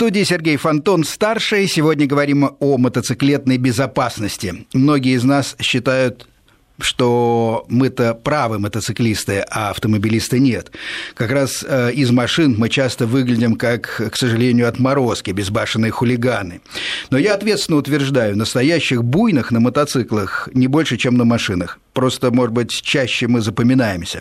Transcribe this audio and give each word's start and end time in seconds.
студии 0.00 0.24
Сергей 0.24 0.56
Фонтон, 0.56 1.04
старший. 1.04 1.68
Сегодня 1.68 2.06
говорим 2.06 2.56
о 2.58 2.78
мотоциклетной 2.78 3.58
безопасности. 3.58 4.64
Многие 4.72 5.12
из 5.12 5.24
нас 5.24 5.56
считают 5.60 6.26
что 6.82 7.66
мы-то 7.68 8.14
правы 8.14 8.58
мотоциклисты, 8.58 9.44
а 9.50 9.68
автомобилисты 9.68 10.38
нет. 10.38 10.70
Как 11.12 11.30
раз 11.30 11.62
э, 11.68 11.92
из 11.92 12.10
машин 12.10 12.54
мы 12.56 12.70
часто 12.70 13.04
выглядим 13.06 13.56
как, 13.56 14.10
к 14.10 14.16
сожалению, 14.16 14.66
отморозки, 14.66 15.30
безбашенные 15.30 15.90
хулиганы. 15.90 16.62
Но 17.10 17.18
я 17.18 17.34
ответственно 17.34 17.76
утверждаю, 17.76 18.34
настоящих 18.38 19.04
буйных 19.04 19.50
на 19.50 19.60
мотоциклах 19.60 20.48
не 20.54 20.68
больше, 20.68 20.96
чем 20.96 21.18
на 21.18 21.26
машинах. 21.26 21.78
Просто, 21.92 22.30
может 22.30 22.52
быть, 22.52 22.70
чаще 22.70 23.26
мы 23.26 23.40
запоминаемся. 23.40 24.20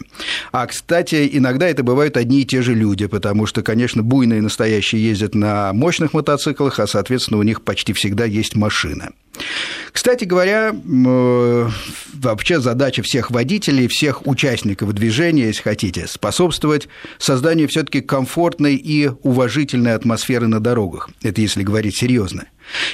А, 0.52 0.66
кстати, 0.66 1.30
иногда 1.32 1.68
это 1.68 1.84
бывают 1.84 2.18
одни 2.18 2.42
и 2.42 2.46
те 2.46 2.62
же 2.62 2.74
люди, 2.74 3.06
потому 3.08 3.46
что, 3.46 3.62
конечно, 3.62 4.04
буйные 4.04 4.42
настоящие 4.42 5.04
ездят 5.04 5.36
на 5.36 5.72
мощных 5.74 6.14
мотоциклах, 6.14 6.80
а, 6.80 6.88
соответственно, 6.88 7.40
у 7.40 7.44
них 7.44 7.62
почти 7.62 7.94
всегда 7.94 8.26
есть 8.26 8.56
машина. 8.56 9.12
Кстати 9.92 10.26
говоря, 10.26 10.74
э, 10.74 11.70
вообще 12.14 12.60
задача 12.60 13.04
всех 13.04 13.32
водителей, 13.32 13.88
всех 13.88 14.28
участников 14.28 14.94
движения, 14.94 15.48
если 15.48 15.62
хотите, 15.62 16.08
способствовать 16.08 16.88
созданию 17.18 17.68
все-таки 17.68 18.02
комфортной 18.02 18.76
и 18.76 19.10
уважительной 19.24 19.94
атмосферы 19.94 20.48
на 20.48 20.60
дорогах. 20.60 21.10
Это 21.24 21.42
если 21.42 21.64
говорить 21.64 21.98
серьезно. 21.98 22.46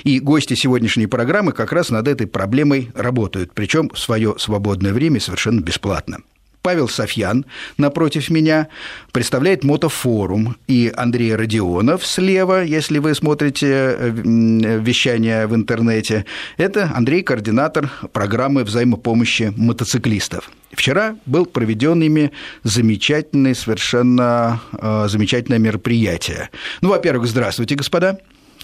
И 0.03 0.19
гости 0.19 0.53
сегодняшней 0.53 1.07
программы 1.07 1.51
как 1.51 1.71
раз 1.71 1.89
над 1.89 2.07
этой 2.07 2.27
проблемой 2.27 2.91
работают, 2.95 3.51
причем 3.53 3.89
в 3.89 3.99
свое 3.99 4.35
свободное 4.37 4.93
время 4.93 5.19
совершенно 5.19 5.61
бесплатно. 5.61 6.19
Павел 6.65 6.89
Софьян 6.89 7.45
напротив 7.77 8.31
меня 8.31 8.69
представляет 9.11 9.63
мотофорум, 9.63 10.57
и 10.67 10.91
Андрей 10.95 11.35
Родионов 11.35 12.03
слева, 12.03 12.63
если 12.63 12.97
вы 12.97 13.13
смотрите 13.13 13.67
э, 13.69 14.09
вещание 14.09 15.45
в 15.45 15.53
интернете, 15.53 16.25
это 16.57 16.91
Андрей, 16.95 17.21
координатор 17.21 17.91
программы 18.11 18.63
взаимопомощи 18.63 19.53
мотоциклистов. 19.55 20.49
Вчера 20.71 21.15
был 21.27 21.45
проведен 21.45 22.01
ими 22.01 22.31
замечательный, 22.63 23.53
совершенно 23.53 24.59
э, 24.73 25.05
замечательное 25.07 25.59
мероприятие. 25.59 26.49
Ну, 26.81 26.89
во-первых, 26.89 27.27
здравствуйте, 27.27 27.75
господа. 27.75 28.17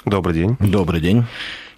Добрый 0.06 0.34
день. 0.34 0.58
Добрый 0.60 1.02
день. 1.02 1.26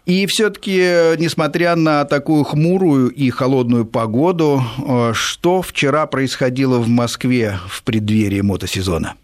И 0.06 0.26
все-таки, 0.26 1.16
несмотря 1.18 1.76
на 1.76 2.04
такую 2.04 2.44
хмурую 2.44 3.10
и 3.10 3.30
холодную 3.30 3.86
погоду, 3.86 4.62
э, 4.78 5.14
что 5.14 5.62
вчера 5.62 6.06
происходило 6.08 6.78
в 6.80 6.90
Москве 6.90 7.58
в 7.70 7.84
преддверии 7.84 8.42
мотосезона? 8.42 9.16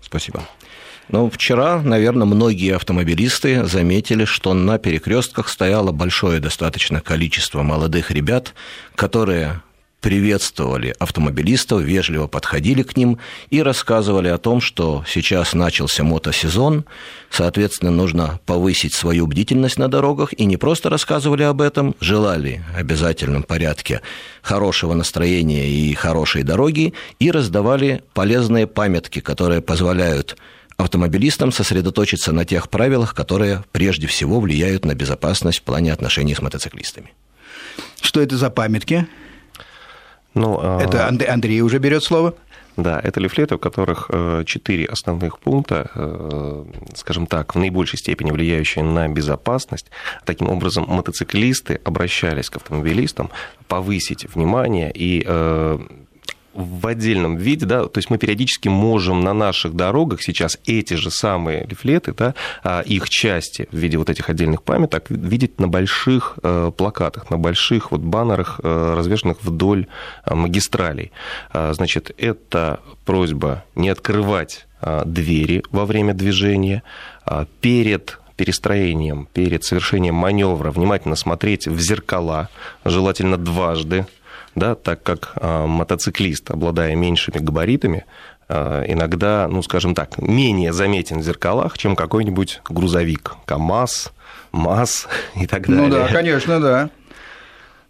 Спасибо. 0.00 0.42
Ну, 1.08 1.30
вчера, 1.30 1.80
наверное, 1.82 2.26
многие 2.26 2.74
автомобилисты 2.74 3.64
заметили, 3.64 4.24
что 4.24 4.54
на 4.54 4.78
перекрестках 4.78 5.48
стояло 5.48 5.92
большое 5.92 6.40
достаточно 6.40 7.00
количество 7.00 7.62
молодых 7.62 8.10
ребят, 8.10 8.54
которые 8.94 9.62
приветствовали 10.00 10.94
автомобилистов, 10.98 11.82
вежливо 11.82 12.26
подходили 12.26 12.82
к 12.82 12.96
ним 12.96 13.18
и 13.50 13.62
рассказывали 13.62 14.28
о 14.28 14.38
том, 14.38 14.60
что 14.60 15.04
сейчас 15.06 15.52
начался 15.52 16.04
мотосезон, 16.04 16.84
соответственно, 17.30 17.90
нужно 17.90 18.40
повысить 18.46 18.94
свою 18.94 19.26
бдительность 19.26 19.78
на 19.78 19.88
дорогах, 19.88 20.32
и 20.32 20.44
не 20.44 20.56
просто 20.56 20.88
рассказывали 20.90 21.42
об 21.42 21.60
этом, 21.60 21.94
желали 22.00 22.64
в 22.74 22.78
обязательном 22.78 23.42
порядке 23.42 24.00
хорошего 24.42 24.94
настроения 24.94 25.68
и 25.68 25.94
хорошей 25.94 26.42
дороги, 26.42 26.94
и 27.18 27.30
раздавали 27.30 28.02
полезные 28.14 28.66
памятки, 28.66 29.20
которые 29.20 29.60
позволяют 29.60 30.36
автомобилистам 30.76 31.52
сосредоточиться 31.52 32.32
на 32.32 32.44
тех 32.44 32.70
правилах, 32.70 33.14
которые 33.14 33.64
прежде 33.72 34.06
всего 34.06 34.40
влияют 34.40 34.84
на 34.84 34.94
безопасность 34.94 35.58
в 35.58 35.62
плане 35.62 35.92
отношений 35.92 36.34
с 36.34 36.40
мотоциклистами. 36.40 37.12
Что 38.00 38.20
это 38.20 38.36
за 38.36 38.50
памятки? 38.50 39.06
Ну, 40.34 40.58
а, 40.60 40.80
это 40.80 41.08
Андрей 41.08 41.60
уже 41.62 41.78
берет 41.78 42.02
слово. 42.04 42.34
Да, 42.76 43.00
это 43.02 43.20
лифлеты, 43.20 43.56
у 43.56 43.58
которых 43.58 44.06
э, 44.10 44.44
четыре 44.46 44.86
основных 44.86 45.38
пункта, 45.38 45.90
э, 45.94 46.64
скажем 46.94 47.26
так, 47.26 47.54
в 47.54 47.58
наибольшей 47.58 47.98
степени 47.98 48.30
влияющие 48.30 48.84
на 48.84 49.08
безопасность. 49.08 49.90
Таким 50.24 50.48
образом, 50.48 50.86
мотоциклисты 50.88 51.80
обращались 51.84 52.48
к 52.48 52.56
автомобилистам 52.56 53.30
повысить 53.68 54.24
внимание 54.34 54.90
и 54.94 55.22
э, 55.26 55.78
в 56.54 56.86
отдельном 56.86 57.36
виде, 57.36 57.66
да, 57.66 57.84
то 57.86 57.98
есть 57.98 58.10
мы 58.10 58.18
периодически 58.18 58.68
можем 58.68 59.20
на 59.20 59.32
наших 59.32 59.74
дорогах 59.74 60.22
сейчас 60.22 60.58
эти 60.66 60.94
же 60.94 61.10
самые 61.10 61.64
лифлеты, 61.64 62.12
да, 62.12 62.34
а, 62.64 62.80
их 62.80 63.08
части 63.08 63.68
в 63.70 63.76
виде 63.76 63.98
вот 63.98 64.10
этих 64.10 64.28
отдельных 64.28 64.62
памяток 64.62 65.06
видеть 65.10 65.60
на 65.60 65.68
больших 65.68 66.38
э, 66.42 66.72
плакатах, 66.76 67.30
на 67.30 67.38
больших 67.38 67.92
вот 67.92 68.00
баннерах, 68.00 68.60
э, 68.62 68.94
развешенных 68.96 69.42
вдоль 69.42 69.86
э, 70.24 70.34
магистралей. 70.34 71.12
А, 71.52 71.72
значит, 71.72 72.10
это 72.18 72.80
просьба 73.04 73.64
не 73.74 73.88
открывать 73.88 74.66
двери 75.04 75.62
во 75.70 75.84
время 75.84 76.14
движения, 76.14 76.82
перед 77.60 78.18
перестроением, 78.36 79.28
перед 79.30 79.62
совершением 79.62 80.14
маневра 80.14 80.70
внимательно 80.70 81.16
смотреть 81.16 81.68
в 81.68 81.78
зеркала, 81.78 82.48
желательно 82.86 83.36
дважды, 83.36 84.06
да, 84.54 84.74
так 84.74 85.02
как 85.02 85.32
а, 85.36 85.66
мотоциклист, 85.66 86.50
обладая 86.50 86.94
меньшими 86.94 87.38
габаритами, 87.38 88.04
а, 88.48 88.82
иногда, 88.86 89.48
ну, 89.48 89.62
скажем 89.62 89.94
так, 89.94 90.18
менее 90.18 90.72
заметен 90.72 91.20
в 91.20 91.22
зеркалах, 91.22 91.78
чем 91.78 91.96
какой-нибудь 91.96 92.60
грузовик, 92.68 93.36
КАМАЗ, 93.44 94.12
МАЗ 94.52 95.08
и 95.36 95.46
так 95.46 95.66
далее. 95.66 95.86
Ну 95.86 95.90
да, 95.90 96.08
конечно, 96.08 96.60
да. 96.60 96.90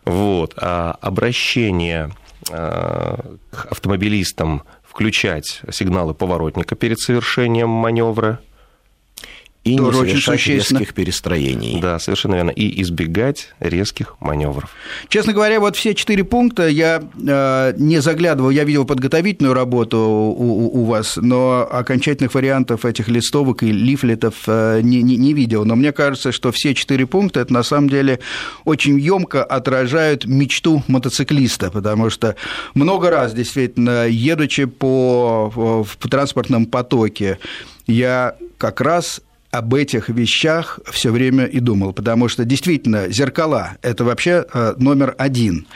Вот. 0.04 0.54
А 0.56 0.96
обращение 1.00 2.10
к 2.46 3.66
автомобилистам 3.70 4.62
включать 4.82 5.60
сигналы 5.70 6.14
поворотника 6.14 6.74
перед 6.74 6.98
совершением 6.98 7.68
маневра 7.68 8.40
и 9.62 9.76
Тоже 9.76 10.06
не 10.06 10.08
совершать 10.16 10.46
резких 10.46 10.94
перестроений. 10.94 11.80
Да, 11.80 11.98
совершенно 11.98 12.36
верно. 12.36 12.50
И 12.50 12.80
избегать 12.80 13.50
резких 13.60 14.16
маневров. 14.18 14.70
Честно 15.08 15.34
говоря, 15.34 15.60
вот 15.60 15.76
все 15.76 15.94
четыре 15.94 16.24
пункта 16.24 16.66
я 16.66 17.02
э, 17.14 17.74
не 17.76 18.00
заглядывал, 18.00 18.48
я 18.48 18.64
видел 18.64 18.86
подготовительную 18.86 19.52
работу 19.52 19.98
у, 19.98 20.30
у, 20.30 20.80
у 20.80 20.84
вас, 20.86 21.16
но 21.16 21.68
окончательных 21.70 22.32
вариантов 22.32 22.86
этих 22.86 23.08
листовок 23.08 23.62
и 23.62 23.70
лифлетов 23.70 24.34
э, 24.46 24.80
не, 24.82 25.02
не, 25.02 25.18
не 25.18 25.34
видел. 25.34 25.66
Но 25.66 25.76
мне 25.76 25.92
кажется, 25.92 26.32
что 26.32 26.52
все 26.52 26.74
четыре 26.74 27.06
пункта 27.06 27.40
это 27.40 27.52
на 27.52 27.62
самом 27.62 27.90
деле 27.90 28.20
очень 28.64 28.98
емко 28.98 29.44
отражают 29.44 30.24
мечту 30.24 30.82
мотоциклиста, 30.88 31.70
потому 31.70 32.08
что 32.08 32.34
много 32.72 33.10
раз 33.10 33.34
действительно, 33.34 34.06
едучи 34.08 34.64
по 34.64 35.50
в 35.50 36.08
транспортном 36.08 36.64
потоке, 36.64 37.38
я 37.86 38.36
как 38.56 38.80
раз 38.80 39.20
об 39.50 39.74
этих 39.74 40.08
вещах 40.08 40.78
все 40.90 41.10
время 41.10 41.44
и 41.44 41.60
думал, 41.60 41.92
потому 41.92 42.28
что 42.28 42.44
действительно 42.44 43.08
зеркала– 43.08 43.72
это 43.82 44.04
вообще 44.04 44.44
э, 44.52 44.74
номер 44.78 45.14
один, 45.18 45.66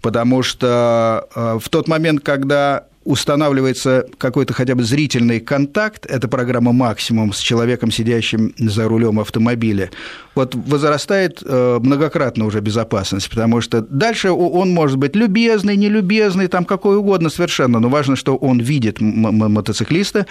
потому 0.00 0.42
что 0.42 1.28
э, 1.34 1.58
в 1.60 1.68
тот 1.68 1.88
момент, 1.88 2.22
когда 2.22 2.86
устанавливается 3.08 4.04
какой-то 4.18 4.52
хотя 4.52 4.74
бы 4.74 4.84
зрительный 4.84 5.40
контакт, 5.40 6.04
это 6.04 6.28
программа 6.28 6.72
«Максимум» 6.72 7.32
с 7.32 7.38
человеком, 7.38 7.90
сидящим 7.90 8.52
за 8.58 8.86
рулем 8.86 9.18
автомобиля, 9.18 9.90
вот 10.34 10.54
возрастает 10.54 11.42
э, 11.42 11.78
многократно 11.82 12.44
уже 12.44 12.60
безопасность, 12.60 13.30
потому 13.30 13.62
что 13.62 13.80
дальше 13.80 14.30
он 14.30 14.70
может 14.70 14.98
быть 14.98 15.16
любезный, 15.16 15.74
нелюбезный, 15.76 16.48
там 16.48 16.66
какой 16.66 16.98
угодно 16.98 17.30
совершенно, 17.30 17.80
но 17.80 17.88
важно, 17.88 18.14
что 18.14 18.36
он 18.36 18.60
видит 18.60 19.00
мотоциклиста, 19.00 20.26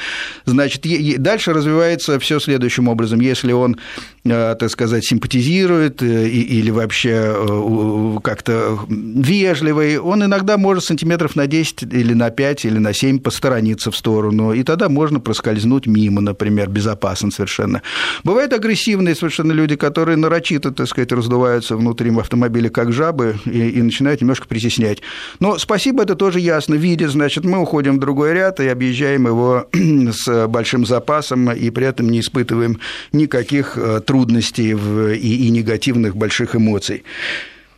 значит, 0.45 0.85
дальше 1.17 1.53
развивается 1.53 2.19
все 2.19 2.39
следующим 2.39 2.87
образом. 2.87 3.19
Если 3.21 3.53
он, 3.53 3.77
э, 4.23 4.55
так 4.59 4.69
сказать, 4.69 5.03
симпатизирует 5.03 6.03
э, 6.03 6.27
или 6.29 6.69
вообще 6.69 8.19
как-то 8.23 8.79
вежливый, 8.87 9.97
он 9.97 10.23
иногда 10.23 10.59
может 10.59 10.83
сантиметров 10.83 11.35
на 11.35 11.47
10 11.47 11.83
или 11.91 12.13
на 12.13 12.29
5 12.29 12.66
или 12.67 12.77
на 12.77 12.93
7 12.93 13.19
посторониться 13.19 13.91
в 13.91 13.95
сторону, 13.95 14.53
и 14.53 14.63
тогда 14.63 14.89
можно 14.89 15.19
проскользнуть 15.19 15.87
мимо, 15.87 16.21
например, 16.21 16.69
безопасно 16.69 17.31
совершенно. 17.31 17.81
Бывают 18.23 18.53
агрессивные 18.53 19.15
совершенно 19.15 19.51
люди, 19.51 19.75
которые 19.75 20.17
нарочито, 20.17 20.71
так 20.71 20.87
сказать, 20.87 21.11
раздуваются 21.11 21.75
внутри 21.75 22.11
автомобиля 22.17 22.69
как 22.69 22.91
жабы 22.91 23.37
и, 23.45 23.69
и 23.69 23.81
начинают 23.81 24.21
немножко 24.21 24.47
притеснять. 24.47 25.01
Но 25.39 25.57
спасибо, 25.57 26.03
это 26.03 26.15
тоже 26.15 26.39
ясно. 26.39 26.75
Видит, 26.75 27.11
значит, 27.11 27.43
мы 27.43 27.59
уходим 27.59 27.97
в 27.97 27.99
другой 27.99 28.33
ряд 28.33 28.59
и 28.59 28.67
объезжаем 28.67 29.27
его 29.27 29.67
с 29.73 30.47
большим 30.47 30.85
запасом 30.85 31.51
и 31.51 31.69
при 31.69 31.87
этом 31.87 32.09
не 32.09 32.19
испытываем 32.19 32.79
никаких 33.11 33.77
э, 33.77 34.01
трудностей 34.05 34.71
и, 34.71 35.47
и 35.47 35.49
негативных 35.49 36.15
больших 36.15 36.55
эмоций. 36.55 37.03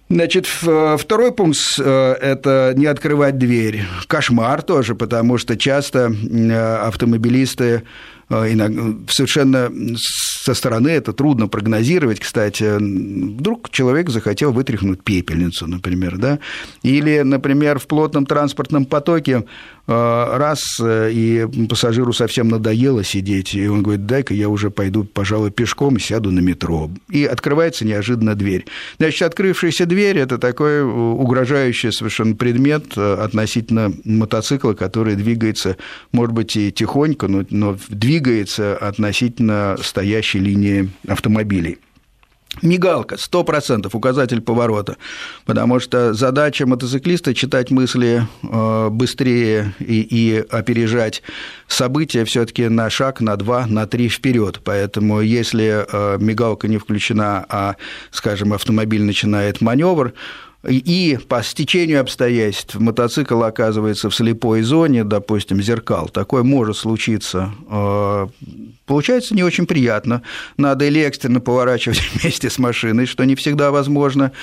Значит, 0.09 0.47
второй 0.47 1.31
пункт 1.31 1.59
э,– 1.79 2.13
это 2.21 2.73
не 2.75 2.87
открывать 2.87 3.37
дверь. 3.37 3.83
Кошмар 4.07 4.63
тоже, 4.63 4.95
потому 4.95 5.37
что 5.37 5.55
часто 5.55 6.11
э, 6.11 6.75
автомобилисты 6.77 7.83
совершенно 8.29 9.71
со 9.95 10.53
стороны 10.53 10.89
это 10.89 11.13
трудно 11.13 11.47
прогнозировать, 11.47 12.19
кстати. 12.19 12.77
Вдруг 12.77 13.71
человек 13.71 14.11
захотел 14.11 14.51
вытряхнуть 14.51 15.03
пепельницу, 15.03 15.65
например, 15.65 16.17
да? 16.17 16.37
Или, 16.83 17.21
например, 17.21 17.79
в 17.79 17.87
плотном 17.87 18.27
транспортном 18.27 18.85
потоке 18.85 19.45
Э, 19.78 19.78
раз 19.89 20.79
э, 20.79 21.09
и 21.11 21.47
пассажиру 21.67 22.13
совсем 22.13 22.47
надоело 22.47 23.03
сидеть, 23.03 23.55
и 23.55 23.67
он 23.67 23.81
говорит, 23.81 24.05
дай-ка 24.05 24.33
я 24.33 24.47
уже 24.47 24.69
пойду, 24.69 25.03
пожалуй, 25.03 25.51
пешком, 25.51 25.99
сяду 25.99 26.31
на 26.31 26.39
метро. 26.39 26.91
И 27.09 27.25
открывается 27.25 27.85
неожиданно 27.85 28.35
дверь. 28.35 28.65
Значит, 28.99 29.23
открывшаяся 29.23 29.85
дверь– 29.85 30.17
это 30.19 30.37
такой 30.37 30.83
угрожающий 30.83 31.91
совершенно 31.91 32.35
предмет 32.35 32.85
э, 32.95 33.13
относительно 33.15 33.91
мотоцикла, 34.03 34.73
который 34.73 35.15
двигается, 35.15 35.77
может 36.11 36.33
быть, 36.33 36.55
и 36.55 36.71
тихонько, 36.71 37.27
но, 37.27 37.43
но 37.49 37.77
двигается 37.89 38.77
относительно 38.77 39.75
стоящей 39.81 40.39
линии 40.39 40.91
автомобилей. 41.07 41.79
Мигалка, 42.61 43.15
100% 43.15 43.89
указатель 43.93 44.41
поворота, 44.41 44.97
потому 45.45 45.79
что 45.79 46.13
задача 46.13 46.65
мотоциклиста 46.65 47.33
читать 47.33 47.71
мысли 47.71 48.27
э, 48.43 48.89
быстрее 48.89 49.73
и, 49.79 50.01
и 50.01 50.45
опережать 50.49 51.21
события 51.67 52.25
все 52.25 52.45
таки 52.45 52.67
на 52.67 52.89
шаг, 52.89 53.21
на 53.21 53.35
два, 53.35 53.65
на 53.67 53.87
три 53.87 54.09
вперед. 54.09 54.61
Поэтому 54.63 55.21
если 55.21 55.85
э, 55.87 56.17
мигалка 56.19 56.67
не 56.67 56.77
включена, 56.77 57.45
а, 57.49 57.75
скажем, 58.11 58.53
автомобиль 58.53 59.03
начинает 59.03 59.61
маневр, 59.61 60.13
и 60.67 61.17
по 61.29 61.41
стечению 61.41 62.01
обстоятельств 62.01 62.75
мотоцикл 62.75 63.41
оказывается 63.43 64.09
в 64.09 64.15
слепой 64.15 64.61
зоне, 64.61 65.05
допустим, 65.05 65.61
зеркал, 65.61 66.09
такое 66.09 66.43
может 66.43 66.75
случиться, 66.75 67.51
э, 67.69 68.27
получается 68.85 69.35
не 69.35 69.43
очень 69.43 69.65
приятно. 69.65 70.21
Надо 70.57 70.83
или 70.85 70.99
экстренно 70.99 71.39
поворачивать 71.39 72.01
вместе 72.13 72.49
с 72.49 72.59
машиной, 72.59 73.05
что 73.05 73.23
не 73.23 73.35
всегда 73.35 73.71
возможно, 73.71 74.33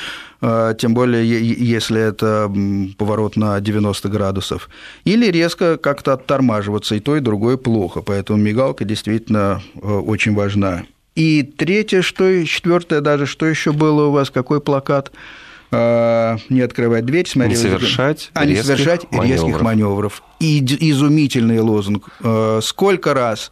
э, 0.41 0.75
тем 0.79 0.95
более 0.95 1.27
если 1.27 2.01
это 2.01 2.51
поворот 2.97 3.37
на 3.37 3.61
90 3.61 4.09
градусов, 4.09 4.71
или 5.05 5.31
резко 5.31 5.77
как-то 5.77 6.15
оттормаживаться, 6.15 6.95
и 6.95 7.01
то, 7.01 7.19
и 7.19 7.21
другое 7.21 7.59
плохо, 7.59 8.01
поэтому 8.01 8.39
мигалка 8.39 8.87
действительно 8.87 9.63
э, 9.75 9.87
очень 9.87 10.35
важна. 10.35 10.85
И 11.15 11.43
третье, 11.43 12.01
что 12.01 12.45
четвертое 12.47 13.03
даже, 13.03 13.27
что 13.27 13.45
еще 13.45 13.73
было 13.73 14.07
у 14.07 14.13
вас, 14.13 14.31
какой 14.31 14.63
плакат– 14.63 15.13
не 15.71 16.61
открывать 16.61 17.05
дверь, 17.05 17.29
смотреть. 17.29 17.59
Не 17.59 17.63
совершать, 17.63 18.31
а 18.35 18.45
не 18.45 18.57
совершать 18.57 19.11
маневров. 19.11 19.47
резких 19.47 19.61
маневров. 19.63 20.23
И 20.39 20.61
изумительный 20.91 21.61
лозунг. 21.61 22.09
Э, 22.21 22.61
сколько 22.63 23.15
раз 23.15 23.51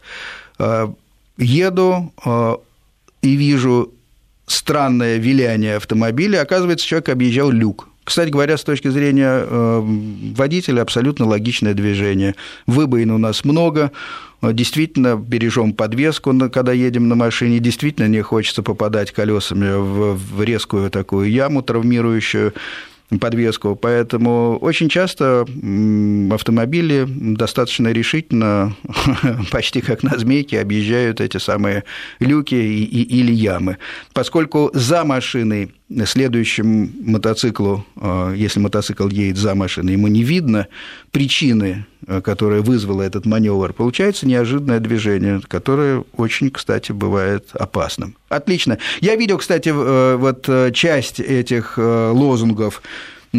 э, 0.59 0.87
еду 1.37 2.13
и 3.21 3.35
вижу 3.35 3.91
странное 4.47 5.17
виляние 5.17 5.77
автомобиля, 5.77 6.41
оказывается, 6.41 6.85
человек 6.85 7.09
объезжал 7.09 7.49
люк. 7.49 7.89
Кстати 8.05 8.29
говоря, 8.29 8.55
с 8.57 8.63
точки 8.63 8.87
зрения 8.87 9.45
водителя, 10.35 10.81
абсолютно 10.81 11.25
логичное 11.25 11.73
движение. 11.73 12.35
Выбоин 12.67 13.11
у 13.11 13.17
нас 13.17 13.43
много, 13.43 13.91
действительно 14.41 15.17
бережем 15.17 15.73
подвеску, 15.73 16.33
когда 16.49 16.71
едем 16.71 17.09
на 17.09 17.15
машине, 17.15 17.59
действительно 17.59 18.07
не 18.07 18.21
хочется 18.21 18.61
попадать 18.61 19.11
колесами 19.11 19.71
в 19.75 20.43
резкую 20.43 20.91
такую 20.91 21.31
яму 21.31 21.63
травмирующую 21.63 22.53
подвеску. 23.19 23.75
Поэтому 23.75 24.57
очень 24.61 24.89
часто 24.89 25.45
автомобили 26.31 27.05
достаточно 27.07 27.89
решительно, 27.89 28.75
почти 29.51 29.81
как 29.81 30.03
на 30.03 30.17
змейке, 30.17 30.59
объезжают 30.59 31.21
эти 31.21 31.37
самые 31.37 31.83
люки 32.19 32.55
или 32.55 33.31
ямы. 33.31 33.77
Поскольку 34.13 34.71
за 34.73 35.03
машиной 35.03 35.71
следующему 36.05 36.89
мотоциклу, 37.01 37.85
э, 37.99 38.33
если 38.35 38.59
мотоцикл 38.59 39.07
едет 39.07 39.37
за 39.37 39.55
машиной, 39.55 39.93
ему 39.93 40.07
не 40.07 40.23
видно 40.23 40.67
причины, 41.11 41.85
которая 42.23 42.61
вызвала 42.61 43.01
этот 43.01 43.25
маневр, 43.25 43.73
получается 43.73 44.27
неожиданное 44.27 44.79
движение, 44.79 45.41
которое 45.47 46.03
очень, 46.17 46.51
кстати, 46.51 46.91
бывает 46.91 47.49
опасным. 47.53 48.15
Отлично. 48.29 48.77
Я 49.01 49.15
видел, 49.15 49.37
кстати, 49.37 49.69
э, 49.69 50.15
вот 50.15 50.49
часть 50.73 51.19
этих 51.19 51.77
лозунгов 51.77 52.81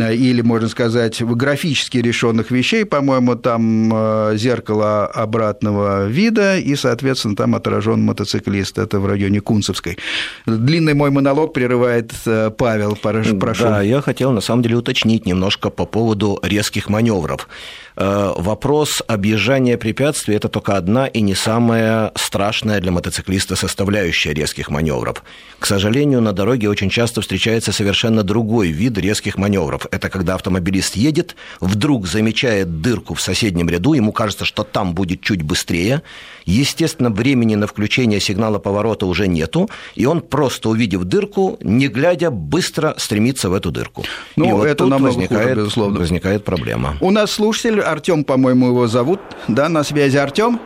или, 0.02 0.42
можно 0.42 0.68
сказать, 0.68 1.22
графически 1.22 1.98
решенных 1.98 2.50
вещей, 2.50 2.84
по-моему, 2.84 3.36
там 3.36 3.92
э, 3.92 4.36
зеркало 4.36 5.06
обратного 5.06 6.06
вида, 6.06 6.58
и, 6.58 6.76
соответственно, 6.76 7.36
там 7.36 7.54
отражен 7.54 8.00
мотоциклист, 8.02 8.78
это 8.78 9.00
в 9.00 9.06
районе 9.06 9.40
Кунцевской. 9.40 9.98
Длинный 10.46 10.94
мой 10.94 11.10
монолог 11.10 11.52
прерывает 11.52 12.12
э, 12.26 12.50
Павел, 12.56 12.96
прошу. 12.96 13.64
Да, 13.64 13.82
я 13.82 14.00
хотел, 14.00 14.32
на 14.32 14.40
самом 14.40 14.62
деле, 14.62 14.76
уточнить 14.76 15.26
немножко 15.26 15.70
по 15.70 15.86
поводу 15.86 16.38
резких 16.42 16.88
маневров. 16.88 17.48
Э, 17.96 18.32
вопрос 18.36 19.02
объезжания 19.06 19.78
препятствий– 19.78 20.34
это 20.36 20.48
только 20.48 20.76
одна 20.76 21.06
и 21.06 21.20
не 21.20 21.34
самая 21.34 22.12
страшная 22.14 22.80
для 22.80 22.92
мотоциклиста 22.92 23.56
составляющая 23.56 24.34
резких 24.34 24.70
маневров. 24.70 25.22
К 25.58 25.66
сожалению, 25.66 26.20
на 26.20 26.32
дороге 26.32 26.68
очень 26.68 26.90
часто 26.90 27.22
встречается 27.22 27.72
совершенно 27.72 28.22
другой 28.22 28.68
вид 28.68 28.98
резких 28.98 29.38
маневров. 29.38 29.85
Это 29.90 30.08
когда 30.08 30.34
автомобилист 30.34 30.96
едет, 30.96 31.36
вдруг 31.60 32.06
замечает 32.06 32.80
дырку 32.80 33.14
в 33.14 33.20
соседнем 33.20 33.68
ряду, 33.68 33.94
ему 33.94 34.12
кажется, 34.12 34.44
что 34.44 34.64
там 34.64 34.94
будет 34.94 35.20
чуть 35.20 35.42
быстрее. 35.42 36.02
Естественно, 36.44 37.10
времени 37.10 37.54
на 37.54 37.66
включение 37.66 38.20
сигнала 38.20 38.58
поворота 38.58 39.06
уже 39.06 39.26
нету, 39.26 39.68
и 39.94 40.06
он 40.06 40.20
просто 40.20 40.68
увидев 40.68 41.04
дырку, 41.04 41.58
не 41.60 41.88
глядя, 41.88 42.30
быстро 42.30 42.94
стремится 42.98 43.50
в 43.50 43.54
эту 43.54 43.70
дырку. 43.70 44.04
Ну, 44.36 44.48
и 44.48 44.52
вот 44.52 44.64
это 44.66 44.84
тут 44.84 45.00
возникает, 45.00 45.42
хуже, 45.42 45.54
безусловно. 45.56 45.98
возникает 45.98 46.44
проблема. 46.44 46.96
У 47.00 47.10
нас 47.10 47.32
слушатель 47.32 47.80
Артем, 47.80 48.24
по-моему, 48.24 48.68
его 48.68 48.86
зовут, 48.86 49.20
да, 49.48 49.68
на 49.68 49.82
связи 49.82 50.16
Артем? 50.16 50.60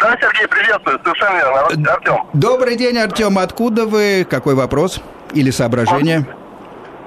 Да, 0.00 0.16
Сергей, 0.20 0.48
приветствую, 0.48 0.98
совершенно 1.04 1.36
верно. 1.36 1.88
Э, 1.88 1.92
Артем. 1.92 2.16
Добрый 2.32 2.76
день, 2.76 2.98
Артем. 2.98 3.38
Откуда 3.38 3.86
вы? 3.86 4.26
Какой 4.28 4.54
вопрос 4.54 5.00
или 5.32 5.50
соображение? 5.50 6.26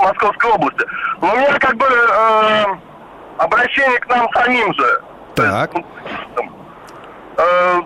Московской 0.06 0.52
области. 0.52 0.86
Ну, 1.22 1.28
у 1.28 1.36
меня 1.36 1.58
как 1.60 1.76
бы 1.76 1.86
э, 1.86 2.66
обращение 3.38 4.00
к 4.00 4.08
нам 4.08 4.30
самим 4.34 4.74
же. 4.74 5.02
Так. 5.36 5.72
Э, 7.38 7.82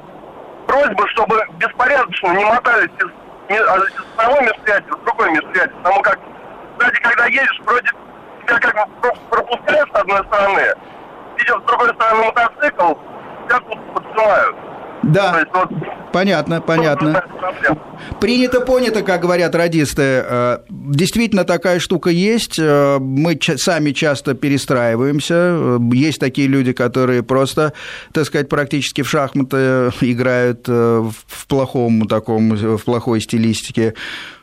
просьба, 0.68 1.08
чтобы 1.10 1.42
беспорядочно 1.54 2.28
не 2.34 2.46
мотались 2.46 2.92
из, 3.00 3.56
из 3.56 3.62
одного 4.18 4.42
мероприятия 4.42 4.92
в 4.92 5.04
другое 5.06 5.32
мероприятие. 5.32 5.76
Потому 5.78 6.02
как, 6.02 6.20
кстати, 6.78 7.02
когда 7.02 7.26
едешь, 7.26 7.62
вроде 7.66 7.90
тебя 8.46 8.60
как 8.60 8.88
бы 9.02 9.12
пропускают 9.30 9.90
с 9.92 10.00
одной 10.00 10.24
стороны, 10.26 10.74
видел 11.38 11.62
с 11.62 11.64
другой 11.64 11.90
стороны 11.96 12.26
мотоцикл, 12.26 12.94
как 13.48 13.64
вот 13.64 13.94
поджимают. 13.94 14.56
Да, 15.14 15.46
понятно, 16.12 16.62
понятно. 16.62 17.24
Принято, 18.20 18.62
понято, 18.62 19.02
как 19.02 19.22
говорят 19.22 19.56
радисты. 19.56 20.24
Э, 20.26 20.58
действительно, 20.70 21.44
такая 21.44 21.80
штука 21.80 22.10
есть. 22.10 22.58
Э, 22.60 22.98
мы 23.00 23.38
сами 23.58 23.92
часто 23.92 24.34
перестраиваемся. 24.34 25.36
Э, 25.36 25.80
есть 25.94 26.20
такие 26.20 26.48
люди, 26.48 26.74
которые 26.74 27.24
просто, 27.24 27.74
так 28.14 28.26
сказать, 28.26 28.50
практически 28.50 29.02
в 29.02 29.10
шахматы 29.10 29.92
играют 30.02 30.68
в 30.68 31.48
плохом 31.48 32.08
таком, 32.08 32.52
в 32.56 32.84
плохой 32.84 33.22
стилистике. 33.22 33.94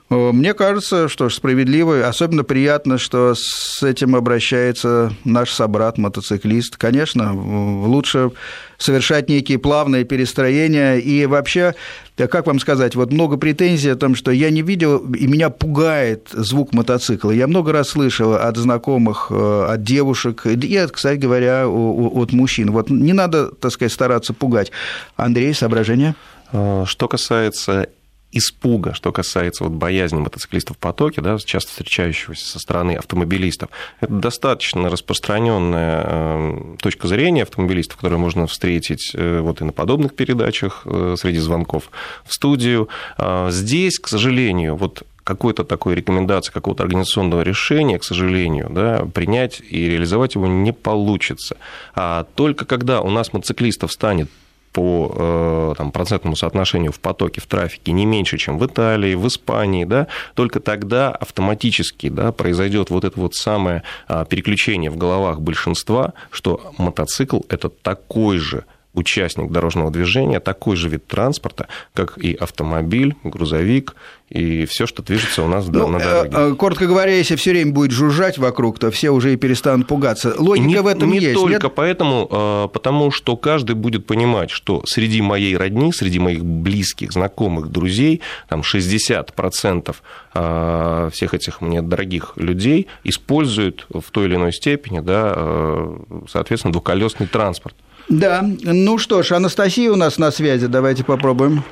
Э, 0.09 0.31
мне 0.33 0.55
кажется, 0.55 1.09
что 1.09 1.29
справедливо, 1.29 2.07
особенно 2.07 2.45
приятно, 2.45 2.99
что 2.99 3.35
с 3.37 3.83
этим 3.83 4.15
обращается 4.15 5.13
наш 5.25 5.51
собрат-мотоциклист. 5.51 6.77
Конечно, 6.77 7.35
лучше 7.35 8.31
совершать 8.79 9.29
некие 9.29 9.59
плавные 9.59 10.05
перестроения. 10.05 10.97
И 10.97 11.27
вообще, 11.27 11.75
как 12.17 12.47
вам 12.47 12.61
сказать, 12.61 12.95
вот 12.95 13.13
много 13.13 13.37
претензий 13.37 13.91
о 13.91 13.97
том, 13.97 14.15
что 14.15 14.31
я 14.31 14.51
не 14.51 14.63
видел, 14.63 14.99
и 15.15 15.27
меня 15.27 15.51
пугает 15.51 16.29
звук 16.33 16.73
мотоцикла. 16.73 17.33
Я 17.33 17.47
много 17.47 17.73
раз 17.73 17.89
слышал 17.91 18.35
от 18.35 18.57
знакомых, 18.57 19.29
э, 19.31 19.67
от 19.71 19.83
девушек, 19.83 20.47
и, 20.47 20.87
кстати 20.93 21.19
говоря, 21.19 21.67
от 21.69 22.33
мужчин. 22.33 22.71
Вот 22.71 22.91
не 22.91 23.13
надо, 23.13 23.51
так 23.51 23.73
сказать, 23.73 23.93
стараться 23.93 24.33
пугать. 24.35 24.71
Андрей, 25.17 25.53
соображение? 25.53 26.15
Э, 26.53 26.85
что 26.87 27.09
касается 27.09 27.89
испуга, 28.37 28.95
что 28.95 29.13
касается 29.13 29.65
вот 29.65 29.73
боязни 29.73 30.19
мотоциклистов 30.19 30.77
в 30.77 30.81
потоке, 30.81 31.21
да, 31.21 31.39
часто 31.39 31.71
встречающегося 31.71 32.47
со 32.47 32.59
стороны 32.59 32.97
автомобилистов, 32.97 33.71
это 34.01 34.13
достаточно 34.13 34.91
распространенная 34.91 36.05
э, 36.07 36.77
точка 36.81 37.09
зрения 37.09 37.43
автомобилистов, 37.43 37.97
которую 37.97 38.21
можно 38.21 38.47
встретить 38.47 39.13
э, 39.15 39.41
вот 39.41 39.61
и 39.61 39.65
на 39.65 39.73
подобных 39.73 40.15
передачах 40.15 40.83
э, 40.85 41.17
среди 41.19 41.39
звонков 41.39 41.91
в 42.25 42.33
студию. 42.33 42.89
А 43.17 43.51
здесь, 43.51 43.99
к 43.99 44.09
сожалению, 44.09 44.77
вот 44.77 45.05
какой-то 45.27 45.65
такой 45.65 45.97
рекомендации, 45.97 46.53
какого-то 46.53 46.85
организационного 46.85 47.43
решения, 47.43 47.99
к 47.99 48.05
сожалению, 48.05 48.69
да, 48.71 49.07
принять 49.13 49.61
и 49.69 49.89
реализовать 49.89 50.37
его 50.37 50.47
не 50.47 50.73
получится. 50.73 51.57
А 51.97 52.27
только 52.37 52.65
когда 52.65 53.01
у 53.01 53.11
нас 53.11 53.33
мотоциклистов 53.33 53.91
станет 53.91 54.31
по 54.73 55.75
там, 55.77 55.91
процентному 55.91 56.37
соотношению 56.37 56.93
в 56.93 57.01
потоке, 57.01 57.41
в 57.41 57.47
трафике 57.47 57.93
не 57.93 58.05
меньше, 58.05 58.39
чем 58.39 58.59
в 58.59 58.67
Италии, 58.67 59.15
в 59.15 59.27
Испании, 59.27 59.85
да, 59.85 60.07
только 60.35 60.61
тогда 60.61 61.11
автоматически 61.11 62.09
да, 62.09 62.33
произойдет 62.33 62.91
вот 62.91 63.05
это 63.05 63.19
вот 63.19 63.35
самое 63.35 63.83
переключение 64.29 64.91
в 64.91 64.97
головах 64.97 65.41
большинства, 65.41 66.13
что 66.31 66.73
мотоцикл– 66.79 67.41
это 67.49 67.69
такой 67.69 68.39
же 68.39 68.65
участник 68.97 69.51
дорожного 69.51 69.91
движения, 69.91 70.41
такой 70.41 70.77
же 70.77 70.89
вид 70.89 71.07
транспорта, 71.07 71.69
как 71.95 72.19
и 72.19 72.35
автомобиль, 72.35 73.15
грузовик 73.23 73.95
и 74.29 74.67
все, 74.67 74.87
что 74.87 75.03
движется 75.03 75.45
у 75.45 75.49
нас 75.49 75.69
ну, 75.69 75.87
на 75.87 76.01
дороге. 76.01 76.31
Э, 76.33 76.55
коротко 76.57 76.87
говоря, 76.87 77.13
если 77.13 77.37
все 77.37 77.51
время 77.51 77.73
будет 77.73 77.93
жужжать 77.93 78.39
вокруг, 78.39 78.79
то 78.79 78.91
все 78.91 79.11
уже 79.11 79.33
и 79.33 79.37
перестанут 79.37 79.87
пугаться. 79.87 80.35
Логика 80.37 80.67
не, 80.67 80.83
в 80.83 80.87
этом 80.89 81.11
не 81.11 81.19
есть. 81.19 81.29
Не 81.29 81.35
только 81.35 81.67
нет? 81.67 81.75
поэтому, 81.77 82.29
а, 82.31 82.69
потому 82.69 83.13
что 83.13 83.37
каждый 83.37 83.77
будет 83.77 84.05
понимать, 84.05 84.51
что 84.51 84.83
среди 84.85 85.23
моей 85.23 85.57
родни, 85.57 85.93
среди 85.93 86.19
моих 86.19 86.45
близких, 86.45 87.13
знакомых, 87.13 87.69
друзей, 87.69 88.21
там 88.49 88.63
60% 88.63 89.95
а, 90.35 91.11
всех 91.11 91.35
этих 91.35 91.61
мне 91.61 91.81
дорогих 91.81 92.33
людей 92.35 92.89
используют 93.05 93.87
в 93.91 94.11
той 94.11 94.27
или 94.27 94.35
иной 94.35 94.53
степени, 94.53 94.99
да, 94.99 95.87
соответственно, 96.29 96.73
двухколесный 96.73 97.29
транспорт. 97.29 97.77
Да, 98.09 98.45
ну 98.63 98.99
что 98.99 99.23
ж, 99.23 99.33
Анастасия 99.33 99.91
у 99.91 99.97
нас 99.97 100.19
на 100.19 100.31
связи, 100.31 100.67
давайте 100.67 101.03
попробуем. 101.05 101.65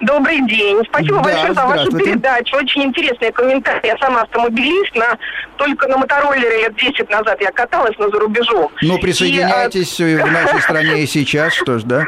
Добрый 0.00 0.40
день. 0.46 0.80
Спасибо 0.88 1.16
да, 1.16 1.22
большое 1.22 1.54
за 1.54 1.66
вашу 1.66 1.90
передачу. 1.90 2.56
Очень 2.56 2.84
интересный 2.84 3.32
комментарий. 3.32 3.88
Я 3.88 3.96
сама 3.98 4.22
автомобилист. 4.22 4.94
На, 4.94 5.18
только 5.56 5.88
на 5.88 5.98
мотороллере 5.98 6.62
лет 6.62 6.76
10 6.76 7.10
назад 7.10 7.40
я 7.40 7.50
каталась, 7.50 7.96
на 7.98 8.08
за 8.08 8.18
рубежом. 8.18 8.70
Ну, 8.82 8.98
присоединяйтесь 8.98 9.98
и, 9.98 10.16
в 10.16 10.30
нашей 10.30 10.60
стране 10.62 11.02
и 11.02 11.06
сейчас, 11.06 11.54
что 11.54 11.78
ж, 11.78 11.82
да? 11.82 12.04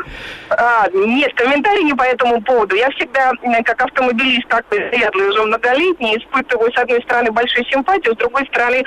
А, 0.50 0.88
нет, 0.92 1.32
комментарий 1.34 1.82
не 1.82 1.94
по 1.94 2.02
этому 2.02 2.40
поводу. 2.42 2.76
Я 2.76 2.90
всегда, 2.90 3.32
как 3.64 3.82
автомобилист, 3.82 4.46
такой 4.48 4.88
зрядлый 4.90 5.28
уже 5.28 5.42
многолетний, 5.42 6.16
испытываю, 6.16 6.72
с 6.72 6.78
одной 6.78 7.02
стороны, 7.02 7.32
большую 7.32 7.64
симпатию, 7.66 8.14
с 8.14 8.18
другой 8.18 8.46
стороны, 8.46 8.84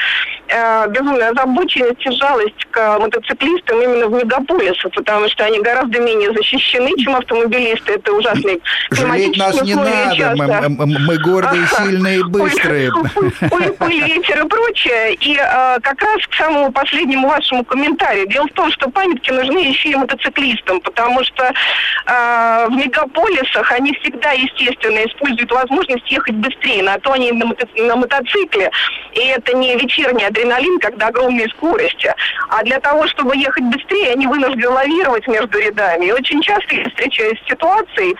э, 0.48 0.88
безумную 0.89 1.31
озабоченность 1.31 2.05
и 2.05 2.12
жалость 2.12 2.65
к 2.72 3.00
мотоциклистам 3.00 3.81
именно 3.81 4.07
в 4.07 4.13
мегаполисах, 4.13 4.93
потому 4.93 5.27
что 5.29 5.45
они 5.45 5.60
гораздо 5.60 6.00
менее 6.00 6.31
защищены, 6.33 6.91
чем 6.98 7.15
автомобилисты. 7.15 7.93
Это 7.93 8.13
ужасный 8.13 8.62
Жалеть 8.93 9.38
нас 9.38 9.62
не 9.62 9.75
надо, 9.75 10.33
мы, 10.35 10.85
мы, 10.85 11.17
гордые, 11.17 11.67
сильные 11.67 12.19
и 12.19 12.23
быстрые. 12.23 12.91
Пыль, 13.79 14.03
ветер 14.05 14.45
и 14.45 14.47
прочее. 14.47 15.13
И 15.15 15.35
э, 15.35 15.79
как 15.81 16.01
раз 16.01 16.25
к 16.29 16.33
самому 16.35 16.71
последнему 16.71 17.27
вашему 17.27 17.63
комментарию. 17.63 18.27
Дело 18.27 18.47
в 18.47 18.53
том, 18.53 18.71
что 18.71 18.89
памятки 18.89 19.31
нужны 19.31 19.59
еще 19.59 19.89
и 19.89 19.95
мотоциклистам, 19.95 20.81
потому 20.81 21.23
что 21.23 21.43
э, 21.45 22.67
в 22.69 22.71
мегаполисах 22.71 23.71
они 23.71 23.93
всегда, 24.01 24.31
естественно, 24.31 25.00
используют 25.05 25.51
возможность 25.51 26.09
ехать 26.12 26.35
быстрее. 26.35 26.83
На 26.83 26.97
то 27.00 27.13
они 27.13 27.31
на, 27.31 27.45
мото 27.45 27.67
на 27.77 27.95
мотоцикле. 27.95 28.71
И 29.13 29.19
это 29.19 29.55
не 29.55 29.75
вечерний 29.75 30.25
адреналин, 30.25 30.79
когда 30.79 31.07
огромные 31.07 31.47
скорости. 31.50 32.13
А 32.50 32.63
для 32.63 32.79
того, 32.79 33.07
чтобы 33.07 33.38
ехать 33.38 33.63
быстрее, 33.63 34.13
они 34.13 34.27
вынуждены 34.27 34.69
лавировать 34.69 35.27
между 35.27 35.59
рядами. 35.59 36.05
И 36.05 36.12
очень 36.12 36.41
часто 36.41 36.75
я 36.75 36.89
встречаюсь 36.89 37.39
с 37.45 37.50
ситуацией, 37.50 38.15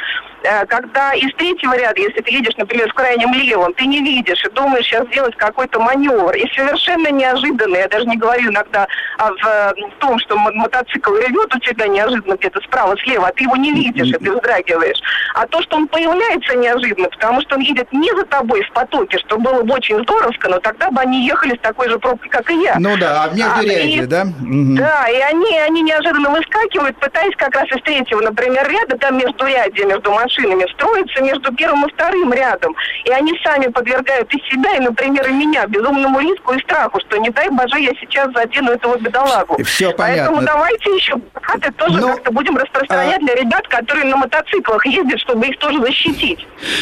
когда 0.68 1.14
из 1.14 1.34
третьего 1.36 1.78
ряда, 1.78 2.00
если 2.00 2.22
ты 2.22 2.32
едешь, 2.32 2.56
например, 2.58 2.90
в 2.90 2.94
крайнем 2.94 3.34
левом, 3.34 3.74
ты 3.74 3.86
не 3.86 4.02
видишь 4.02 4.44
и 4.44 4.50
думаешь 4.50 4.86
сейчас 4.86 5.08
сделать 5.08 5.36
какой-то 5.38 5.80
маневр. 5.80 6.36
И 6.36 6.48
совершенно 6.54 7.10
неожиданно, 7.10 7.78
я 7.78 7.88
даже 7.88 8.06
не 8.06 8.18
говорю 8.18 8.50
иногда 8.50 8.88
а 9.18 9.32
в, 9.32 9.42
в 9.42 10.00
том, 10.00 10.20
что 10.20 10.38
мотоцикл 10.38 11.16
ревет 11.16 11.56
у 11.56 11.60
тебя 11.60 11.88
неожиданно 11.88 12.36
где-то 12.36 12.60
справа-слева, 12.62 13.28
а 13.28 13.32
ты 13.32 13.44
его 13.44 13.56
не 13.56 13.72
видишь, 13.72 14.10
и 14.10 14.14
ты 14.14 14.32
вздрагиваешь. 14.32 15.00
А 15.36 15.48
то, 15.48 15.62
что 15.62 15.78
он 15.78 15.88
появляется 15.88 16.56
неожиданно, 16.56 17.10
потому 17.10 17.42
что 17.42 17.56
он 17.56 17.62
едет 17.62 17.92
не 17.94 18.10
за 18.16 18.26
тобой 18.26 18.64
в 18.64 18.72
потоке, 18.72 19.18
что 19.20 19.38
было 19.38 19.64
бы 19.64 19.74
очень 19.74 20.02
здоровско, 20.04 20.50
но 20.50 20.60
тогда 20.60 20.90
бы 20.92 21.02
они 21.02 21.26
ехали 21.26 21.56
с 21.56 21.62
такой 21.62 21.90
же 21.90 22.00
пробкой, 22.00 22.30
как 22.30 22.50
и 22.52 22.62
я. 22.62 22.76
Ну 22.80 22.98
да, 22.98 23.24
а 23.24 23.28
в 23.30 23.36
междурядье, 23.36 24.04
а, 24.04 24.08
да? 24.08 24.24
Да, 24.26 25.08
и 25.10 25.20
они, 25.20 25.58
они 25.60 25.82
неожиданно 25.84 26.30
выскакивают, 26.32 26.98
пытаясь 26.98 27.36
как 27.38 27.56
раз 27.56 27.66
из 27.72 27.82
третьего, 27.84 28.22
например, 28.22 28.68
ряда, 28.70 28.98
там 28.98 29.18
между 29.18 29.46
рядья, 29.46 29.86
между 29.86 30.12
машинами, 30.12 30.33
машинами 30.34 30.66
строятся 30.74 31.22
между 31.22 31.54
первым 31.54 31.86
и 31.86 31.94
вторым 31.94 32.34
рядом. 32.34 32.76
И 33.06 33.12
они 33.12 33.34
сами 33.44 33.68
подвергают 33.68 34.34
и 34.34 34.38
себя, 34.50 34.78
и, 34.78 34.80
например, 34.80 35.28
и 35.30 35.34
меня 35.34 35.66
безумному 35.68 36.20
риску 36.20 36.54
и 36.54 36.60
страху, 36.62 37.00
что 37.08 37.18
не 37.18 37.30
дай 37.30 37.50
боже, 37.50 37.80
я 37.80 37.92
сейчас 38.00 38.32
задену 38.34 38.72
этого 38.72 38.98
бедолагу. 38.98 39.62
Все 39.64 39.92
понятно. 39.92 40.34
Поэтому 40.34 40.42
давайте 40.46 40.96
еще 40.96 41.18
плакаты 41.18 41.72
тоже 41.74 42.00
Но... 42.00 42.08
как-то 42.10 42.32
будем 42.32 42.58
распространять 42.58 43.22
а... 43.22 43.26
для 43.26 43.36
ребят, 43.36 43.68
которые 43.68 44.06
на 44.06 44.18
мотоциклах 44.18 44.86
ездят, 44.86 45.20
чтобы 45.20 45.48
их 45.48 45.58
тоже 45.60 45.80
защитить. 45.82 46.40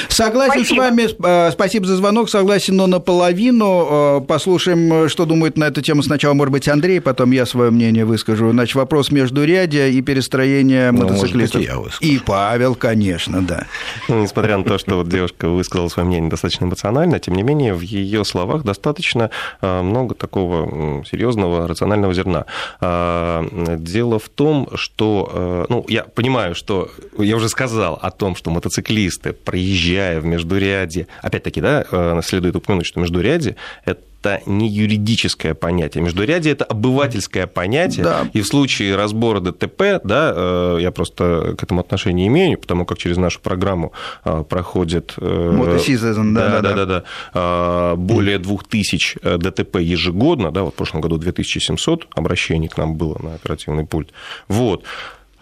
Согласен 0.10 0.66
спасибо. 0.66 0.82
с 0.82 0.86
вами. 0.86 1.08
А, 1.24 1.52
спасибо 1.52 1.86
за 1.86 1.96
звонок. 1.96 2.30
Согласен, 2.30 2.76
но 2.76 2.88
наполовину. 2.88 3.88
А, 3.90 4.20
послушаем, 4.22 5.10
что 5.10 5.26
думает 5.26 5.58
на 5.58 5.66
эту 5.66 5.82
тему 5.82 6.04
сначала, 6.04 6.34
может 6.34 6.52
быть, 6.52 6.68
Андрей, 6.68 7.02
потом 7.02 7.32
я 7.32 7.46
свое 7.46 7.72
мнение 7.72 8.06
выскажу. 8.06 8.52
Значит, 8.52 8.76
вопрос 8.76 9.12
между 9.12 9.44
рядя 9.44 9.88
и 9.88 10.02
перестроение 10.02 10.92
ну, 10.92 11.04
мотоциклистов. 11.04 11.62
Может 11.62 11.84
быть, 11.84 11.94
и, 12.02 12.16
и 12.16 12.20
Павел, 12.20 12.76
конечно 12.76 13.41
да. 13.48 13.66
Ну, 14.08 14.22
несмотря 14.22 14.58
на 14.58 14.64
то, 14.64 14.78
что 14.78 14.98
вот 14.98 15.10
девушка 15.10 15.48
высказала 15.48 15.88
свое 15.90 16.08
мнение 16.08 16.30
достаточно 16.30 16.66
эмоционально, 16.66 17.20
тем 17.20 17.36
не 17.36 17.44
менее 17.44 17.74
в 17.74 17.82
ее 17.82 18.24
словах 18.26 18.64
достаточно 18.64 19.30
а, 19.62 19.82
много 19.82 20.16
такого 20.16 21.04
серьезного 21.06 21.68
рационального 21.68 22.14
зерна. 22.14 22.46
А, 22.80 23.46
дело 23.78 24.20
в 24.20 24.30
том, 24.30 24.70
что, 24.76 25.30
а, 25.34 25.66
ну, 25.70 25.86
я 25.88 26.04
понимаю, 26.04 26.56
что 26.56 26.90
я 27.18 27.36
уже 27.36 27.50
сказал 27.50 28.00
о 28.02 28.12
том, 28.12 28.36
что 28.36 28.52
мотоциклисты, 28.52 29.34
проезжая 29.34 30.20
в 30.20 30.26
междуряде, 30.26 31.08
опять-таки, 31.22 31.62
да, 31.62 32.22
следует 32.24 32.56
упомянуть, 32.56 32.86
что 32.86 33.00
междуряде– 33.00 33.56
это 33.86 34.02
это 34.22 34.42
не 34.46 34.68
юридическое 34.68 35.54
понятие. 35.54 36.04
Междурядие– 36.04 36.54
это 36.54 36.66
обывательское 36.66 37.48
понятие, 37.48 38.04
да. 38.04 38.30
и 38.34 38.42
в 38.42 38.48
случае 38.48 38.96
разбора 38.96 39.40
ДТП, 39.40 40.00
да, 40.04 40.34
э, 40.36 40.78
я 40.82 40.92
просто 40.92 41.56
к 41.58 41.64
этому 41.64 41.82
отношение 41.82 42.28
имею, 42.28 42.58
потому 42.60 42.86
как 42.86 42.98
через 42.98 43.18
нашу 43.18 43.40
программу 43.42 43.94
э, 44.24 44.44
проходит... 44.48 45.16
Мотосизон, 45.18 46.34
да, 46.34 46.62
да, 46.62 46.76
да, 46.76 46.86
да, 46.86 47.04
да, 47.34 47.96
более 47.96 48.38
2000 48.38 49.20
э, 49.22 49.38
ДТП 49.38 49.78
ежегодно, 49.78 50.52
да, 50.52 50.64
вот 50.64 50.74
в 50.74 50.78
прошлом 50.78 51.02
году 51.02 51.18
2700 51.18 52.08
обращений 52.14 52.68
к 52.68 52.78
нам 52.78 52.96
было 52.96 53.18
на 53.22 53.36
оперативный 53.36 53.86
пульт. 53.86 54.12
Вот. 54.48 54.84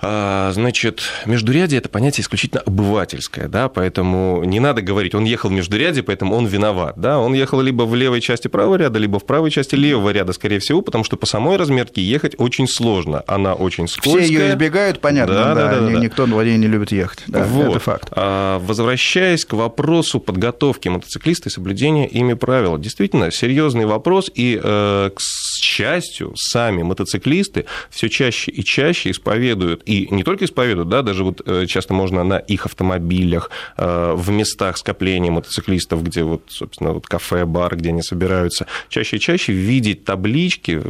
А, 0.01 0.51
значит, 0.53 1.01
междурядие– 1.25 1.77
это 1.79 1.89
понятие 1.89 2.23
исключительно 2.23 2.61
обывательское, 2.61 3.47
да, 3.47 3.67
поэтому 3.67 4.43
не 4.45 4.59
надо 4.59 4.81
говорить, 4.81 5.13
он 5.13 5.25
ехал 5.25 5.49
в 5.49 5.51
междурядье, 5.51 6.03
поэтому 6.03 6.35
он 6.35 6.45
виноват, 6.45 6.95
да, 6.97 7.19
он 7.19 7.33
ехал 7.33 7.59
либо 7.59 7.83
в 7.83 7.95
левой 7.95 8.21
части 8.21 8.47
правого 8.47 8.75
ряда, 8.75 8.97
либо 8.97 9.19
в 9.19 9.25
правой 9.25 9.51
части 9.51 9.75
левого 9.75 10.11
ряда, 10.11 10.31
скорее 10.31 10.59
всего, 10.59 10.81
потому 10.81 11.03
что 11.03 11.17
по 11.17 11.25
самой 11.25 11.57
разметке 11.57 12.01
ехать 12.01 12.35
очень 12.37 12.67
сложно, 12.67 13.23
она 13.27 13.53
очень 13.53 13.89
скользкая. 13.89 14.23
Все 14.23 14.33
ее 14.33 14.49
избегают, 14.51 15.01
понятно, 15.01 15.33
да, 15.33 15.55
да, 15.55 15.71
да, 15.71 15.79
да, 15.81 15.91
никто 15.99 16.25
на 16.27 16.35
воде 16.35 16.55
не 16.55 16.67
любит 16.67 16.93
ехать, 16.93 17.23
да, 17.27 17.43
вот. 17.43 17.69
это 17.69 17.79
факт. 17.79 18.07
А, 18.11 18.59
возвращаясь 18.59 19.43
к 19.43 19.51
вопросу 19.53 20.21
подготовки 20.21 20.87
мотоциклиста 20.87 21.49
и 21.49 21.51
соблюдения 21.51 22.07
ими 22.07 22.35
правил, 22.35 22.77
действительно, 22.77 23.31
серьезный 23.31 23.85
вопрос, 23.85 24.31
и, 24.33 24.59
э, 24.61 25.09
к 25.13 25.19
счастью, 25.63 26.33
сами 26.35 26.83
мотоциклисты 26.83 27.65
все 27.89 28.09
чаще 28.09 28.51
и 28.51 28.63
чаще 28.63 29.11
исповедуют 29.11 29.83
и 29.85 30.07
не 30.11 30.23
только 30.23 30.45
исповедуют, 30.45 30.89
да, 30.89 31.01
даже 31.01 31.23
вот 31.23 31.41
э, 31.45 31.65
часто 31.67 31.93
можно 31.93 32.23
на 32.23 32.37
их 32.37 32.65
автомобилях, 32.65 33.49
э, 33.77 34.13
в 34.15 34.29
местах 34.29 34.77
скопления 34.77 35.31
мотоциклистов, 35.31 36.03
где 36.03 36.23
вот, 36.23 36.43
собственно, 36.47 36.93
вот 36.93 37.07
кафе, 37.07 37.45
бар, 37.45 37.75
где 37.75 37.89
они 37.89 38.01
собираются, 38.01 38.67
чаще 38.89 39.17
и 39.17 39.19
чаще 39.19 39.53
видеть 39.53 40.05
таблички 40.05 40.81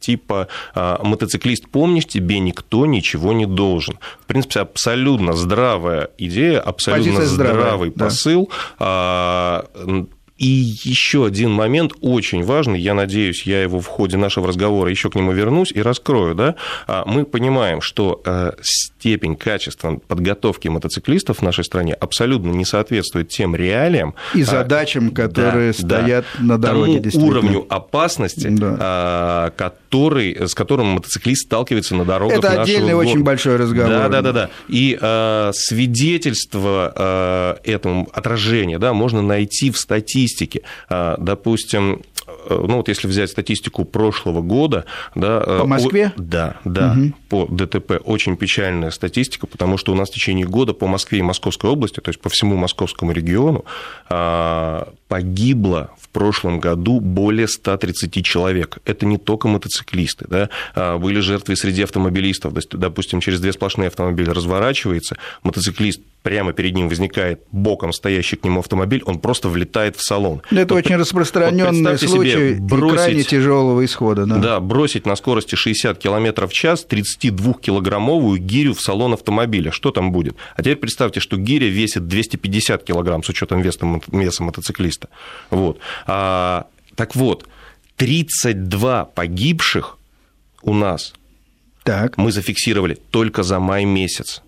типа 0.00 0.48
э, 0.74 0.96
«мотоциклист, 1.02 1.68
помнишь, 1.68 2.06
тебе 2.06 2.38
никто 2.38 2.86
ничего 2.86 3.32
не 3.32 3.46
должен». 3.46 3.98
В 4.20 4.26
принципе, 4.26 4.60
абсолютно 4.60 5.34
здравая 5.34 6.10
идея, 6.18 6.60
абсолютно 6.60 7.20
Позиция 7.20 7.26
здравый 7.26 7.90
здравая, 7.90 8.08
посыл. 8.08 8.50
Да 8.78 9.64
и 10.36 10.46
еще 10.46 11.26
один 11.26 11.52
момент 11.52 11.92
очень 12.00 12.42
важный, 12.42 12.80
я 12.80 12.94
надеюсь, 12.94 13.44
я 13.44 13.62
его 13.62 13.78
в 13.78 13.86
ходе 13.86 14.16
нашего 14.16 14.48
разговора 14.48 14.90
еще 14.90 15.08
к 15.08 15.14
нему 15.14 15.30
вернусь 15.30 15.70
и 15.70 15.80
раскрою. 15.80 16.34
Да? 16.34 16.56
А, 16.88 17.04
мы 17.06 17.24
понимаем, 17.24 17.80
что 17.80 18.20
э, 18.24 18.50
степень 18.60 19.36
качества 19.36 20.00
подготовки 20.08 20.66
мотоциклистов 20.66 21.38
в 21.38 21.42
нашей 21.42 21.62
стране 21.62 21.94
абсолютно 21.94 22.50
не 22.50 22.64
соответствует 22.64 23.28
тем 23.28 23.54
реалиям 23.54 24.14
и 24.34 24.42
а, 24.42 24.44
задачам, 24.44 25.12
которые 25.12 25.72
да, 25.72 25.78
стоят 25.78 26.24
да, 26.38 26.44
на 26.44 26.58
дороге. 26.58 27.00
Тому 27.00 27.26
уровню 27.26 27.66
опасности, 27.68 28.48
да. 28.48 28.76
А, 28.80 29.50
который, 29.50 30.48
с 30.48 30.54
которым 30.54 30.88
мотоциклист 30.88 31.46
сталкивается 31.46 31.94
на 31.94 32.04
дорогах 32.04 32.38
Это 32.38 32.62
отдельный 32.62 32.94
города. 32.94 33.08
очень 33.08 33.22
большой 33.22 33.54
разговор. 33.54 33.88
Да, 33.88 34.08
да, 34.08 34.20
да. 34.20 34.32
да. 34.32 34.50
И 34.68 34.98
свидетельство 35.54 37.60
этому 37.62 38.08
отражения 38.12 38.80
да, 38.80 38.92
можно 38.92 39.22
найти 39.22 39.70
в 39.70 39.76
статье 39.76 40.24
статистики. 40.34 40.62
А, 40.88 41.16
допустим, 41.18 42.02
ну 42.48 42.76
вот 42.76 42.88
если 42.88 43.06
взять 43.06 43.30
статистику 43.30 43.84
прошлого 43.84 44.40
года, 44.42 44.84
да, 45.14 45.40
по 45.40 45.66
Москве, 45.66 46.12
о, 46.16 46.20
да, 46.20 46.56
да, 46.64 46.92
угу. 46.92 47.12
по 47.28 47.46
ДТП 47.54 48.00
очень 48.04 48.36
печальная 48.36 48.90
статистика, 48.90 49.46
потому 49.46 49.76
что 49.76 49.92
у 49.92 49.94
нас 49.94 50.10
в 50.10 50.14
течение 50.14 50.46
года 50.46 50.72
по 50.72 50.86
Москве 50.86 51.18
и 51.18 51.22
Московской 51.22 51.70
области, 51.70 52.00
то 52.00 52.08
есть 52.08 52.20
по 52.20 52.28
всему 52.28 52.56
московскому 52.56 53.12
региону, 53.12 53.64
погибло 55.14 55.92
в 56.00 56.08
прошлом 56.08 56.58
году 56.58 56.98
более 56.98 57.46
130 57.46 58.24
человек. 58.24 58.78
Это 58.84 59.06
не 59.06 59.16
только 59.16 59.46
мотоциклисты, 59.46 60.26
да, 60.28 60.98
были 60.98 61.20
жертвы 61.20 61.54
среди 61.54 61.82
автомобилистов, 61.84 62.52
допустим, 62.72 63.20
через 63.20 63.38
две 63.38 63.52
сплошные 63.52 63.86
автомобили 63.86 64.30
разворачивается, 64.30 65.16
мотоциклист 65.44 66.00
прямо 66.22 66.54
перед 66.54 66.74
ним 66.74 66.88
возникает 66.88 67.42
боком 67.52 67.92
стоящий 67.92 68.36
к 68.36 68.44
нему 68.44 68.60
автомобиль, 68.60 69.02
он 69.04 69.20
просто 69.20 69.50
влетает 69.50 69.96
в 69.96 70.02
салон. 70.02 70.40
Это 70.50 70.74
вот, 70.74 70.84
очень 70.84 70.96
распространенный 70.96 71.92
вот 71.92 72.00
случай 72.00 72.54
бросить, 72.54 72.96
крайне 72.96 73.22
тяжелого 73.22 73.84
исхода. 73.84 74.24
Да. 74.24 74.36
да, 74.38 74.60
бросить 74.60 75.04
на 75.04 75.16
скорости 75.16 75.54
60 75.54 75.98
км 75.98 76.46
в 76.46 76.52
час 76.52 76.86
32-килограммовую 76.88 78.38
гирю 78.38 78.72
в 78.72 78.80
салон 78.80 79.12
автомобиля. 79.12 79.70
Что 79.70 79.90
там 79.90 80.12
будет? 80.12 80.34
А 80.56 80.62
теперь 80.62 80.76
представьте, 80.76 81.20
что 81.20 81.36
гиря 81.36 81.68
весит 81.68 82.08
250 82.08 82.82
килограмм 82.82 83.22
с 83.22 83.28
учетом 83.28 83.60
веса, 83.60 83.80
веса 84.10 84.42
мотоциклиста. 84.42 85.03
Вот. 85.50 85.78
А, 86.06 86.66
так 86.94 87.14
вот, 87.14 87.48
32 87.96 89.04
погибших 89.04 89.98
у 90.62 90.74
нас 90.74 91.14
так. 91.84 92.16
мы 92.16 92.32
зафиксировали 92.32 92.98
только 93.10 93.42
за 93.42 93.60
май 93.60 93.84
месяц. 93.84 94.42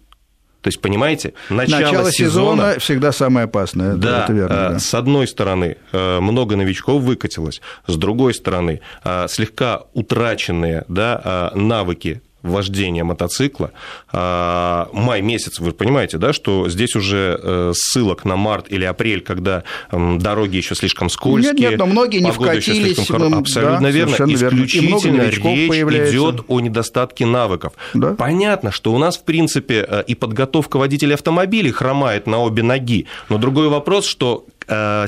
То 0.67 0.69
есть, 0.69 0.81
понимаете, 0.81 1.33
начало, 1.49 1.81
начало 1.81 2.11
сезона, 2.11 2.63
сезона 2.63 2.79
всегда 2.81 3.13
самое 3.13 3.45
опасное. 3.45 3.95
Да, 3.95 4.25
это 4.25 4.33
верно, 4.33 4.53
э, 4.53 4.69
да, 4.71 4.79
с 4.81 4.95
одной 4.95 5.29
стороны, 5.29 5.77
э, 5.93 6.19
много 6.21 6.57
новичков 6.57 7.03
выкатилось, 7.03 7.61
с 7.87 7.95
другой 7.95 8.35
стороны, 8.35 8.81
э, 9.05 9.27
слегка 9.29 9.83
утраченные 9.95 10.85
да, 10.89 11.53
навыки 11.55 12.21
вождения 12.49 13.05
мотоцикла. 13.05 13.73
А, 14.13 14.89
май 14.93 15.23
месяц, 15.23 15.59
вы 15.59 15.73
понимаете, 15.73 16.19
да, 16.19 16.33
что 16.33 16.69
здесь 16.69 16.97
уже 16.97 17.39
э, 17.43 17.73
ссылок 17.75 18.25
на 18.25 18.37
март 18.37 18.67
или 18.71 18.85
апрель, 18.85 19.21
когда 19.21 19.65
дороги 19.91 20.57
еще 20.57 20.75
слишком 20.75 21.09
скользкие. 21.09 21.55
Нет, 21.55 21.71
нет, 21.71 21.79
но 21.79 21.87
многие 21.87 22.19
не 22.19 22.31
вкатились. 22.31 22.97
Слишком... 22.97 23.35
Абсолютно 23.35 23.81
да, 23.81 23.91
верно. 23.91 24.15
Исключительно 24.15 24.99
верно. 24.99 25.23
речь 25.23 25.69
появляется. 25.69 26.13
идет 26.13 26.45
о 26.49 26.61
недостатке 26.61 27.27
навыков. 27.27 27.73
Да? 27.95 28.15
Понятно, 28.15 28.71
что 28.71 28.93
у 28.93 28.99
нас, 28.99 29.17
в 29.17 29.25
принципе, 29.25 29.87
э, 29.89 30.05
и 30.07 30.15
подготовка 30.15 30.77
водителей 30.77 31.15
автомобилей 31.15 31.71
хромает 31.71 32.27
на 32.27 32.39
обе 32.39 32.63
ноги. 32.63 33.07
Но 33.29 33.39
другой 33.39 33.69
вопрос, 33.69 34.07
что 34.07 34.47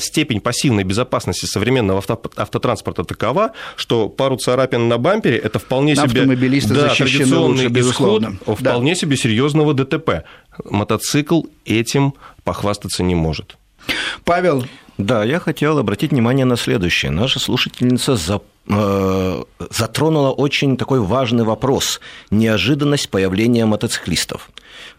степень 0.01 0.41
пассивной 0.41 0.85
безопасности 0.85 1.47
современного 1.47 1.99
авто, 1.99 2.21
автотранспорта 2.37 3.05
такова, 3.05 3.53
что 3.77 4.09
пару 4.09 4.37
царапин 4.37 4.89
на 4.89 4.99
бампере– 4.99 5.37
это 5.39 5.59
вполне 5.59 5.97
себе 5.97 6.25
да, 6.27 6.95
традиционный 6.95 7.69
лучше, 7.69 7.81
исход 7.81 8.25
вполне 8.47 8.95
да. 8.95 9.01
себе 9.01 9.17
серьезного 9.17 9.75
ДТП. 9.75 10.25
Мотоцикл 10.65 11.43
этим 11.65 12.15
похвастаться 12.45 13.03
не 13.03 13.15
может. 13.15 13.57
Павел, 14.25 14.65
да, 14.99 15.23
я 15.23 15.39
хотел 15.39 15.79
обратить 15.79 16.11
внимание 16.11 16.45
на 16.45 16.57
следующее. 16.57 17.13
Наша 17.13 17.39
слушательница 17.39 18.17
за, 18.17 18.35
э, 18.35 18.39
затронула 18.69 20.31
очень 20.31 20.77
такой 20.77 21.01
важный 21.01 21.45
вопрос– 21.45 22.01
неожиданность 22.31 23.09
появления 23.09 23.65
мотоциклистов. 23.65 24.51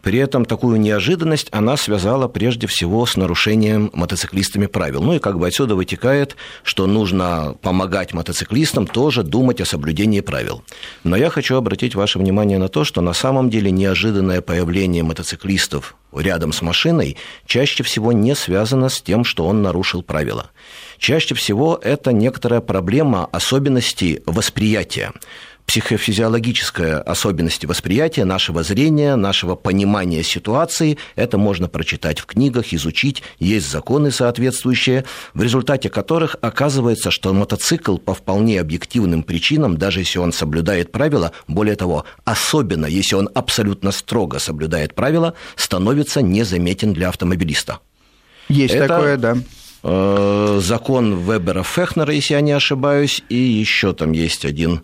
При 0.01 0.17
этом 0.17 0.45
такую 0.45 0.79
неожиданность 0.79 1.49
она 1.51 1.77
связала 1.77 2.27
прежде 2.27 2.67
всего 2.67 3.05
с 3.05 3.17
нарушением 3.17 3.91
мотоциклистами 3.93 4.65
правил. 4.65 5.03
Ну 5.03 5.13
и 5.13 5.19
как 5.19 5.37
бы 5.37 5.47
отсюда 5.47 5.75
вытекает, 5.75 6.35
что 6.63 6.87
нужно 6.87 7.55
помогать 7.61 8.13
мотоциклистам 8.13 8.87
тоже 8.87 9.23
думать 9.23 9.61
о 9.61 9.65
соблюдении 9.65 10.21
правил. 10.21 10.63
Но 11.03 11.15
я 11.15 11.29
хочу 11.29 11.55
обратить 11.55 11.95
ваше 11.95 12.17
внимание 12.19 12.57
на 12.57 12.69
то, 12.69 12.83
что 12.83 13.01
на 13.01 13.13
самом 13.13 13.49
деле 13.49 13.71
неожиданное 13.71 14.41
появление 14.41 15.03
мотоциклистов 15.03 15.95
рядом 16.15 16.53
с 16.53 16.61
машиной 16.61 17.17
чаще 17.45 17.83
всего 17.83 18.11
не 18.11 18.35
связано 18.35 18.89
с 18.89 19.01
тем, 19.01 19.23
что 19.23 19.45
он 19.45 19.61
нарушил 19.61 20.01
правила. 20.01 20.49
Чаще 20.99 21.33
всего 21.33 21.79
это 21.81 22.11
некоторая 22.11 22.59
проблема 22.59 23.25
особенностей 23.31 24.21
восприятия 24.25 25.13
психофизиологическая 25.65 26.99
особенности 26.99 27.67
восприятия, 27.67 28.25
нашего 28.25 28.63
зрения, 28.63 29.15
нашего 29.15 29.53
понимания 29.53 30.23
ситуации. 30.23 30.97
Это 31.15 31.37
можно 31.37 31.67
прочитать 31.67 32.19
в 32.19 32.25
книгах, 32.25 32.73
изучить. 32.73 33.21
Есть 33.37 33.69
законы 33.69 34.09
соответствующие, 34.09 35.05
в 35.35 35.43
результате 35.43 35.91
которых 35.91 36.37
оказывается, 36.41 37.11
что 37.11 37.33
мотоцикл 37.33 37.97
по 37.97 38.15
вполне 38.15 38.59
объективным 38.59 39.21
причинам, 39.21 39.77
даже 39.77 39.99
если 39.99 40.17
он 40.17 40.33
соблюдает 40.33 40.91
правила, 40.91 41.33
более 41.47 41.75
того, 41.75 42.05
особенно 42.25 42.87
если 42.87 43.13
он 43.13 43.29
абсолютно 43.35 43.91
строго 43.91 44.39
соблюдает 44.39 44.95
правила, 44.95 45.35
становится 45.55 46.23
незаметен 46.23 46.93
для 46.93 47.09
автомобилиста. 47.09 47.77
Есть 48.49 48.73
Это... 48.73 48.87
такое, 48.87 49.17
да 49.17 49.37
э, 49.83 50.59
закон 50.61 51.15
Вебера-Фехнера, 51.15 52.13
если 52.13 52.33
я 52.33 52.41
не 52.41 52.51
ошибаюсь, 52.51 53.23
и 53.29 53.35
еще 53.35 53.93
там 53.93 54.11
есть 54.11 54.45
один 54.45 54.81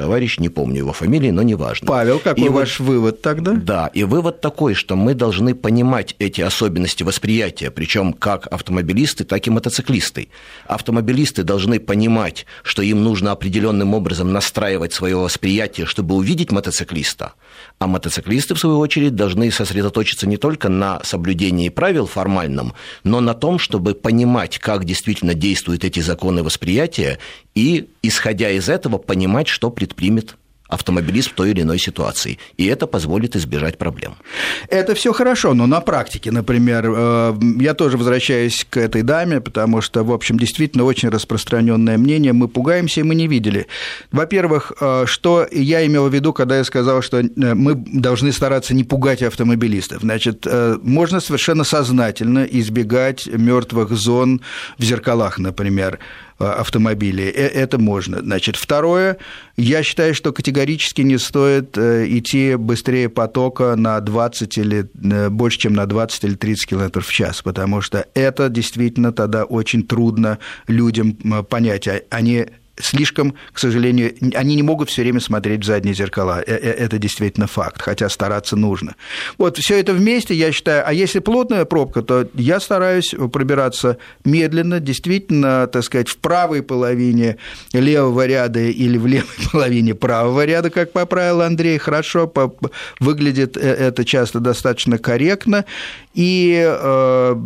товарищ, 0.00 0.38
не 0.38 0.48
помню 0.48 0.78
его 0.78 0.94
фамилии, 0.94 1.30
но 1.30 1.42
неважно. 1.42 1.86
Павел, 1.86 2.20
какой 2.20 2.46
и 2.46 2.48
ваш 2.48 2.80
вот, 2.80 2.86
вывод 2.86 3.20
тогда? 3.20 3.52
Да, 3.52 3.90
и 3.92 4.04
вывод 4.04 4.40
такой, 4.40 4.72
что 4.72 4.96
мы 4.96 5.12
должны 5.12 5.54
понимать 5.54 6.16
эти 6.18 6.40
особенности 6.40 7.02
восприятия, 7.02 7.70
причем 7.70 8.14
как 8.14 8.46
автомобилисты, 8.46 9.24
так 9.24 9.46
и 9.46 9.50
мотоциклисты. 9.50 10.28
Автомобилисты 10.66 11.42
должны 11.42 11.80
понимать, 11.80 12.46
что 12.62 12.80
им 12.80 13.04
нужно 13.04 13.32
определенным 13.32 13.92
образом 13.92 14.32
настраивать 14.32 14.94
свое 14.94 15.16
восприятие, 15.16 15.84
чтобы 15.84 16.14
увидеть 16.14 16.50
мотоциклиста, 16.50 17.34
а 17.78 17.86
мотоциклисты, 17.86 18.54
в 18.54 18.58
свою 18.58 18.78
очередь, 18.78 19.14
должны 19.14 19.50
сосредоточиться 19.50 20.26
не 20.26 20.38
только 20.38 20.70
на 20.70 21.00
соблюдении 21.04 21.68
правил 21.68 22.06
формальном, 22.06 22.72
но 23.04 23.20
на 23.20 23.34
том, 23.34 23.58
чтобы 23.58 23.92
понимать, 23.92 24.58
как 24.58 24.86
действительно 24.86 25.34
действуют 25.34 25.84
эти 25.84 26.00
законы 26.00 26.42
восприятия, 26.42 27.18
и, 27.60 27.90
исходя 28.02 28.50
из 28.50 28.70
этого, 28.70 28.96
понимать, 28.96 29.48
что 29.48 29.70
предпримет 29.70 30.36
автомобилист 30.70 31.30
в 31.30 31.34
той 31.34 31.50
или 31.50 31.62
иной 31.62 31.78
ситуации. 31.78 32.38
И 32.56 32.66
это 32.66 32.86
позволит 32.86 33.36
избежать 33.36 33.76
проблем. 33.76 34.14
Это 34.68 34.94
все 34.94 35.12
хорошо, 35.12 35.52
но 35.52 35.66
на 35.66 35.80
практике, 35.80 36.30
например, 36.30 36.84
э, 36.86 37.34
я 37.60 37.74
тоже 37.74 37.98
возвращаюсь 37.98 38.64
к 38.70 38.76
этой 38.76 39.02
даме, 39.02 39.40
потому 39.40 39.80
что, 39.80 40.04
в 40.04 40.12
общем, 40.12 40.38
действительно 40.38 40.84
очень 40.84 41.08
распространенное 41.08 41.98
мнение. 41.98 42.32
Мы 42.32 42.46
пугаемся, 42.48 43.00
и 43.00 43.02
мы 43.02 43.14
не 43.16 43.26
видели. 43.26 43.66
Во-первых, 44.12 44.72
э, 44.80 45.04
что 45.06 45.46
я 45.50 45.84
имел 45.84 46.08
в 46.08 46.14
виду, 46.14 46.32
когда 46.32 46.58
я 46.58 46.64
сказал, 46.64 47.02
что 47.02 47.18
э, 47.18 47.54
мы 47.54 47.74
должны 47.74 48.32
стараться 48.32 48.72
не 48.72 48.84
пугать 48.84 49.22
автомобилистов. 49.22 50.02
Значит, 50.02 50.46
можно 50.82 51.20
совершенно 51.20 51.64
сознательно 51.64 52.44
избегать 52.44 53.26
мертвых 53.26 53.90
зон 53.90 54.40
в 54.78 54.84
зеркалах, 54.84 55.38
например 55.38 55.98
автомобилей. 56.40 57.28
Э, 57.28 57.46
это 57.46 57.78
можно. 57.78 58.20
Значит, 58.20 58.56
второе, 58.56 59.18
я 59.56 59.82
считаю, 59.82 60.14
что 60.14 60.32
категорически 60.32 61.02
не 61.02 61.18
стоит 61.18 61.76
э, 61.76 62.06
идти 62.08 62.56
быстрее 62.56 63.08
потока 63.08 63.76
на 63.76 64.00
20 64.00 64.58
или 64.58 64.88
больше, 65.28 65.58
чем 65.58 65.74
на 65.74 65.86
20 65.86 66.24
или 66.24 66.34
30 66.34 66.68
км 66.68 67.00
в 67.00 67.12
час, 67.12 67.42
потому 67.42 67.80
что 67.80 68.06
это 68.14 68.48
действительно 68.48 69.12
тогда 69.12 69.44
очень 69.44 69.86
трудно 69.86 70.38
людям 70.66 71.14
понять. 71.48 71.88
А 71.88 72.00
они 72.10 72.46
слишком, 72.82 73.34
к 73.52 73.58
сожалению, 73.58 74.14
они 74.34 74.54
не 74.54 74.62
могут 74.62 74.90
все 74.90 75.02
время 75.02 75.20
смотреть 75.20 75.62
в 75.62 75.66
задние 75.66 75.94
зеркала. 75.94 76.42
Э, 76.46 76.54
э, 76.54 76.70
это 76.70 76.98
действительно 76.98 77.46
факт, 77.46 77.82
хотя 77.82 78.08
стараться 78.08 78.56
нужно. 78.56 78.94
Вот 79.38 79.58
все 79.58 79.78
это 79.78 79.92
вместе, 79.92 80.34
я 80.34 80.52
считаю, 80.52 80.86
а 80.86 80.92
если 80.92 81.18
плотная 81.18 81.64
пробка, 81.64 82.02
то 82.02 82.28
я 82.34 82.60
стараюсь 82.60 83.14
пробираться 83.32 83.98
медленно, 84.24 84.80
действительно, 84.80 85.66
так 85.66 85.84
сказать, 85.84 86.08
в 86.08 86.18
правой 86.18 86.62
половине 86.62 87.36
левого 87.72 88.26
ряда 88.26 88.60
или 88.60 88.98
в 88.98 89.06
левой 89.06 89.28
половине 89.52 89.94
правого 89.94 90.44
ряда, 90.44 90.70
как 90.70 90.92
поправил 90.92 91.42
Андрей, 91.42 91.78
хорошо, 91.78 92.32
выглядит 92.98 93.56
э, 93.56 93.60
это 93.60 94.04
часто 94.04 94.40
достаточно 94.40 94.98
корректно, 94.98 95.64
и 96.12 96.76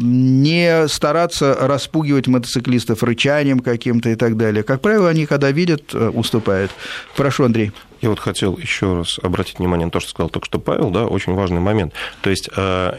не 0.01 0.89
стараться 0.89 1.55
распугивать 1.61 2.29
мотоциклистов 2.29 3.03
рычанием 3.03 3.61
каким-то 3.61 4.09
и 4.09 4.15
так 4.15 4.37
далее. 4.37 4.63
Как 4.63 4.81
правило, 4.81 5.09
они 5.09 5.24
когда 5.27 5.51
видят, 5.51 5.95
э, 5.95 6.09
уступают. 6.09 6.71
Прошу, 7.17 7.45
Андрей. 7.45 7.73
Я 8.01 8.11
вот 8.11 8.19
хотел 8.19 8.59
еще 8.59 8.99
раз 8.99 9.19
обратить 9.23 9.59
внимание 9.59 9.87
на 9.87 9.91
то, 9.91 10.01
что 10.01 10.11
сказал 10.11 10.29
только 10.29 10.47
что 10.47 10.59
Павел, 10.59 10.91
да, 10.91 11.07
очень 11.07 11.35
важный 11.35 11.61
момент. 11.61 11.95
То 12.21 12.31
есть 12.31 12.51
э, 12.55 12.99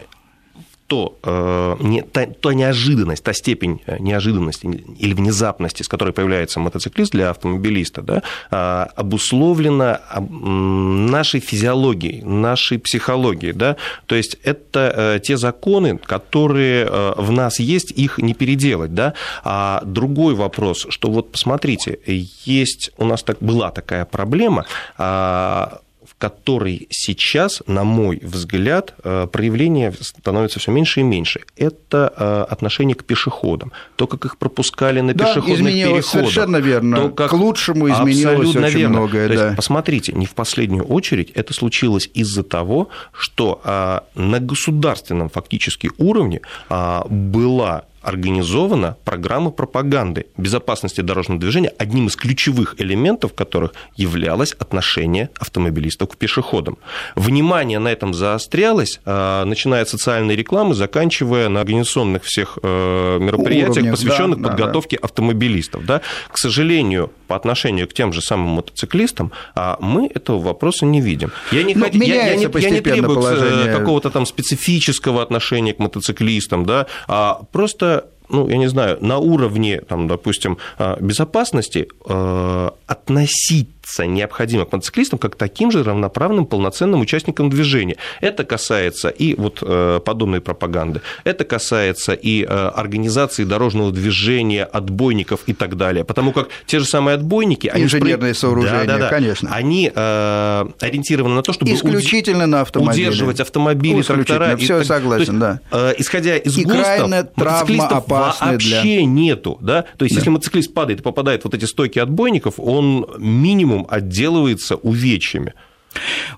то, 0.86 1.16
э, 1.22 1.76
не, 1.80 2.02
та, 2.02 2.26
та 2.26 2.54
неожиданность, 2.54 3.24
та 3.24 3.32
степень 3.32 3.80
э, 3.86 3.98
неожиданности 4.00 4.66
или 4.98 5.14
внезапности, 5.14 5.82
с 5.82 5.88
которой 5.88 6.12
появляется 6.12 6.60
мотоциклист 6.60 7.12
для 7.12 7.30
автомобилиста, 7.30 8.02
да, 8.02 8.22
э, 8.50 8.86
обусловлена 8.96 10.00
нашей 10.20 11.40
физиологией, 11.40 12.22
нашей 12.22 12.78
психологией. 12.78 13.52
Да? 13.52 13.76
То 14.06 14.14
есть 14.14 14.38
это 14.44 14.92
э, 14.96 15.20
те 15.20 15.36
законы, 15.36 15.98
которые 15.98 16.86
э, 16.86 17.12
в 17.16 17.32
нас 17.32 17.60
есть, 17.60 17.90
их 17.90 18.18
не 18.18 18.34
переделать. 18.34 18.94
Да? 18.94 19.14
А 19.44 19.82
другой 19.84 20.34
вопрос, 20.34 20.86
что 20.88 21.10
вот 21.10 21.32
посмотрите, 21.32 21.98
есть 22.44 22.90
у 22.98 23.04
нас 23.04 23.22
так, 23.22 23.38
была 23.40 23.70
такая 23.70 24.04
проблема, 24.04 24.64
а, 24.98 25.80
которой 26.18 26.86
сейчас, 26.90 27.62
на 27.66 27.84
мой 27.84 28.18
взгляд, 28.22 28.94
э, 29.04 29.26
проявление 29.30 29.92
становится 30.00 30.58
все 30.58 30.70
меньше 30.70 31.00
и 31.00 31.02
меньше. 31.02 31.42
Это 31.56 32.12
э, 32.16 32.46
отношение 32.52 32.94
к 32.94 33.04
пешеходам. 33.04 33.72
То, 33.96 34.06
как 34.06 34.24
их 34.24 34.38
пропускали 34.38 35.00
на 35.00 35.12
да, 35.12 35.26
пешеходных 35.26 35.74
переходах. 35.74 36.06
совершенно 36.06 36.56
верно. 36.56 36.96
То, 36.96 37.08
как... 37.10 37.30
К 37.30 37.34
лучшему 37.34 37.88
изменилось 37.90 38.56
очень 38.56 38.78
верно. 38.78 38.98
многое. 38.98 39.28
То 39.28 39.34
да. 39.34 39.44
есть, 39.44 39.56
посмотрите, 39.56 40.12
не 40.12 40.26
в 40.26 40.34
последнюю 40.34 40.84
очередь 40.84 41.30
это 41.34 41.52
случилось 41.52 42.08
из-за 42.14 42.42
того, 42.42 42.88
что 43.12 43.60
а, 43.64 44.04
на 44.14 44.40
государственном 44.40 45.28
фактически 45.28 45.90
уровне 45.98 46.40
а, 46.68 47.06
была 47.08 47.84
организована 48.06 48.96
программа 49.04 49.50
пропаганды 49.50 50.26
безопасности 50.36 51.00
дорожного 51.00 51.40
движения, 51.40 51.72
одним 51.76 52.06
из 52.06 52.14
ключевых 52.14 52.76
элементов 52.78 53.34
которых 53.34 53.74
являлось 53.96 54.52
отношение 54.52 55.30
автомобилистов 55.40 56.10
к 56.10 56.16
пешеходам. 56.16 56.78
Внимание 57.16 57.80
на 57.80 57.88
этом 57.88 58.14
заострялось, 58.14 59.00
а, 59.04 59.44
начиная 59.44 59.82
от 59.82 59.88
социальной 59.88 60.36
рекламы, 60.36 60.74
заканчивая 60.74 61.48
на 61.48 61.60
организационных 61.60 62.22
всех 62.22 62.58
э, 62.62 63.18
мероприятиях, 63.20 63.76
Уровнях, 63.76 63.94
посвященных 63.94 64.40
да, 64.40 64.48
подготовке 64.50 64.98
да. 64.98 65.04
автомобилистов. 65.04 65.84
Да? 65.84 66.00
К 66.30 66.38
сожалению, 66.38 67.10
по 67.26 67.34
отношению 67.34 67.88
к 67.88 67.92
тем 67.92 68.12
же 68.12 68.22
самым 68.22 68.50
мотоциклистам, 68.50 69.32
а, 69.56 69.78
мы 69.80 70.06
этого 70.14 70.38
вопроса 70.38 70.86
не 70.86 71.00
видим. 71.00 71.32
Я 71.50 71.64
не, 71.64 71.74
ну, 71.74 71.86
я, 71.92 72.28
я, 72.28 72.36
не, 72.36 72.48
я 72.60 72.70
не 72.70 72.80
требую 72.80 73.18
э, 73.18 73.22
положение... 73.22 73.72
какого-то 73.76 74.10
там 74.10 74.26
специфического 74.26 75.22
отношения 75.22 75.74
к 75.74 75.80
мотоциклистам, 75.80 76.64
да, 76.64 76.86
а 77.08 77.40
просто 77.50 77.95
ну, 78.28 78.48
я 78.48 78.56
не 78.56 78.68
знаю, 78.68 78.98
на 79.00 79.18
уровне, 79.18 79.80
там, 79.88 80.08
допустим, 80.08 80.58
а, 80.78 80.96
безопасности 81.00 81.88
э, 82.08 82.70
относить 82.86 83.75
относиться 83.86 84.06
необходимо 84.06 84.64
к 84.64 84.72
мотоциклистам 84.72 85.18
как 85.18 85.34
к 85.34 85.36
таким 85.36 85.70
же 85.70 85.82
равноправным, 85.82 86.46
полноценным 86.46 87.00
участникам 87.00 87.50
движения. 87.50 87.96
Это 88.20 88.44
касается 88.44 89.08
и 89.08 89.34
вот 89.34 89.58
э, 89.62 90.00
подобной 90.04 90.40
пропаганды, 90.40 91.00
это 91.24 91.44
касается 91.44 92.12
и 92.12 92.44
э, 92.44 92.46
организации 92.46 93.44
дорожного 93.44 93.92
движения, 93.92 94.64
отбойников 94.64 95.40
и 95.46 95.52
так 95.52 95.76
далее. 95.76 96.04
Потому 96.04 96.32
как 96.32 96.48
те 96.66 96.78
же 96.78 96.84
самые 96.84 97.14
отбойники... 97.14 97.70
Инженерные 97.74 98.30
они... 98.30 98.34
сооружения, 98.34 98.84
да, 98.84 98.94
да, 98.94 98.98
да. 98.98 99.08
конечно. 99.08 99.50
Они 99.52 99.90
э, 99.94 100.64
ориентированы 100.80 101.36
на 101.36 101.42
то, 101.42 101.52
чтобы 101.52 101.72
Исключительно 101.72 102.44
уд... 102.44 102.50
на 102.50 102.60
автомобили. 102.62 103.04
удерживать 103.04 103.40
автомобили, 103.40 104.02
трактора. 104.02 104.56
Все, 104.56 104.78
так... 104.78 104.86
согласен, 104.86 105.40
есть, 105.40 105.60
да. 105.70 105.94
исходя 105.98 106.36
из 106.36 106.58
и 106.58 106.64
ГОСТов, 106.64 107.10
мотоциклистов 107.36 108.08
вообще 108.08 108.56
для... 108.58 109.04
нету. 109.04 109.58
Да? 109.60 109.84
То 109.96 110.04
есть, 110.04 110.14
да. 110.14 110.20
если 110.20 110.30
мотоциклист 110.30 110.72
падает 110.74 111.00
и 111.00 111.02
попадает 111.02 111.42
в 111.42 111.44
вот 111.46 111.54
эти 111.54 111.64
стойки 111.64 111.98
отбойников, 111.98 112.54
он 112.58 113.06
минимум 113.18 113.75
минимум 113.76 113.86
отделывается 113.90 114.76
увечьями. 114.76 115.54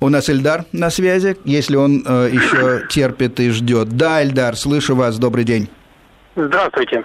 У 0.01 0.09
нас 0.09 0.31
Эльдар 0.31 0.64
на 0.72 0.90
связи, 0.90 1.37
если 1.44 1.77
он 1.77 2.05
э, 2.07 2.31
еще 2.33 2.87
терпит 2.90 3.40
и 3.40 3.51
ждет. 3.51 3.88
Да, 3.88 4.22
Эльдар, 4.22 4.57
слышу 4.57 4.94
вас, 4.94 5.18
добрый 5.18 5.44
день. 5.44 5.68
Здравствуйте. 6.37 7.05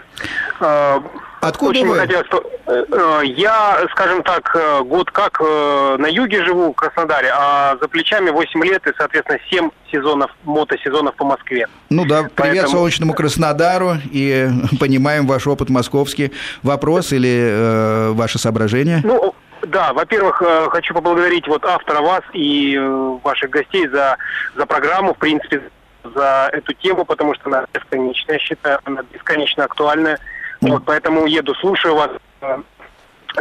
Э, 0.60 1.00
Откуда 1.41 1.72
Очень 1.72 1.88
вы? 1.88 1.98
Хотелось, 1.98 2.28
э, 2.67 3.22
я, 3.26 3.86
скажем 3.91 4.24
так, 4.24 4.56
год 4.86 5.12
как 5.12 5.41
на 5.41 6.08
юге 6.08 6.46
живу, 6.46 6.72
в 6.72 6.76
Краснодаре, 6.76 7.34
а 7.36 7.76
за 7.82 7.88
плечами 7.89 8.30
8 8.30 8.63
лет 8.63 8.88
и, 8.88 8.91
соответственно, 8.98 9.39
7 9.50 9.69
сезонов, 9.91 10.32
мотосезонов 10.43 11.15
по 11.15 11.26
Москве. 11.26 11.67
Ну 11.89 12.06
да, 12.06 12.24
привет 12.24 12.36
Поэтому... 12.36 12.69
солнечному 12.69 13.13
Краснодару 13.13 13.96
и 14.12 14.48
понимаем 14.80 15.28
ваш 15.28 15.48
опыт 15.48 15.69
московский. 15.69 16.32
Вопрос 16.62 17.12
или 17.12 17.50
э, 17.52 18.12
ваше 18.12 18.39
соображение? 18.39 19.02
Ну, 19.04 19.36
да, 19.65 19.93
во-первых, 19.93 20.41
э, 20.41 20.67
хочу 20.69 20.93
поблагодарить 20.93 21.47
вот 21.47 21.65
автора 21.65 22.02
вас 22.02 22.21
и 22.34 22.76
э, 22.76 23.17
ваших 23.23 23.49
гостей 23.49 23.88
за, 23.88 24.17
за 24.56 24.65
программу, 24.65 25.13
в 25.13 25.17
принципе, 25.17 25.62
за 26.04 26.49
эту 26.52 26.73
тему, 26.73 27.06
потому 27.06 27.34
что 27.36 27.47
она 27.47 27.65
бесконечная, 27.73 28.39
считаю, 28.39 28.80
она 28.84 29.04
бесконечно 29.04 29.63
актуальная. 29.63 30.19
Вот, 30.62 30.84
поэтому 30.86 31.26
еду, 31.26 31.56
слушаю 31.56 31.95
вас. 31.95 32.10
Э, 32.41 32.58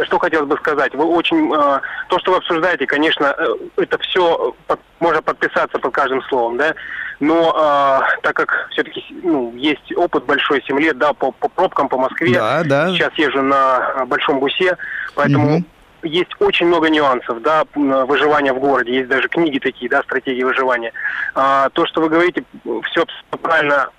что 0.05 0.17
хотелось 0.17 0.47
бы 0.47 0.57
сказать? 0.57 0.95
Вы 0.95 1.05
очень... 1.05 1.51
То, 1.51 2.17
что 2.17 2.31
вы 2.31 2.37
обсуждаете, 2.37 2.87
конечно, 2.87 3.35
это 3.77 3.99
все 3.99 4.55
можно 4.99 5.21
подписаться 5.21 5.77
под 5.77 5.93
каждым 5.93 6.23
словом, 6.23 6.57
да? 6.57 6.73
Но 7.19 7.51
э, 7.55 8.21
так 8.23 8.35
как 8.35 8.69
все-таки 8.71 9.05
ну, 9.21 9.53
есть 9.55 9.95
опыт 9.95 10.25
большой, 10.25 10.63
7 10.63 10.79
лет, 10.79 10.97
да, 10.97 11.13
по, 11.13 11.31
по 11.31 11.47
пробкам 11.47 11.89
по 11.89 11.97
Москве. 11.97 12.33
Да, 12.33 12.63
да. 12.63 12.89
Сейчас 12.89 13.13
езжу 13.17 13.43
на 13.43 14.05
Большом 14.07 14.39
Гусе, 14.39 14.77
поэтому 15.13 15.57
угу 15.57 15.63
есть 16.03 16.31
очень 16.39 16.67
много 16.67 16.89
нюансов, 16.89 17.41
да, 17.41 17.65
выживания 17.73 18.53
в 18.53 18.59
городе. 18.59 18.95
Есть 18.95 19.09
даже 19.09 19.27
книги 19.27 19.59
такие, 19.59 19.89
да, 19.89 20.03
стратегии 20.03 20.43
выживания. 20.43 20.91
А, 21.35 21.69
то, 21.69 21.85
что 21.85 22.01
вы 22.01 22.09
говорите, 22.09 22.43
все 22.91 23.05
правильно, 23.41 23.89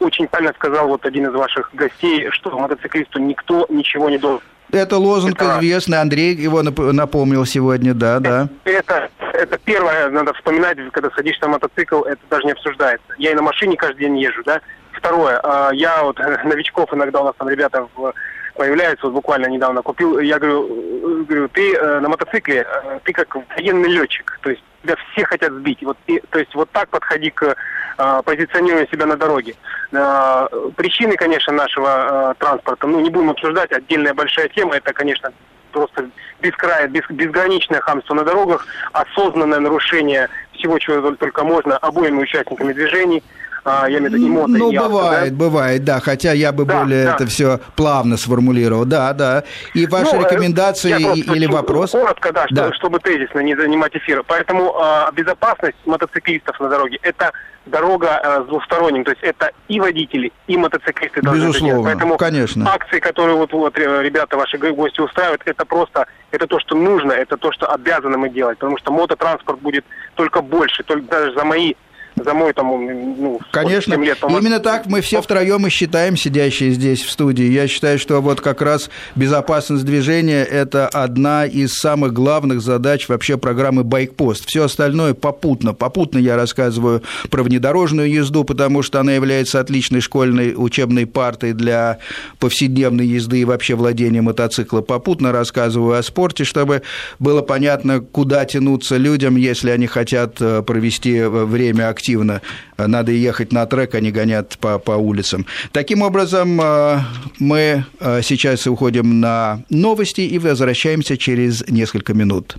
очень 0.00 0.26
правильно 0.28 0.52
сказал 0.54 0.88
вот 0.88 1.04
один 1.06 1.26
из 1.26 1.34
ваших 1.34 1.70
гостей, 1.74 2.28
что 2.30 2.58
мотоциклисту 2.58 3.18
никто 3.20 3.66
ничего 3.68 4.10
не 4.10 4.18
должен. 4.18 4.42
Это 4.72 4.96
лозунг 4.96 5.36
это... 5.36 5.58
известный, 5.58 6.00
Андрей 6.00 6.34
его 6.34 6.62
напомнил 6.62 7.44
сегодня, 7.44 7.92
да, 7.92 8.20
да. 8.20 8.48
Это, 8.64 9.10
это 9.34 9.58
первое, 9.58 10.08
надо 10.08 10.32
вспоминать, 10.32 10.78
когда 10.92 11.10
садишься 11.10 11.42
на 11.42 11.52
мотоцикл, 11.52 12.02
это 12.02 12.20
даже 12.30 12.44
не 12.44 12.52
обсуждается. 12.52 13.06
Я 13.18 13.32
и 13.32 13.34
на 13.34 13.42
машине 13.42 13.76
каждый 13.76 14.00
день 14.00 14.18
езжу, 14.18 14.42
да. 14.46 14.60
Второе, 14.92 15.40
а, 15.42 15.70
я 15.72 16.02
вот 16.02 16.18
новичков 16.44 16.92
иногда 16.94 17.20
у 17.20 17.24
нас 17.24 17.34
там 17.36 17.48
ребята 17.50 17.86
в 17.94 18.14
появляются, 18.54 19.06
вот 19.06 19.14
буквально 19.14 19.46
недавно 19.46 19.82
купил, 19.82 20.18
я 20.18 20.38
говорю, 20.38 21.24
говорю 21.24 21.48
ты 21.48 21.74
э, 21.74 22.00
на 22.00 22.08
мотоцикле, 22.08 22.66
э, 22.66 23.00
ты 23.04 23.12
как 23.12 23.34
военный 23.56 23.88
летчик, 23.88 24.38
то 24.42 24.50
есть 24.50 24.62
тебя 24.82 24.96
все 25.12 25.24
хотят 25.24 25.52
сбить, 25.52 25.82
вот, 25.82 25.96
и, 26.06 26.20
то 26.30 26.38
есть 26.38 26.54
вот 26.54 26.70
так 26.70 26.88
подходи 26.88 27.30
к 27.30 27.56
э, 27.98 28.22
позиционированию 28.24 28.88
себя 28.88 29.06
на 29.06 29.16
дороге. 29.16 29.54
Э, 29.92 30.46
причины, 30.76 31.16
конечно, 31.16 31.52
нашего 31.52 32.32
э, 32.32 32.34
транспорта, 32.38 32.86
ну, 32.86 33.00
не 33.00 33.10
будем 33.10 33.30
обсуждать, 33.30 33.72
отдельная 33.72 34.14
большая 34.14 34.48
тема, 34.48 34.76
это, 34.76 34.92
конечно, 34.92 35.32
просто 35.72 36.08
бескрайне, 36.40 36.88
без, 36.88 37.02
безграничное 37.08 37.80
хамство 37.80 38.14
на 38.14 38.24
дорогах, 38.24 38.66
осознанное 38.92 39.60
нарушение 39.60 40.28
всего, 40.52 40.78
чего 40.78 41.12
только 41.12 41.44
можно 41.44 41.78
обоими 41.78 42.22
участниками 42.22 42.72
движений– 42.72 43.22
я 43.64 43.98
имею 43.98 44.10
в 44.10 44.14
виду 44.14 44.28
эмоты. 44.28 44.52
Ну, 44.58 44.72
бывает, 44.72 45.36
да? 45.36 45.44
бывает, 45.44 45.84
да, 45.84 46.00
хотя 46.00 46.32
я 46.32 46.52
бы 46.52 46.64
да, 46.64 46.80
более 46.80 47.04
да. 47.04 47.14
это 47.14 47.26
все 47.26 47.60
плавно 47.76 48.16
сформулировал, 48.16 48.84
да, 48.84 49.12
да. 49.12 49.44
И 49.74 49.86
ваши 49.86 50.16
ну, 50.16 50.22
рекомендации 50.22 50.90
или 50.90 51.46
вопрос? 51.46 51.92
Коротко, 51.92 52.32
да, 52.32 52.46
да. 52.50 52.72
Чтобы, 52.72 52.74
чтобы 52.74 52.98
тезисно 53.00 53.40
не 53.40 53.54
занимать 53.54 53.94
эфир. 53.94 54.24
Поэтому 54.26 54.74
э, 54.74 55.12
безопасность 55.14 55.76
мотоциклистов 55.84 56.58
на 56.60 56.68
дороге– 56.68 56.98
это 57.02 57.32
дорога 57.66 58.20
э, 58.22 58.42
с 58.44 58.46
двусторонним, 58.48 59.04
то 59.04 59.12
есть 59.12 59.22
это 59.22 59.52
и 59.68 59.78
водители, 59.78 60.32
и 60.46 60.56
мотоциклисты 60.56 61.22
должны 61.22 61.46
Безусловно, 61.46 61.84
Поэтому 61.84 62.16
конечно. 62.16 62.68
акции, 62.68 62.98
которые 62.98 63.36
вот, 63.36 63.52
вот 63.52 63.78
ребята, 63.78 64.36
ваши 64.36 64.58
гости 64.58 65.00
устраивают, 65.00 65.42
это 65.44 65.64
просто, 65.64 66.06
это 66.30 66.46
то, 66.46 66.58
что 66.58 66.74
нужно, 66.74 67.12
это 67.12 67.36
то, 67.36 67.52
что 67.52 67.70
обязаны 67.70 68.18
мы 68.18 68.30
делать, 68.30 68.58
потому 68.58 68.78
что 68.78 68.92
мототранспорт 68.92 69.60
будет 69.60 69.84
только 70.14 70.42
больше, 70.42 70.82
только 70.82 71.06
даже 71.06 71.34
за 71.34 71.44
мои 71.44 71.74
за 72.16 72.34
мой 72.34 72.52
там, 72.52 72.68
ну, 72.68 73.40
Конечно, 73.50 73.94
лет, 73.94 74.18
именно 74.22 74.60
так 74.60 74.86
мы 74.86 75.00
все 75.00 75.22
втроем 75.22 75.66
и 75.66 75.70
считаем, 75.70 76.16
сидящие 76.16 76.72
здесь 76.72 77.02
в 77.02 77.10
студии. 77.10 77.44
Я 77.44 77.66
считаю, 77.66 77.98
что 77.98 78.20
вот 78.20 78.40
как 78.40 78.60
раз 78.60 78.90
безопасность 79.14 79.84
движения– 79.84 80.44
это 80.50 80.88
одна 80.88 81.46
из 81.46 81.74
самых 81.74 82.12
главных 82.12 82.60
задач 82.60 83.08
вообще 83.08 83.38
программы 83.38 83.82
«Байкпост». 83.82 84.46
Все 84.46 84.64
остальное 84.64 85.14
попутно. 85.14 85.72
Попутно 85.74 86.18
я 86.18 86.36
рассказываю 86.36 87.02
про 87.30 87.42
внедорожную 87.42 88.10
езду, 88.10 88.44
потому 88.44 88.82
что 88.82 89.00
она 89.00 89.12
является 89.12 89.60
отличной 89.60 90.00
школьной 90.00 90.54
учебной 90.56 91.06
партой 91.06 91.52
для 91.54 91.98
повседневной 92.38 93.06
езды 93.06 93.40
и 93.40 93.44
вообще 93.44 93.74
владения 93.74 94.20
мотоцикла. 94.20 94.82
Попутно 94.82 95.32
рассказываю 95.32 95.98
о 95.98 96.02
спорте, 96.02 96.44
чтобы 96.44 96.82
было 97.18 97.42
понятно, 97.42 98.00
куда 98.00 98.44
тянуться 98.44 98.96
людям, 98.96 99.36
если 99.36 99.70
они 99.70 99.86
хотят 99.86 100.36
э, 100.40 100.62
провести 100.62 101.22
время 101.22 101.88
активно 101.88 102.01
активно, 102.02 102.42
надо 102.76 103.12
ехать 103.12 103.52
на 103.52 103.66
трек, 103.66 103.94
они 103.94 104.10
гонят 104.10 104.58
по, 104.58 104.78
по 104.78 104.92
улицам. 104.92 105.46
Таким 105.70 106.02
образом, 106.02 106.60
э, 106.60 106.98
мы 107.38 107.84
э, 108.00 108.22
сейчас 108.22 108.66
уходим 108.66 109.20
на 109.20 109.62
новости 109.70 110.22
и 110.22 110.38
возвращаемся 110.38 111.16
через 111.16 111.64
несколько 111.68 112.12
минут. 112.12 112.56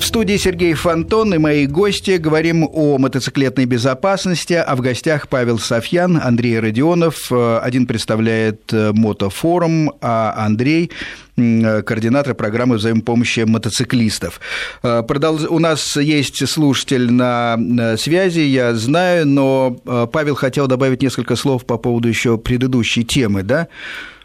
В 0.00 0.04
студии 0.06 0.38
Сергей 0.38 0.72
Фонтон 0.72 1.34
и 1.34 1.38
мои 1.38 1.66
гости. 1.66 2.12
Говорим 2.12 2.66
о 2.72 2.96
мотоциклетной 2.96 3.66
безопасности, 3.66 4.54
а 4.54 4.74
в 4.74 4.80
гостях 4.80 5.28
Павел 5.28 5.58
Софьян, 5.58 6.16
Андрей 6.16 6.58
Родионов. 6.58 7.30
Один 7.30 7.86
представляет 7.86 8.72
э, 8.72 8.92
мотофорум, 8.94 9.92
а 10.00 10.34
Андрей 10.38 10.90
координатор 11.36 12.34
программы 12.34 12.76
взаимопомощи 12.76 13.40
мотоциклистов. 13.40 14.40
Э, 14.82 15.02
у 15.50 15.58
нас 15.58 15.96
есть 15.96 16.48
слушатель 16.48 17.12
на 17.12 17.58
связи, 17.98 18.40
я 18.40 18.74
знаю, 18.74 19.26
но 19.26 19.76
э, 19.84 20.06
Павел 20.10 20.34
хотел 20.34 20.66
добавить 20.66 21.02
несколько 21.02 21.36
слов 21.36 21.66
по 21.66 21.76
поводу 21.76 22.08
еще 22.08 22.38
предыдущей 22.38 23.04
темы, 23.04 23.42
да? 23.42 23.68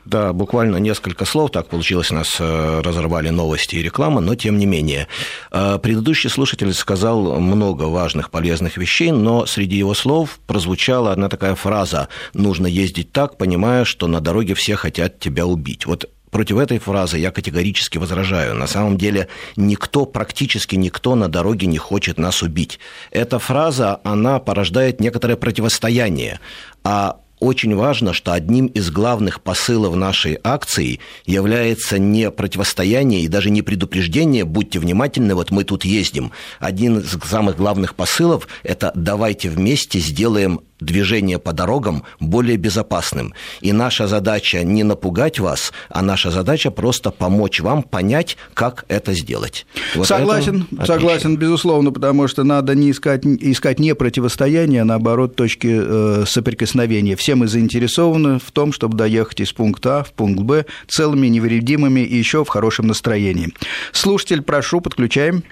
Да, 0.06 0.34
буквально 0.34 0.78
несколько 0.78 1.26
слов. 1.26 1.52
Так 1.52 1.68
получилось, 1.68 2.12
нас 2.12 2.38
э, 2.39 2.82
разорвали 2.82 3.30
новости 3.30 3.76
и 3.76 3.82
реклама, 3.82 4.22
но 4.22 4.36
тем 4.36 4.60
не 4.60 4.68
менее. 4.68 5.08
Э, 5.52 5.80
предыдущий 5.82 6.30
слушатель 6.30 6.72
сказал 6.74 7.39
много 7.39 7.84
важных, 7.84 8.30
полезных 8.30 8.78
вещей, 8.78 9.12
но 9.12 9.48
среди 9.48 9.78
его 9.78 9.96
слов 9.96 10.39
прозвучала 10.46 11.12
одна 11.12 11.28
такая 11.28 11.56
фраза 11.56 12.08
«нужно 12.34 12.68
ездить 12.68 13.12
так, 13.12 13.38
понимая, 13.38 13.84
что 13.84 14.06
на 14.06 14.22
дороге 14.22 14.54
все 14.54 14.76
хотят 14.76 15.20
тебя 15.20 15.48
убить». 15.48 15.88
Вот 15.88 16.08
против 16.30 16.58
этой 16.58 16.78
фразы 16.78 17.18
я 17.18 17.32
категорически 17.32 17.98
возражаю. 17.98 18.54
На 18.54 18.68
самом 18.68 18.98
деле 18.98 19.28
никто, 19.56 20.06
практически 20.06 20.76
никто 20.76 21.15
на 21.15 21.30
дороге 21.30 21.65
не 21.65 21.80
хочет 21.80 22.20
нас 22.20 22.44
убить. 22.44 22.80
Эта 23.10 23.39
фраза, 23.39 24.02
она 24.04 24.39
порождает 24.39 25.00
некоторое 25.00 25.36
противостояние. 25.36 26.39
А 26.84 27.22
очень 27.46 27.76
важно, 27.76 28.14
что 28.14 28.34
одним 28.34 28.66
из 28.68 28.90
главных 28.90 29.42
посылов 29.42 29.96
нашей 29.96 30.40
акции 30.44 31.00
является 31.26 32.00
не 32.00 32.32
противостояние 32.32 33.22
и 33.22 33.28
даже 33.28 33.50
не 33.50 33.62
предупреждение 33.62 34.46
«будьте 34.46 34.80
внимательны, 34.80 35.36
вот 35.36 35.52
мы 35.52 35.64
тут 35.64 35.86
ездим». 35.86 36.32
Один 36.60 37.00
из 37.00 37.18
самых 37.24 37.58
главных 37.58 37.96
посылов– 37.96 38.48
это 38.64 38.92
«давайте 38.96 39.50
вместе 39.50 40.00
сделаем 40.00 40.62
движение 40.80 41.40
по 41.40 41.54
дорогам 41.54 42.04
более 42.20 42.58
безопасным. 42.58 43.34
И 43.62 43.72
наша 43.72 44.08
задача 44.08 44.64
не 44.64 44.84
напугать 44.84 45.40
вас, 45.40 45.72
а 45.90 46.02
наша 46.02 46.32
задача 46.32 46.72
просто 46.72 47.12
помочь 47.12 47.62
вам 47.62 47.84
понять, 47.84 48.38
как 48.54 48.86
это 48.88 49.14
сделать. 49.14 49.66
Вот 49.96 50.08
согласен, 50.08 50.68
согласен, 50.86 51.38
безусловно, 51.38 51.92
потому 51.92 52.28
что 52.28 52.44
надо 52.44 52.76
не 52.76 52.92
искать, 52.92 53.26
искать 53.26 53.80
не 53.80 53.96
противостояние, 53.96 54.82
а 54.82 54.86
наоборот 54.86 55.36
точки 55.36 55.68
э, 55.72 56.24
соприкосновения. 56.28 57.16
Все 57.16 57.36
мы 57.36 57.48
заинтересованы 57.48 58.40
в 58.40 58.52
том, 58.52 58.74
чтобы 58.74 58.98
доехать 58.98 59.42
из 59.42 59.54
пункта 59.54 60.00
А 60.00 60.04
в 60.04 60.12
пункт 60.12 60.42
Б 60.42 60.66
целыми, 60.88 61.28
невредимыми 61.28 62.02
и 62.02 62.18
еще 62.18 62.44
в 62.44 62.50
хорошем 62.50 62.88
настроении. 62.88 63.54
Слушатель, 63.92 64.42
прошу, 64.42 64.82
подключаем. 64.82 65.44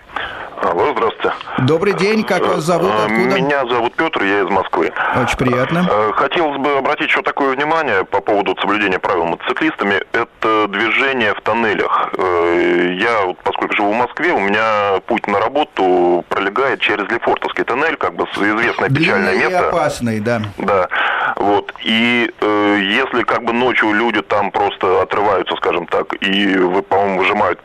Добрый 1.60 1.94
день, 1.94 2.24
как 2.24 2.46
вас 2.46 2.64
зовут, 2.64 2.92
а, 2.92 3.06
откуда? 3.06 3.40
Меня 3.40 3.66
зовут 3.68 3.94
Петр, 3.96 4.24
я 4.24 4.42
из 4.42 4.50
Москвы. 4.50 4.92
Очень 5.16 5.38
приятно. 5.38 5.88
Э, 5.90 6.12
хотелось 6.16 6.58
бы 6.58 6.78
обратить 6.78 7.08
еще 7.08 7.22
такое 7.22 7.56
внимание 7.56 8.04
по 8.06 8.22
поводу 8.22 8.56
соблюдения 8.60 8.98
правил 9.00 9.26
мотоциклистами. 9.26 10.02
Это 10.14 10.68
движение 10.68 11.34
в 11.36 11.42
тоннелях. 11.42 12.10
Э, 12.18 12.96
я, 13.00 13.34
поскольку 13.44 13.76
живу 13.76 13.94
в 13.94 13.96
Москве, 13.96 14.34
у 14.34 14.40
меня 14.40 15.00
путь 15.06 15.28
на 15.28 15.40
работу 15.40 16.26
пролегает 16.30 16.80
через 16.80 17.08
Лефортовский 17.10 17.64
тоннель, 17.64 17.98
как 17.98 18.16
бы 18.16 18.26
известное 18.26 18.90
печальное 18.90 19.32
Длинный 19.32 19.50
место. 19.50 19.66
И 19.66 19.68
опасный, 19.70 20.20
да. 20.20 20.42
Да. 20.58 20.88
Вот. 21.36 21.72
И 21.84 22.32
э, 22.42 22.80
если 22.82 23.24
как 23.24 23.44
бы 23.44 23.54
ночью 23.54 23.94
люди 23.94 24.22
там 24.22 24.52
просто 24.52 25.02
отрываются, 25.02 25.56
скажем 25.58 25.86
так, 25.86 26.14
и, 26.22 26.58
вы, 26.58 26.82
по-моему, 26.82 27.20
выжимают 27.20 27.60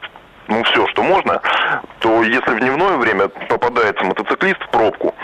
ну, 0.49 0.65
все, 0.65 0.87
что 0.89 1.03
можно, 1.03 1.41
то 2.01 2.23
если 2.23 2.51
в 2.53 2.59
дневное 2.59 2.97
время 2.97 3.29
попадается 3.29 4.05
мотоциклист 4.05 4.61
в 4.63 4.69
пробку, 4.71 5.15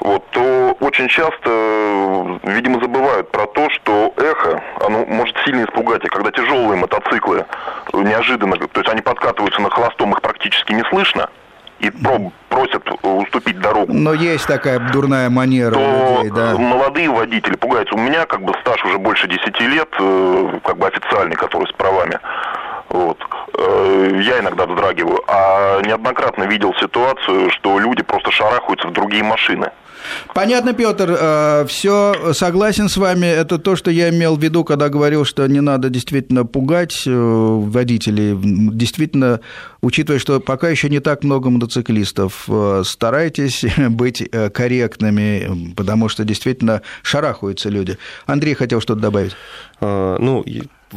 вот, 0.00 0.28
то 0.30 0.76
очень 0.80 1.08
часто, 1.08 2.40
видимо, 2.42 2.80
забывают 2.80 3.30
про 3.30 3.46
то, 3.46 3.70
что 3.70 4.12
эхо, 4.16 4.62
оно 4.84 5.04
может 5.06 5.36
сильно 5.44 5.64
испугать, 5.64 6.04
и 6.04 6.08
когда 6.08 6.30
тяжелые 6.30 6.76
мотоциклы 6.76 7.46
неожиданно, 7.92 8.56
то 8.56 8.80
есть 8.80 8.90
они 8.90 9.02
подкатываются 9.02 9.62
на 9.62 9.70
холостом, 9.70 10.12
их 10.12 10.20
практически 10.20 10.72
не 10.72 10.82
слышно, 10.90 11.28
и 11.78 11.90
проб, 11.90 12.32
просят 12.48 12.82
уступить 13.02 13.58
дорогу. 13.60 13.92
Но 13.92 14.14
есть 14.14 14.46
такая 14.46 14.78
дурная 14.78 15.28
манера 15.30 15.72
то 15.72 16.18
людей, 16.18 16.30
да. 16.30 16.56
молодые 16.56 17.10
водители 17.10 17.56
пугаются. 17.56 17.94
У 17.94 17.98
меня 17.98 18.24
как 18.26 18.42
бы 18.42 18.54
стаж 18.60 18.84
уже 18.84 18.98
больше 18.98 19.26
10 19.26 19.60
лет, 19.62 19.88
э, 19.98 20.58
как 20.64 20.78
бы 20.78 20.86
официальный, 20.86 21.34
который 21.34 21.66
с 21.66 21.72
правами. 21.72 22.20
Вот. 22.92 23.16
Э, 23.58 24.20
я 24.22 24.40
иногда 24.40 24.66
вздрагиваю. 24.66 25.20
А 25.26 25.80
неоднократно 25.80 26.44
видел 26.44 26.74
ситуацию, 26.74 27.50
что 27.50 27.78
люди 27.78 28.02
просто 28.02 28.30
шарахаются 28.30 28.88
в 28.88 28.92
другие 28.92 29.24
машины. 29.24 29.70
Понятно, 30.34 30.74
Петр, 30.74 31.16
э, 31.18 31.64
все 31.68 32.34
согласен 32.34 32.90
с 32.90 32.98
вами. 32.98 33.24
Это 33.24 33.58
то, 33.58 33.76
что 33.76 33.90
я 33.90 34.10
имел 34.10 34.36
в 34.36 34.42
виду, 34.42 34.62
когда 34.62 34.90
говорил, 34.90 35.24
что 35.24 35.46
не 35.46 35.60
надо 35.60 35.88
действительно 35.88 36.44
пугать 36.44 37.04
э, 37.06 37.10
водителей. 37.10 38.36
Действительно, 38.36 39.40
учитывая, 39.80 40.18
что 40.18 40.40
пока 40.40 40.68
еще 40.68 40.90
не 40.90 41.00
так 41.00 41.24
много 41.24 41.48
мотоциклистов, 41.48 42.46
старайтесь 42.84 43.64
быть 43.88 44.28
корректными, 44.52 45.72
потому 45.76 46.10
что 46.10 46.24
действительно 46.24 46.82
шарахаются 47.02 47.70
люди. 47.70 47.96
Андрей 48.26 48.54
хотел 48.54 48.82
что-то 48.82 49.00
добавить. 49.00 49.34
Ну, 49.80 50.44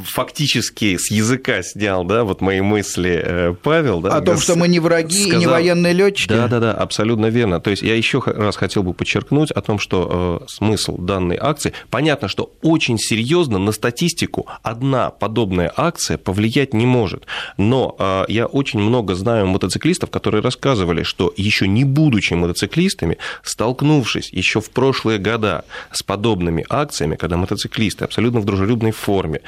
фактически 0.03 0.97
с 0.97 1.11
языка 1.11 1.63
снял, 1.63 2.03
да, 2.03 2.23
вот 2.23 2.41
мои 2.41 2.61
мысли 2.61 3.21
э, 3.23 3.55
Павел, 3.61 4.01
да. 4.01 4.15
О 4.17 4.21
том, 4.21 4.37
что 4.37 4.55
мы 4.55 4.67
не 4.67 4.79
враги 4.79 5.23
сказал... 5.23 5.37
и 5.37 5.39
не 5.39 5.47
военные 5.47 5.93
летчики. 5.93 6.29
Да, 6.29 6.47
да, 6.47 6.59
да, 6.59 6.73
абсолютно 6.73 7.27
верно. 7.27 7.59
То 7.59 7.69
есть 7.69 7.81
я 7.81 7.95
еще 7.95 8.21
раз 8.25 8.55
хотел 8.55 8.83
бы 8.83 8.93
подчеркнуть 8.93 9.51
о 9.51 9.61
том, 9.61 9.79
что 9.79 10.41
э, 10.43 10.45
смысл 10.47 10.97
данной 10.97 11.37
акции. 11.39 11.73
Понятно, 11.89 12.27
что 12.27 12.51
очень 12.61 12.97
серьезно 12.97 13.57
на 13.57 13.71
статистику 13.71 14.47
одна 14.63 15.09
подобная 15.09 15.71
акция 15.75 16.17
повлиять 16.17 16.73
не 16.73 16.85
может. 16.85 17.25
Но 17.57 17.95
э, 17.97 18.25
я 18.27 18.45
очень 18.45 18.79
много 18.79 19.15
знаю 19.15 19.47
мотоциклистов, 19.47 20.09
которые 20.09 20.41
рассказывали, 20.41 21.03
что 21.03 21.33
еще 21.35 21.67
не 21.67 21.83
будучи 21.83 22.33
мотоциклистами, 22.33 23.17
столкнувшись 23.43 24.29
еще 24.31 24.61
в 24.61 24.69
прошлые 24.69 25.19
года 25.19 25.65
с 25.91 26.03
подобными 26.03 26.65
акциями, 26.69 27.15
когда 27.15 27.37
мотоциклисты 27.37 28.03
абсолютно 28.03 28.39
в 28.39 28.45
дружелюбной 28.45 28.91
форме 28.91 29.41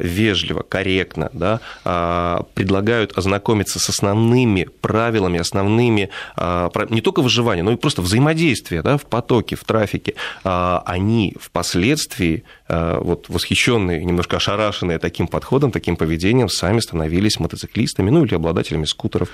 вежливо, 0.00 0.62
корректно 0.62 1.30
да, 1.32 1.60
а, 1.84 2.44
предлагают 2.54 3.16
ознакомиться 3.16 3.78
с 3.78 3.88
основными 3.88 4.68
правилами, 4.80 5.38
основными 5.38 6.10
а, 6.36 6.70
не 6.90 7.00
только 7.00 7.22
выживания, 7.22 7.62
но 7.62 7.72
и 7.72 7.76
просто 7.76 8.02
взаимодействия 8.02 8.82
да, 8.82 8.98
в 8.98 9.06
потоке, 9.06 9.56
в 9.56 9.64
трафике, 9.64 10.14
а, 10.44 10.82
они 10.86 11.34
впоследствии, 11.40 12.44
вот, 12.68 13.28
восхищенные, 13.28 14.04
немножко 14.04 14.36
ошарашенные 14.36 14.98
таким 14.98 15.26
подходом, 15.26 15.70
таким 15.70 15.96
поведением, 15.96 16.48
сами 16.48 16.80
становились 16.80 17.40
мотоциклистами, 17.40 18.10
ну 18.10 18.24
или 18.24 18.34
обладателями 18.34 18.84
скутеров. 18.84 19.30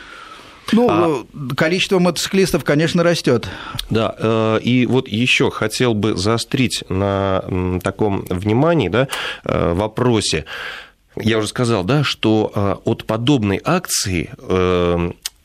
Ну, 0.72 0.88
а, 0.88 1.24
количество 1.56 1.98
мотоциклистов, 1.98 2.64
конечно, 2.64 3.02
растет. 3.02 3.48
Да, 3.90 4.14
э, 4.18 4.60
и 4.62 4.86
вот 4.86 5.08
еще 5.08 5.50
хотел 5.50 5.94
бы 5.94 6.16
заострить 6.16 6.84
на 6.88 7.80
таком 7.82 8.24
внимании, 8.28 8.88
да, 8.88 9.08
э, 9.44 9.72
вопросе. 9.74 10.44
Я 11.16 11.38
уже 11.38 11.48
сказал, 11.48 11.84
да, 11.84 12.02
что 12.02 12.50
э, 12.54 12.76
от 12.84 13.04
подобной 13.04 13.60
акции 13.64 14.30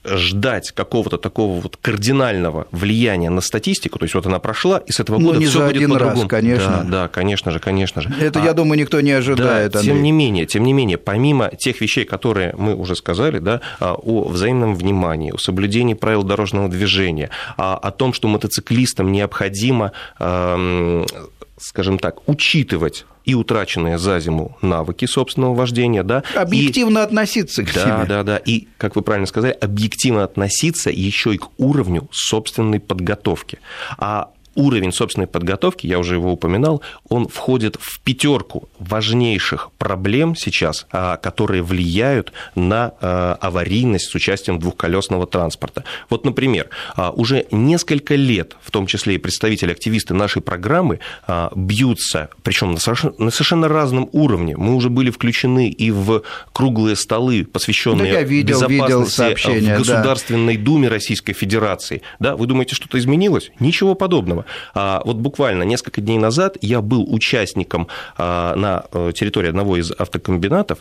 ждать 0.06 0.72
какого-то 0.72 1.18
такого 1.18 1.60
вот 1.60 1.78
кардинального 1.78 2.68
влияния 2.72 3.30
на 3.30 3.42
статистику, 3.42 4.00
то 4.00 4.06
есть 4.06 4.16
вот 4.16 4.26
она 4.26 4.40
прошла, 4.40 4.78
и 4.78 4.92
с 4.92 5.00
этого 5.00 5.18
ну, 5.20 5.34
года 5.34 5.42
все 5.42 5.68
будет 5.68 5.90
по-другому. 5.90 6.28
конечно. 6.28 6.84
Да, 6.84 7.04
да, 7.04 7.08
конечно 7.08 7.52
же, 7.52 7.60
конечно 7.60 8.02
же. 8.02 8.10
Это, 8.20 8.42
а, 8.42 8.46
я 8.46 8.54
думаю, 8.54 8.80
никто 8.80 9.02
не 9.02 9.12
ожидает. 9.12 9.74
Да, 9.74 9.82
тем 9.82 10.02
не 10.02 10.12
менее, 10.12 10.46
тем 10.46 10.64
не 10.64 10.74
менее, 10.74 10.98
помимо 10.98 11.50
тех 11.50 11.82
вещей, 11.82 12.06
которые 12.06 12.56
мы 12.58 12.76
уже 12.76 12.96
сказали, 12.96 13.40
да, 13.40 13.62
а, 13.80 13.94
о 13.94 14.24
взаимном 14.30 14.76
внимании, 14.76 15.32
о 15.32 15.38
соблюдении 15.38 15.94
правил 15.94 16.24
дорожного 16.24 16.70
движения, 16.70 17.30
а, 17.58 17.76
о 17.76 17.92
том, 17.92 18.14
что 18.14 18.28
мотоциклистам 18.28 19.12
необходимо 19.12 19.92
скажем 21.62 22.00
так, 22.00 22.28
учитывать 22.28 23.06
и 23.30 23.36
утраченные 23.36 24.00
за 24.00 24.20
зиму 24.20 24.58
навыки 24.64 25.06
собственного 25.06 25.54
вождения, 25.54 26.02
да. 26.02 26.24
Объективно 26.36 27.00
и, 27.00 27.02
относиться 27.04 27.64
к 27.64 27.72
да, 27.72 27.82
себе. 27.82 28.06
Да, 28.08 28.24
да, 28.24 28.38
и, 28.38 28.68
как 28.80 28.96
вы 28.96 29.04
правильно 29.04 29.28
сказали, 29.28 29.52
объективно 29.52 30.24
относиться 30.24 30.90
еще 30.90 31.36
и 31.36 31.38
к 31.38 31.50
уровню 31.58 32.10
собственной 32.12 32.80
подготовки. 32.80 33.60
А 34.00 34.32
уровень 34.60 34.92
собственной 34.92 35.28
подготовки, 35.28 35.88
я 35.88 35.98
уже 35.98 36.16
его 36.16 36.32
упоминал, 36.32 36.82
он 37.08 37.28
входит 37.28 37.78
в 37.80 38.00
пятерку 38.02 38.70
важнейших 38.78 39.72
проблем 39.78 40.36
сейчас, 40.36 40.86
а, 40.92 41.18
которые 41.18 41.64
влияют 41.64 42.34
на 42.56 42.94
а, 43.02 43.38
аварийность 43.40 44.10
с 44.10 44.16
участием 44.16 44.60
двухколесного 44.60 45.26
транспорта. 45.26 45.86
Вот, 46.10 46.26
например, 46.26 46.70
а, 46.96 47.12
уже 47.12 47.46
несколько 47.52 48.16
лет, 48.16 48.58
в 48.62 48.72
том 48.72 48.86
числе 48.86 49.16
и 49.16 49.18
представители, 49.18 49.72
активисты 49.72 50.14
нашей 50.14 50.42
программы, 50.42 51.00
бьются, 51.56 52.30
причем 52.44 52.74
на 52.74 53.32
совершенно 53.32 53.68
разном 53.68 54.10
уровне. 54.12 54.58
Мы 54.58 54.76
уже 54.76 54.90
были 54.90 55.10
включены 55.10 55.70
и 55.70 55.92
в 55.92 56.24
круглые 56.52 56.96
столы, 56.96 57.46
посвященные 57.46 58.14
да, 58.14 58.22
видел, 58.24 58.60
безопасности 58.60 59.50
видел 59.50 59.76
в 59.76 59.78
Государственной 59.80 60.58
да. 60.58 60.64
Думе 60.64 60.88
Российской 60.90 61.34
Федерации. 61.34 62.02
Да, 62.20 62.36
вы 62.36 62.48
думаете, 62.48 62.76
что-то 62.76 62.98
изменилось? 62.98 63.52
Ничего 63.60 63.96
подобного. 63.96 64.46
Вот 64.74 65.18
буквально 65.18 65.64
несколько 65.64 66.02
дней 66.02 66.18
назад 66.18 66.58
я 66.62 66.82
был 66.82 67.06
участником 67.14 67.88
на 68.18 68.84
э, 68.92 69.12
территории 69.16 69.50
одного 69.50 69.78
из 69.78 69.92
автокомбинатов, 69.92 70.80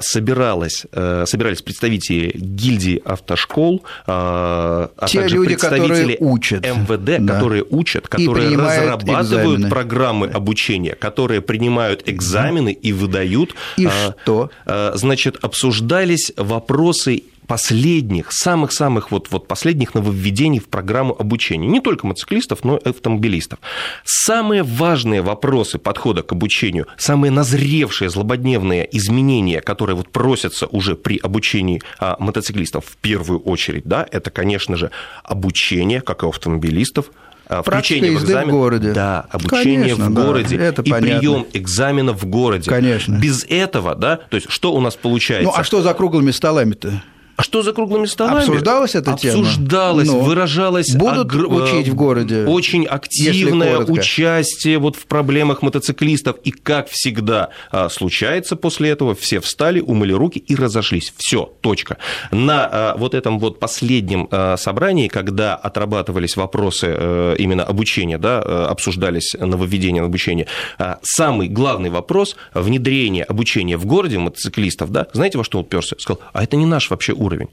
собиралась, 0.00 0.86
э, 0.92 1.24
собирались 1.26 1.62
представители 1.62 2.32
гильдии 2.34 3.00
автошкол, 3.04 3.82
а 4.06 4.90
Те 5.06 5.20
также 5.20 5.36
люди, 5.36 5.48
представители 5.48 6.16
учат. 6.20 6.66
МВД, 6.66 7.24
да. 7.24 7.34
которые 7.34 7.64
учат, 7.68 8.08
которые 8.08 8.56
разрабатывают 8.56 9.26
экзамены. 9.26 9.70
программы 9.70 10.26
обучения, 10.28 10.94
которые 10.94 11.40
принимают 11.40 12.08
экзамены 12.08 12.72
и 12.72 12.92
выдают. 12.92 13.54
И 13.76 13.86
а, 13.86 14.14
что? 14.22 14.50
А, 14.66 14.92
значит, 14.94 15.38
обсуждались 15.42 16.32
вопросы 16.36 17.24
последних, 17.50 18.30
самых-самых 18.30 19.10
вот, 19.10 19.26
вот 19.32 19.48
последних 19.48 19.94
нововведений 19.94 20.60
в 20.60 20.68
программу 20.68 21.16
обучения. 21.18 21.66
Не 21.66 21.80
только 21.80 22.06
мотоциклистов, 22.06 22.62
но 22.62 22.76
и 22.76 22.90
автомобилистов. 22.90 23.58
Самые 24.04 24.62
важные 24.62 25.20
вопросы 25.20 25.78
подхода 25.78 26.22
к 26.22 26.30
обучению, 26.30 26.86
самые 26.96 27.32
назревшие 27.32 28.08
злободневные 28.08 28.88
изменения, 28.96 29.60
которые 29.62 29.96
вот 29.96 30.10
просятся 30.10 30.68
уже 30.68 30.94
при 30.94 31.18
обучении 31.18 31.82
а, 31.98 32.16
мотоциклистов 32.20 32.84
в 32.84 32.96
первую 32.98 33.40
очередь, 33.40 33.82
да, 33.84 34.06
это, 34.08 34.30
конечно 34.30 34.76
же, 34.76 34.92
обучение, 35.24 36.02
как 36.02 36.22
и 36.22 36.28
автомобилистов, 36.28 37.10
а, 37.48 37.64
включение 37.64 38.12
в 38.16 38.22
экзамен. 38.22 38.48
в 38.48 38.52
городе. 38.52 38.92
Да, 38.92 39.26
обучение 39.28 39.96
Конечно, 39.96 40.04
в 40.04 40.14
городе 40.14 40.56
да, 40.56 40.64
это 40.66 40.82
и 40.82 40.92
прием 40.92 41.46
экзамена 41.52 42.12
в 42.12 42.24
городе. 42.26 42.70
Конечно. 42.70 43.16
Без 43.16 43.44
этого, 43.48 43.96
да, 43.96 44.18
то 44.18 44.36
есть 44.36 44.48
что 44.48 44.72
у 44.72 44.80
нас 44.80 44.94
получается? 44.94 45.50
Ну, 45.50 45.52
а 45.56 45.64
что 45.64 45.82
за 45.82 45.92
круглыми 45.94 46.30
столами-то? 46.30 47.02
А 47.40 47.42
что 47.42 47.62
за 47.62 47.72
круглыми 47.72 48.04
столами? 48.04 48.40
Обсуждалась 48.40 48.94
эта 48.94 49.14
тема? 49.14 49.40
Обсуждалась, 49.40 50.08
Но. 50.08 50.20
выражалась... 50.20 50.94
Будут 50.94 51.32
огр... 51.32 51.46
учить 51.46 51.88
в 51.88 51.94
городе? 51.94 52.44
Очень 52.44 52.84
активное 52.84 53.78
участие 53.78 54.78
вот 54.78 54.96
в 54.96 55.06
проблемах 55.06 55.62
мотоциклистов. 55.62 56.36
И, 56.44 56.50
как 56.50 56.90
всегда 56.90 57.48
а, 57.72 57.88
случается 57.88 58.56
после 58.56 58.90
этого, 58.90 59.14
все 59.14 59.40
встали, 59.40 59.80
умыли 59.80 60.12
руки 60.12 60.38
и 60.38 60.54
разошлись. 60.54 61.14
Все, 61.16 61.50
точка. 61.62 61.96
На 62.30 62.68
а, 62.70 62.96
вот 62.98 63.14
этом 63.14 63.38
вот 63.38 63.58
последнем 63.58 64.28
а, 64.30 64.58
собрании, 64.58 65.08
когда 65.08 65.54
отрабатывались 65.54 66.36
вопросы 66.36 66.88
э, 66.90 67.36
именно 67.38 67.64
обучения, 67.64 68.18
да, 68.18 68.42
э, 68.44 68.66
обсуждались 68.68 69.34
нововведения 69.38 70.02
обучения, 70.02 70.46
самый 71.02 71.48
главный 71.48 71.88
вопрос– 71.88 72.36
внедрение 72.54 73.24
обучения 73.24 73.78
в 73.78 73.86
городе 73.86 74.18
мотоциклистов, 74.18 74.90
да, 74.90 75.06
знаете, 75.14 75.38
во 75.38 75.44
что 75.44 75.58
он 75.58 75.64
уперся? 75.64 75.96
Сказал, 75.98 76.20
а 76.34 76.44
это 76.44 76.56
не 76.56 76.66
наш 76.66 76.90
вообще 76.90 77.12
уровень 77.12 77.29
уровень. 77.30 77.48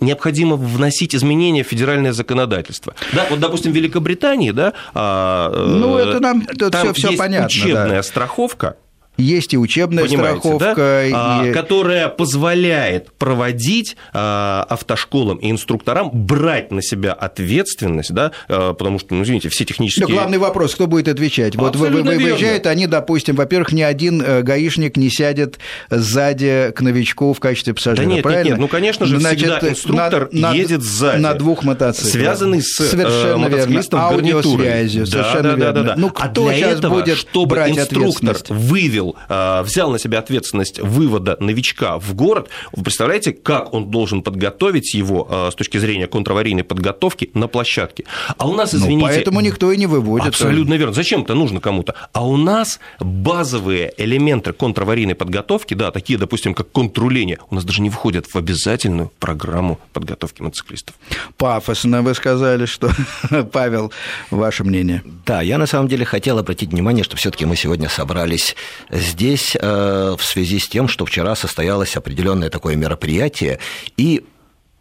Необходимо 0.00 0.56
вносить 0.56 1.14
изменения 1.14 1.64
в 1.64 1.66
федеральное 1.66 2.12
законодательство. 2.12 2.94
Да, 3.12 3.26
вот, 3.30 3.40
допустим, 3.40 3.72
в 3.72 3.74
Великобритании, 3.74 4.52
да, 4.52 4.74
а, 4.94 5.50
ну, 5.50 5.96
это 5.96 6.20
нам 6.20 6.44
это 6.48 6.70
там 6.70 6.82
все, 6.82 6.92
все 6.92 7.08
есть 7.08 7.18
понятно, 7.18 7.46
учебная 7.46 7.96
да. 7.96 8.02
страховка, 8.02 8.76
есть 9.16 9.54
и 9.54 9.58
учебная 9.58 10.04
Понимаете, 10.04 10.40
страховка, 10.40 10.74
да? 11.10 11.46
и... 11.46 11.52
которая 11.52 12.08
позволяет 12.08 13.12
проводить 13.12 13.96
а, 14.12 14.66
автошколам 14.68 15.38
и 15.38 15.50
инструкторам 15.50 16.10
брать 16.12 16.70
на 16.70 16.82
себя 16.82 17.12
ответственность, 17.12 18.12
да, 18.12 18.32
а, 18.48 18.74
потому 18.74 18.98
что, 18.98 19.14
ну, 19.14 19.22
извините, 19.22 19.48
все 19.48 19.64
технические... 19.64 20.06
Но 20.06 20.14
главный 20.14 20.38
вопрос, 20.38 20.74
кто 20.74 20.86
будет 20.86 21.08
отвечать? 21.08 21.56
Вот 21.56 21.76
вы, 21.76 21.90
вы, 21.90 22.02
выезжают 22.02 22.66
они, 22.66 22.86
допустим, 22.86 23.36
во-первых, 23.36 23.72
ни 23.72 23.82
один 23.82 24.22
э, 24.22 24.42
гаишник 24.42 24.96
не 24.96 25.10
сядет 25.10 25.58
сзади 25.90 26.72
к 26.74 26.80
новичку 26.80 27.32
в 27.32 27.40
качестве 27.40 27.74
пассажира, 27.74 28.06
да 28.06 28.14
нет, 28.14 28.22
правильно? 28.22 28.42
Нет, 28.42 28.50
нет, 28.52 28.60
ну, 28.60 28.68
конечно 28.68 29.06
же, 29.06 29.18
Значит, 29.20 29.50
всегда 29.50 29.68
инструктор 29.68 30.28
на, 30.32 30.52
едет 30.52 30.82
сзади. 30.82 31.20
На 31.20 31.34
двух 31.34 31.64
мотоциклах. 31.64 32.12
Связанный 32.12 32.62
с 32.62 32.80
э, 32.80 32.84
совершенно 32.84 33.38
мотоциклистом 33.38 34.00
верно. 34.00 34.16
Аудиосвязью, 34.16 35.04
да, 35.06 35.10
совершенно 35.10 35.42
да, 35.42 35.48
верно. 35.48 35.64
да, 35.64 35.72
да, 35.72 35.82
да. 35.82 35.94
Ну, 35.96 36.10
кто 36.10 36.46
а 36.46 36.48
для 36.48 36.56
сейчас 36.56 36.78
этого, 36.78 36.94
будет 36.94 37.16
чтобы 37.16 37.46
брать 37.46 37.78
инструктор 37.78 38.36
вывел, 38.48 39.03
а, 39.28 39.62
взял 39.62 39.84
взял 39.84 39.92
на 39.92 39.98
себя 39.98 40.18
ответственность 40.18 40.80
вывода 40.80 41.36
новичка 41.40 41.98
в 41.98 42.14
город, 42.14 42.48
вы 42.72 42.82
представляете, 42.82 43.32
как 43.32 43.74
он 43.74 43.90
должен 43.90 44.22
подготовить 44.22 44.94
его 44.94 45.26
а, 45.28 45.50
с 45.50 45.54
точки 45.54 45.78
зрения 45.78 46.06
контраварийной 46.06 46.64
подготовки 46.64 47.30
на 47.34 47.48
площадке? 47.48 48.04
А 48.38 48.48
у 48.48 48.54
нас, 48.54 48.72
ну, 48.72 48.78
извините... 48.78 49.06
Ну, 49.06 49.12
поэтому 49.12 49.40
никто 49.40 49.72
и 49.72 49.76
не 49.76 49.86
выводит. 49.86 50.28
Абсолютно 50.28 50.74
верно. 50.74 50.94
Зачем 50.94 51.22
это 51.22 51.34
нужно 51.34 51.60
кому-то? 51.60 51.94
А 52.12 52.26
у 52.26 52.36
нас 52.36 52.80
базовые 52.98 53.92
элементы 53.98 54.52
контраварийной 54.52 55.14
подготовки, 55.14 55.74
да, 55.74 55.90
такие, 55.90 56.18
допустим, 56.18 56.54
как 56.54 56.72
контруление, 56.72 57.38
у 57.50 57.54
нас 57.54 57.64
даже 57.64 57.82
не 57.82 57.90
входят 57.90 58.26
в 58.26 58.36
обязательную 58.36 59.12
программу 59.18 59.78
подготовки 59.92 60.40
мотоциклистов. 60.40 60.94
Пафосно 61.36 62.02
вы 62.02 62.14
сказали, 62.14 62.64
что... 62.66 62.90
Павел, 63.52 63.92
ваше 64.30 64.64
мнение? 64.64 65.02
Да, 65.26 65.42
я 65.42 65.58
на 65.58 65.66
самом 65.66 65.88
деле 65.88 66.04
хотел 66.04 66.38
обратить 66.38 66.70
внимание, 66.70 67.04
что 67.04 67.16
все 67.16 67.30
таки 67.30 67.44
мы 67.44 67.56
сегодня 67.56 67.88
собрались 67.88 68.56
здесь 68.94 69.56
э, 69.60 70.16
в 70.16 70.24
связи 70.24 70.58
с 70.58 70.68
тем, 70.68 70.88
что 70.88 71.04
вчера 71.04 71.34
состоялось 71.34 71.96
определенное 71.96 72.48
такое 72.48 72.76
мероприятие, 72.76 73.58
и 73.96 74.24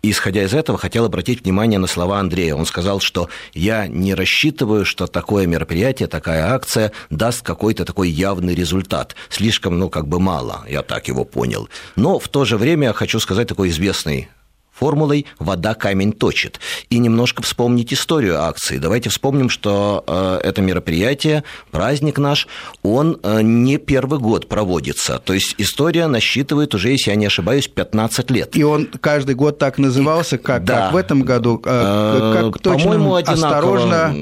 исходя 0.04 0.44
из 0.44 0.54
этого, 0.54 0.78
хотел 0.78 1.06
обратить 1.06 1.44
внимание 1.44 1.80
на 1.80 1.88
слова 1.88 2.20
Андрея. 2.20 2.56
Он 2.56 2.66
сказал, 2.66 3.00
что 3.00 3.30
я 3.54 3.88
не 3.88 4.14
рассчитываю, 4.14 4.86
что 4.86 5.08
такое 5.08 5.48
мероприятие, 5.48 6.08
такая 6.08 6.54
акция 6.54 6.92
даст 7.10 7.42
какой-то 7.42 7.86
такой 7.86 8.10
явный 8.10 8.54
результат. 8.54 9.16
Слишком, 9.30 9.80
ну, 9.80 9.90
как 9.90 10.08
бы 10.08 10.20
мало, 10.20 10.66
я 10.70 10.84
так 10.84 11.08
его 11.08 11.24
понял. 11.24 11.70
Но 11.96 12.20
в 12.20 12.28
то 12.28 12.46
же 12.46 12.58
время 12.58 12.94
хочу 12.94 13.20
сказать 13.20 13.48
такой 13.48 13.70
известный 13.70 14.30
формулой 14.74 15.26
«вода 15.40 15.74
камень 15.76 16.12
точит». 16.12 16.60
И 16.90 16.98
немножко 16.98 17.42
вспомнить 17.44 17.94
историю 17.94 18.42
акции. 18.42 18.78
Давайте 18.78 19.10
вспомним, 19.10 19.50
что 19.50 20.04
э, 20.08 20.40
это 20.44 20.62
мероприятие, 20.62 21.44
праздник 21.72 22.18
наш, 22.18 22.48
он 22.82 23.20
э, 23.24 23.42
не 23.42 23.78
первый 23.78 24.20
год 24.20 24.50
проводится. 24.50 25.20
То 25.20 25.34
есть 25.34 25.56
история 25.58 26.08
насчитывает 26.08 26.74
уже, 26.74 26.90
если 26.90 27.12
я 27.12 27.16
не 27.16 27.28
ошибаюсь, 27.28 27.68
15 27.68 28.32
лет. 28.32 28.56
И 28.56 28.64
он 28.64 28.88
каждый 28.88 29.36
год 29.36 29.60
так 29.60 29.78
назывался, 29.78 30.38
как, 30.38 30.64
да. 30.64 30.86
как 30.86 30.94
в 30.94 30.98
этом 30.98 31.22
году? 31.22 31.62
Э, 31.64 32.50
как 32.52 32.62
точно, 32.62 32.80
По-моему, 32.80 33.16
осторожно, 33.16 34.16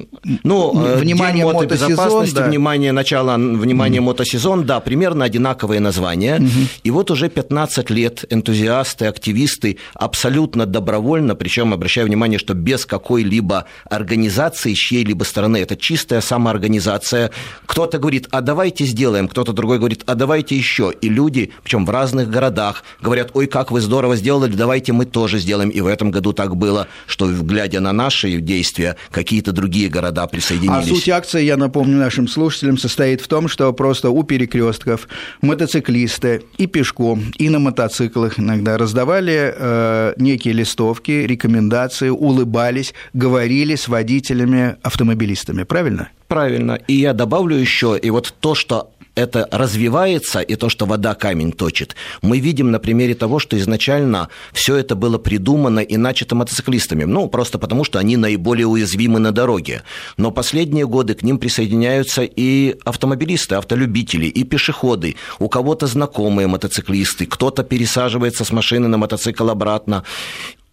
ну, 0.43 0.71
внимание 0.97 1.45
День 1.45 1.53
мотосезон, 1.53 2.27
да. 2.33 2.47
внимание 2.47 2.91
начала, 2.91 3.35
внимание 3.35 4.01
mm. 4.01 4.05
мотосезон, 4.05 4.65
да, 4.65 4.79
примерно 4.79 5.25
одинаковые 5.25 5.79
названия. 5.79 6.37
Mm-hmm. 6.37 6.67
И 6.83 6.91
вот 6.91 7.09
уже 7.09 7.29
15 7.29 7.89
лет 7.89 8.25
энтузиасты, 8.29 9.05
активисты 9.05 9.77
абсолютно 9.93 10.40
абсолютно 10.41 10.65
добровольно, 10.65 11.35
причем 11.35 11.73
обращаю 11.73 12.07
внимание, 12.07 12.39
что 12.39 12.53
без 12.53 12.85
какой-либо 12.85 13.65
организации 13.89 14.73
чьей-либо 14.73 15.23
стороны, 15.23 15.57
это 15.57 15.75
чистая 15.75 16.21
самоорганизация. 16.21 17.29
Кто-то 17.67 17.99
говорит, 17.99 18.27
а 18.31 18.41
давайте 18.41 18.85
сделаем, 18.85 19.27
кто-то 19.27 19.53
другой 19.53 19.77
говорит, 19.77 20.03
а 20.07 20.15
давайте 20.15 20.55
еще. 20.55 20.91
И 21.01 21.09
люди, 21.09 21.51
причем 21.63 21.85
в 21.85 21.89
разных 21.91 22.29
городах, 22.29 22.83
говорят, 23.01 23.31
ой, 23.35 23.45
как 23.45 23.71
вы 23.71 23.81
здорово 23.81 24.15
сделали, 24.15 24.51
давайте 24.51 24.93
мы 24.93 25.05
тоже 25.05 25.39
сделаем. 25.39 25.69
И 25.69 25.81
в 25.81 25.87
этом 25.87 26.09
году 26.09 26.33
так 26.33 26.55
было, 26.55 26.87
что, 27.05 27.27
глядя 27.27 27.79
на 27.79 27.91
наши 27.91 28.41
действия, 28.41 28.95
какие-то 29.11 29.51
другие 29.51 29.89
города 29.89 30.25
присоединились. 30.27 30.91
А 30.91 30.95
суть 30.95 31.09
акции, 31.09 31.43
я 31.43 31.57
напомню 31.57 31.97
нашим 31.97 32.27
слушателям, 32.27 32.77
состоит 32.77 33.21
в 33.21 33.27
том, 33.27 33.47
что 33.47 33.71
просто 33.73 34.09
у 34.09 34.23
перекрестков 34.23 35.07
мотоциклисты 35.41 36.41
и 36.57 36.65
пешком, 36.65 37.31
и 37.37 37.49
на 37.49 37.59
мотоциклах 37.59 38.39
иногда 38.39 38.77
раздавали 38.77 39.53
э, 39.55 40.13
некие 40.31 40.53
листовки, 40.53 41.11
рекомендации, 41.11 42.09
улыбались, 42.09 42.93
говорили 43.13 43.75
с 43.75 43.87
водителями-автомобилистами, 43.87 45.63
правильно? 45.63 46.09
Правильно. 46.27 46.73
И 46.87 46.93
я 46.93 47.13
добавлю 47.13 47.55
еще, 47.55 47.97
и 48.01 48.09
вот 48.09 48.33
то, 48.39 48.55
что 48.55 48.91
это 49.15 49.47
развивается, 49.51 50.39
и 50.39 50.55
то, 50.55 50.69
что 50.69 50.85
вода 50.85 51.15
камень 51.15 51.51
точит, 51.51 51.95
мы 52.21 52.39
видим 52.39 52.71
на 52.71 52.79
примере 52.79 53.13
того, 53.13 53.39
что 53.39 53.57
изначально 53.57 54.29
все 54.53 54.75
это 54.75 54.95
было 54.95 55.17
придумано 55.17 55.79
и 55.79 55.97
начато 55.97 56.35
мотоциклистами. 56.35 57.03
Ну, 57.03 57.27
просто 57.27 57.59
потому, 57.59 57.83
что 57.83 57.99
они 57.99 58.17
наиболее 58.17 58.67
уязвимы 58.67 59.19
на 59.19 59.31
дороге. 59.31 59.83
Но 60.17 60.31
последние 60.31 60.87
годы 60.87 61.13
к 61.13 61.23
ним 61.23 61.37
присоединяются 61.37 62.23
и 62.23 62.77
автомобилисты, 62.85 63.55
автолюбители, 63.55 64.25
и 64.25 64.43
пешеходы. 64.43 65.15
У 65.39 65.49
кого-то 65.49 65.87
знакомые 65.87 66.47
мотоциклисты, 66.47 67.25
кто-то 67.25 67.63
пересаживается 67.63 68.45
с 68.45 68.51
машины 68.51 68.87
на 68.87 68.97
мотоцикл 68.97 69.49
обратно. 69.49 70.03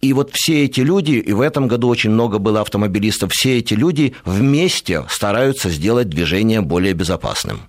И 0.01 0.13
вот 0.13 0.31
все 0.33 0.63
эти 0.63 0.79
люди, 0.79 1.11
и 1.11 1.33
в 1.33 1.41
этом 1.41 1.67
году 1.67 1.89
очень 1.89 2.11
много 2.11 2.37
было 2.37 2.61
автомобилистов, 2.61 3.33
все 3.33 3.57
эти 3.57 3.73
люди 3.73 4.13
вместе 4.23 5.03
стараются 5.09 5.69
сделать 5.69 6.07
движение 6.07 6.61
более 6.61 6.93
безопасным. 6.93 7.63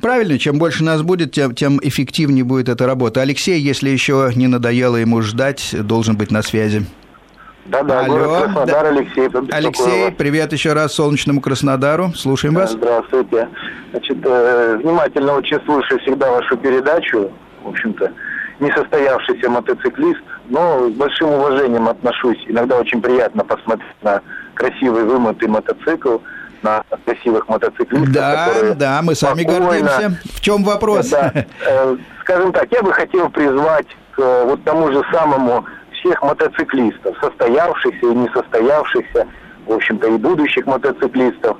Правильно, 0.00 0.38
чем 0.38 0.58
больше 0.58 0.84
нас 0.84 1.02
будет, 1.02 1.32
тем, 1.32 1.54
тем 1.54 1.78
эффективнее 1.82 2.44
будет 2.44 2.68
эта 2.68 2.86
работа. 2.86 3.20
Алексей, 3.20 3.60
если 3.60 3.88
еще 3.88 4.30
не 4.34 4.46
надоело 4.46 4.96
ему 4.96 5.22
ждать, 5.22 5.74
должен 5.78 6.16
быть 6.16 6.30
на 6.30 6.42
связи. 6.42 6.84
Да-да, 7.66 8.00
Алло, 8.00 8.14
город 8.14 8.42
Краснодар, 8.44 8.82
да. 8.84 8.88
Алексей. 8.88 9.28
Алексей, 9.52 10.12
привет 10.12 10.52
еще 10.52 10.72
раз 10.72 10.94
солнечному 10.94 11.42
Краснодару. 11.42 12.12
Слушаем 12.14 12.54
вас. 12.54 12.72
Здравствуйте. 12.72 13.48
Значит, 13.90 14.18
э, 14.24 14.80
внимательно 14.82 15.34
очень 15.34 15.60
слушаю 15.66 16.00
всегда 16.00 16.30
вашу 16.30 16.56
передачу. 16.56 17.30
В 17.62 17.68
общем-то, 17.68 18.10
несостоявшийся 18.60 19.50
мотоциклист, 19.50 20.20
но 20.48 20.88
с 20.88 20.92
большим 20.92 21.28
уважением 21.28 21.88
отношусь. 21.88 22.38
Иногда 22.46 22.78
очень 22.78 23.02
приятно 23.02 23.44
посмотреть 23.44 24.02
на 24.02 24.22
красивый 24.54 25.04
вымытый 25.04 25.48
мотоцикл, 25.48 26.18
на 26.62 26.82
красивых 27.04 27.48
мотоциклистов, 27.48 28.12
Да, 28.12 28.46
которые 28.48 28.74
да, 28.74 29.00
мы 29.02 29.14
сами 29.14 29.42
спокойно- 29.42 29.60
гордимся. 29.68 30.18
В 30.34 30.40
чем 30.40 30.64
вопрос? 30.64 31.08
Да, 31.10 31.32
э, 31.66 31.96
скажем 32.22 32.52
так, 32.52 32.70
я 32.72 32.82
бы 32.82 32.92
хотел 32.92 33.28
призвать 33.30 33.86
к 34.12 34.20
э, 34.20 34.44
вот 34.44 34.62
тому 34.64 34.90
же 34.92 35.02
самому 35.12 35.64
всех 36.00 36.22
мотоциклистов, 36.22 37.16
состоявшихся 37.20 38.06
и 38.06 38.14
несостоявшихся, 38.14 39.26
в 39.66 39.72
общем-то, 39.72 40.06
и 40.08 40.16
будущих 40.16 40.66
мотоциклистов. 40.66 41.56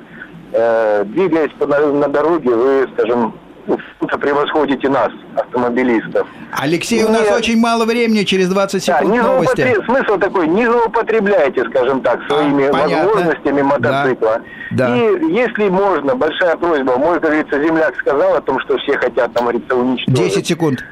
Э, 0.53 1.05
Двигаясь 1.05 1.53
по, 1.59 1.66
на, 1.66 1.80
на 1.92 2.09
дороге, 2.09 2.51
вы, 2.55 2.88
скажем, 2.94 3.38
чем-то 3.76 4.18
превосходите 4.18 4.88
нас, 4.88 5.10
автомобилистов. 5.36 6.26
Алексей, 6.52 7.04
у 7.04 7.08
нас 7.10 7.30
очень 7.30 7.58
мало 7.58 7.84
времени, 7.84 8.24
через 8.24 8.48
20 8.48 8.86
Да, 8.86 8.98
секунд 8.98 9.12
не 9.12 9.20
новости. 9.20 9.60
злоупотреб- 9.60 9.84
Смысл 9.84 10.18
такой, 10.18 10.48
не 10.48 10.66
злоупотребляйте, 10.66 11.64
скажем 11.70 12.00
так, 12.00 12.20
своими 12.28 12.64
А, 12.66 12.72
понятно. 12.72 13.06
возможностями 13.12 13.62
мотоцикла. 13.62 14.40
Да. 14.70 14.96
И 14.96 15.00
если 15.32 15.68
можно, 15.68 16.14
большая 16.14 16.56
просьба, 16.56 16.96
мой, 16.96 17.14
как 17.20 17.30
говорится, 17.30 17.62
земляк 17.62 17.94
сказал 17.98 18.34
о 18.36 18.40
том, 18.40 18.58
что 18.60 18.78
все 18.78 18.96
хотят, 18.98 19.32
там, 19.34 19.44
говорится, 19.44 19.74
уничтожить. 19.76 20.18
10 20.34 20.46
секунд. 20.46 20.84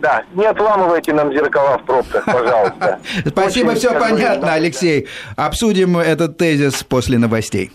Да, 0.00 0.22
не 0.34 0.44
отламывайте 0.44 1.12
нам 1.12 1.32
зеркала 1.32 1.78
в 1.78 1.84
пробках, 1.84 2.24
пожалуйста. 2.24 3.00
Спасибо, 3.26 3.74
все 3.74 3.92
понятно, 3.98 4.46
да. 4.46 4.52
Алексей. 4.54 5.08
Обсудим 5.36 5.98
этот 5.98 6.36
тезис 6.38 6.84
после 6.84 7.18
новостей. 7.18 7.72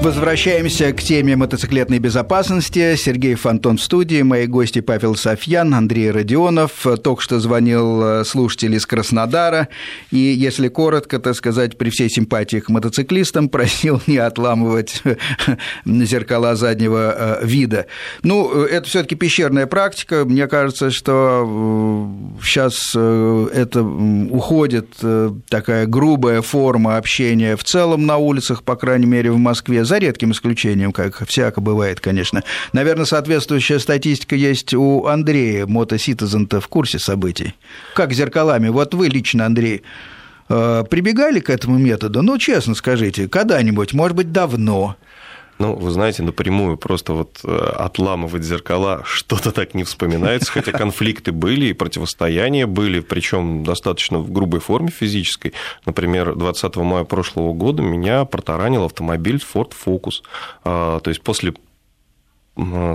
Возвращаемся 0.00 0.92
к 0.92 1.02
теме 1.02 1.34
мотоциклетной 1.34 1.98
безопасности. 1.98 2.94
Сергей 2.94 3.34
Фонтон 3.34 3.78
в 3.78 3.82
студии, 3.82 4.22
мои 4.22 4.46
гости 4.46 4.80
Павел 4.80 5.16
Софьян, 5.16 5.74
Андрей 5.74 6.12
Родионов. 6.12 6.86
Только 7.02 7.20
что 7.20 7.40
звонил 7.40 8.02
э, 8.02 8.24
слушатель 8.24 8.74
из 8.76 8.86
Краснодара. 8.86 9.68
И, 10.12 10.18
если 10.18 10.68
коротко, 10.68 11.18
так 11.18 11.34
сказать, 11.34 11.76
при 11.76 11.90
всей 11.90 12.08
симпатии 12.08 12.60
к 12.60 12.68
мотоциклистам, 12.68 13.48
просил 13.50 14.00
не 14.06 14.18
отламывать 14.18 15.02
зеркала 15.84 16.54
заднего 16.54 17.40
э, 17.42 17.44
вида. 17.44 17.86
Ну, 18.22 18.66
э, 18.66 18.68
это 18.68 18.88
все 18.88 19.02
таки 19.02 19.16
пещерная 19.16 19.66
практика. 19.66 20.24
Мне 20.24 20.46
кажется, 20.46 20.92
что 20.92 22.08
сейчас 22.40 22.94
это 22.94 23.82
уходит 23.82 24.90
э, 25.02 25.32
такая 25.48 25.86
грубая 25.86 26.40
форма 26.40 26.98
общения 26.98 27.56
в 27.56 27.64
целом 27.64 28.06
на 28.06 28.16
улицах, 28.16 28.62
по 28.62 28.76
крайней 28.76 29.06
мере, 29.06 29.32
в 29.32 29.38
Москве, 29.38 29.84
за 29.88 29.98
редким 29.98 30.30
исключением, 30.32 30.92
как 30.92 31.26
всяко 31.26 31.60
бывает, 31.60 32.00
конечно. 32.00 32.44
Наверное, 32.72 33.06
соответствующая 33.06 33.80
статистика 33.80 34.36
есть 34.36 34.74
у 34.74 35.06
Андрея, 35.06 35.66
мотоситизен-то 35.66 36.60
в 36.60 36.68
курсе 36.68 36.98
событий. 36.98 37.54
Как 37.94 38.12
зеркалами? 38.12 38.68
Вот 38.68 38.94
вы 38.94 39.08
лично, 39.08 39.46
Андрей, 39.46 39.82
э, 40.48 40.84
прибегали 40.88 41.40
к 41.40 41.50
этому 41.50 41.78
методу? 41.78 42.22
Ну, 42.22 42.38
честно 42.38 42.74
скажите, 42.74 43.28
когда-нибудь, 43.28 43.92
может 43.94 44.16
быть, 44.16 44.30
давно? 44.30 44.96
Ну, 45.58 45.74
вы 45.74 45.90
знаете, 45.90 46.22
напрямую 46.22 46.76
просто 46.76 47.12
вот 47.12 47.40
э, 47.44 47.56
отламывать 47.76 48.44
зеркала 48.44 49.02
что-то 49.04 49.52
так 49.52 49.74
не 49.74 49.84
вспоминается, 49.84 50.52
хотя 50.52 50.72
конфликты 50.72 51.32
были 51.32 51.66
и 51.66 51.72
противостояния 51.72 52.66
были, 52.66 53.00
причем 53.00 53.64
достаточно 53.64 54.18
в 54.18 54.30
грубой 54.30 54.60
форме 54.60 54.90
физической. 54.90 55.52
Например, 55.84 56.34
20 56.34 56.76
мая 56.76 57.04
прошлого 57.04 57.52
года 57.52 57.82
меня 57.82 58.24
протаранил 58.24 58.84
автомобиль 58.84 59.42
Ford 59.54 59.72
Focus. 59.86 60.22
А, 60.64 61.00
То 61.00 61.10
есть 61.10 61.22
после 61.22 61.54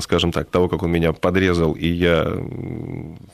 скажем 0.01 0.31
так, 0.31 0.49
того, 0.49 0.67
как 0.67 0.83
он 0.83 0.91
меня 0.91 1.13
подрезал, 1.13 1.73
и 1.73 1.87
я, 1.87 2.25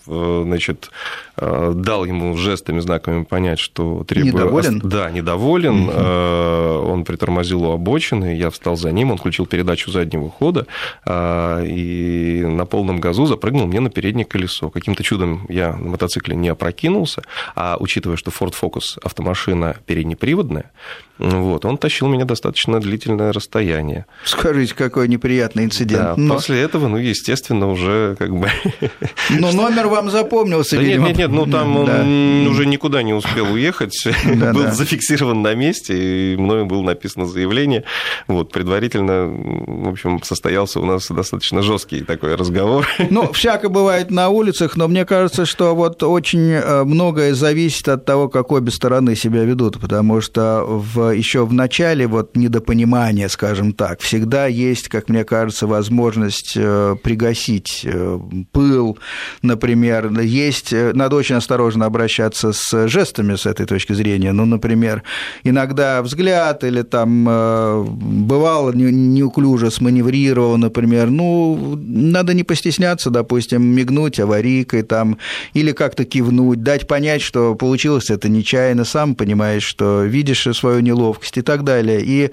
в- 0.06 0.44
значит, 0.44 0.90
э, 1.38 1.72
дал 1.76 2.06
ему 2.06 2.36
жестами, 2.38 2.80
знаками 2.80 3.24
понять, 3.24 3.60
что 3.60 4.04
требую... 4.04 4.34
Недоволен? 4.34 4.78
ост- 4.78 4.86
Да, 4.86 5.10
недоволен. 5.12 5.90
Э, 5.92 6.80
Он 6.90 7.04
притормозил 7.04 7.64
у 7.64 7.72
обочины, 7.72 8.36
я 8.38 8.50
встал 8.50 8.76
за 8.78 8.92
ним, 8.92 9.12
он 9.12 9.18
включил 9.18 9.46
передачу 9.46 9.92
заднего 9.92 10.30
хода 10.30 10.66
э, 11.06 11.66
и 11.66 12.46
на 12.46 12.66
полном 12.66 13.00
газу 13.00 13.26
запрыгнул 13.26 13.68
мне 13.68 13.80
на 13.80 13.90
переднее 13.90 14.26
колесо. 14.26 14.70
Каким-то 14.70 15.04
чудом 15.04 15.46
я 15.50 15.74
на 15.74 15.90
мотоцикле 15.90 16.36
не 16.36 16.50
опрокинулся, 16.50 17.22
а 17.56 17.78
учитывая, 17.80 18.18
что 18.18 18.32
Ford 18.32 18.54
Focus 18.60 18.98
автомашина 19.04 19.76
переднеприводная, 19.86 20.72
вот, 21.18 21.66
он 21.66 21.78
тащил 21.78 22.08
меня 22.08 22.24
достаточно 22.26 22.80
длительное 22.80 23.34
расстояние. 23.34 24.06
Скажите, 24.24 24.74
какой 24.74 25.08
неприятный 25.10 25.66
инцидент. 25.66 26.16
Да, 26.16 26.19
Но- 26.28 26.36
после 26.36 26.62
этого, 26.62 26.88
ну, 26.88 26.98
естественно, 26.98 27.70
уже 27.70 28.16
как 28.20 28.36
бы... 28.36 28.48
Но 29.30 29.52
номер 29.52 29.88
вам 29.88 30.10
запомнился, 30.10 30.76
Да 30.76 30.82
нет, 30.82 30.90
видимо. 30.92 31.08
нет, 31.10 31.18
нет, 31.18 31.30
ну 31.32 31.46
там 31.46 31.78
он 31.78 31.86
Да. 31.86 32.50
уже 32.52 32.66
никуда 32.66 33.04
не 33.04 33.14
успел 33.14 33.54
уехать, 33.54 33.94
Да, 34.36 34.54
был 34.54 34.64
да. 34.64 34.72
зафиксирован 34.72 35.42
на 35.42 35.54
месте, 35.56 36.34
и 36.34 36.38
мною 36.38 36.66
было 36.66 36.82
написано 36.82 37.26
заявление. 37.26 37.84
Вот, 38.28 38.52
предварительно, 38.52 39.28
в 39.28 39.90
общем, 39.90 40.22
состоялся 40.24 40.80
у 40.80 40.86
нас 40.86 41.08
достаточно 41.10 41.62
жесткий 41.62 42.02
такой 42.02 42.36
разговор. 42.36 42.88
Ну, 43.10 43.32
всяко 43.34 43.70
бывает 43.70 44.12
на 44.12 44.30
улицах, 44.30 44.76
но 44.78 44.88
мне 44.88 45.04
кажется, 45.06 45.46
что 45.46 45.76
вот 45.76 46.04
очень 46.04 46.52
э, 46.52 46.84
многое 46.84 47.34
зависит 47.34 47.88
от 47.88 48.06
того, 48.06 48.30
как 48.30 48.52
обе 48.52 48.72
стороны 48.72 49.16
себя 49.16 49.44
ведут, 49.44 49.80
потому 49.80 50.22
что 50.22 50.64
в, 50.68 51.12
еще 51.12 51.46
в 51.46 51.54
начале 51.54 52.08
вот 52.08 52.36
недопонимания, 52.36 53.28
скажем 53.30 53.74
так, 53.74 54.02
всегда 54.02 54.46
есть, 54.48 54.90
как 54.90 55.10
мне 55.10 55.24
кажется, 55.24 55.66
возможность 55.68 56.09
э, 56.55 56.95
пригасить 57.03 57.82
э, 57.84 58.20
пыл, 58.51 58.97
например, 59.41 60.12
есть, 60.20 60.74
э, 60.74 60.91
надо 60.93 61.16
очень 61.16 61.36
осторожно 61.36 61.86
обращаться 61.86 62.53
с 62.53 62.88
жестами 62.88 63.36
с 63.36 63.45
этой 63.45 63.66
точки 63.66 63.93
зрения, 63.93 64.32
ну, 64.32 64.45
например, 64.45 65.03
иногда 65.43 66.01
взгляд 66.01 66.64
или 66.64 66.82
там 66.82 67.26
бывало 68.26 68.72
не- 68.72 68.91
неуклюже 68.91 69.72
сманеврировал, 69.72 70.57
например, 70.57 71.10
ну, 71.10 71.78
надо 71.78 72.34
не 72.34 72.43
постесняться, 72.43 73.10
допустим, 73.10 73.64
мигнуть 73.64 74.20
аварийкой 74.20 74.84
там, 74.84 75.18
или 75.53 75.72
как-то 75.72 76.05
кивнуть, 76.05 76.64
дать 76.64 76.88
понять, 76.88 77.22
что 77.22 77.55
получилось 77.55 78.10
это 78.10 78.30
нечаянно, 78.30 78.86
сам 78.86 79.16
понимаешь, 79.16 79.64
что 79.64 80.03
видишь 80.03 80.47
свою 80.53 80.80
неловкость 80.80 81.38
и 81.38 81.41
так 81.41 81.64
далее. 81.64 82.01
И 82.03 82.32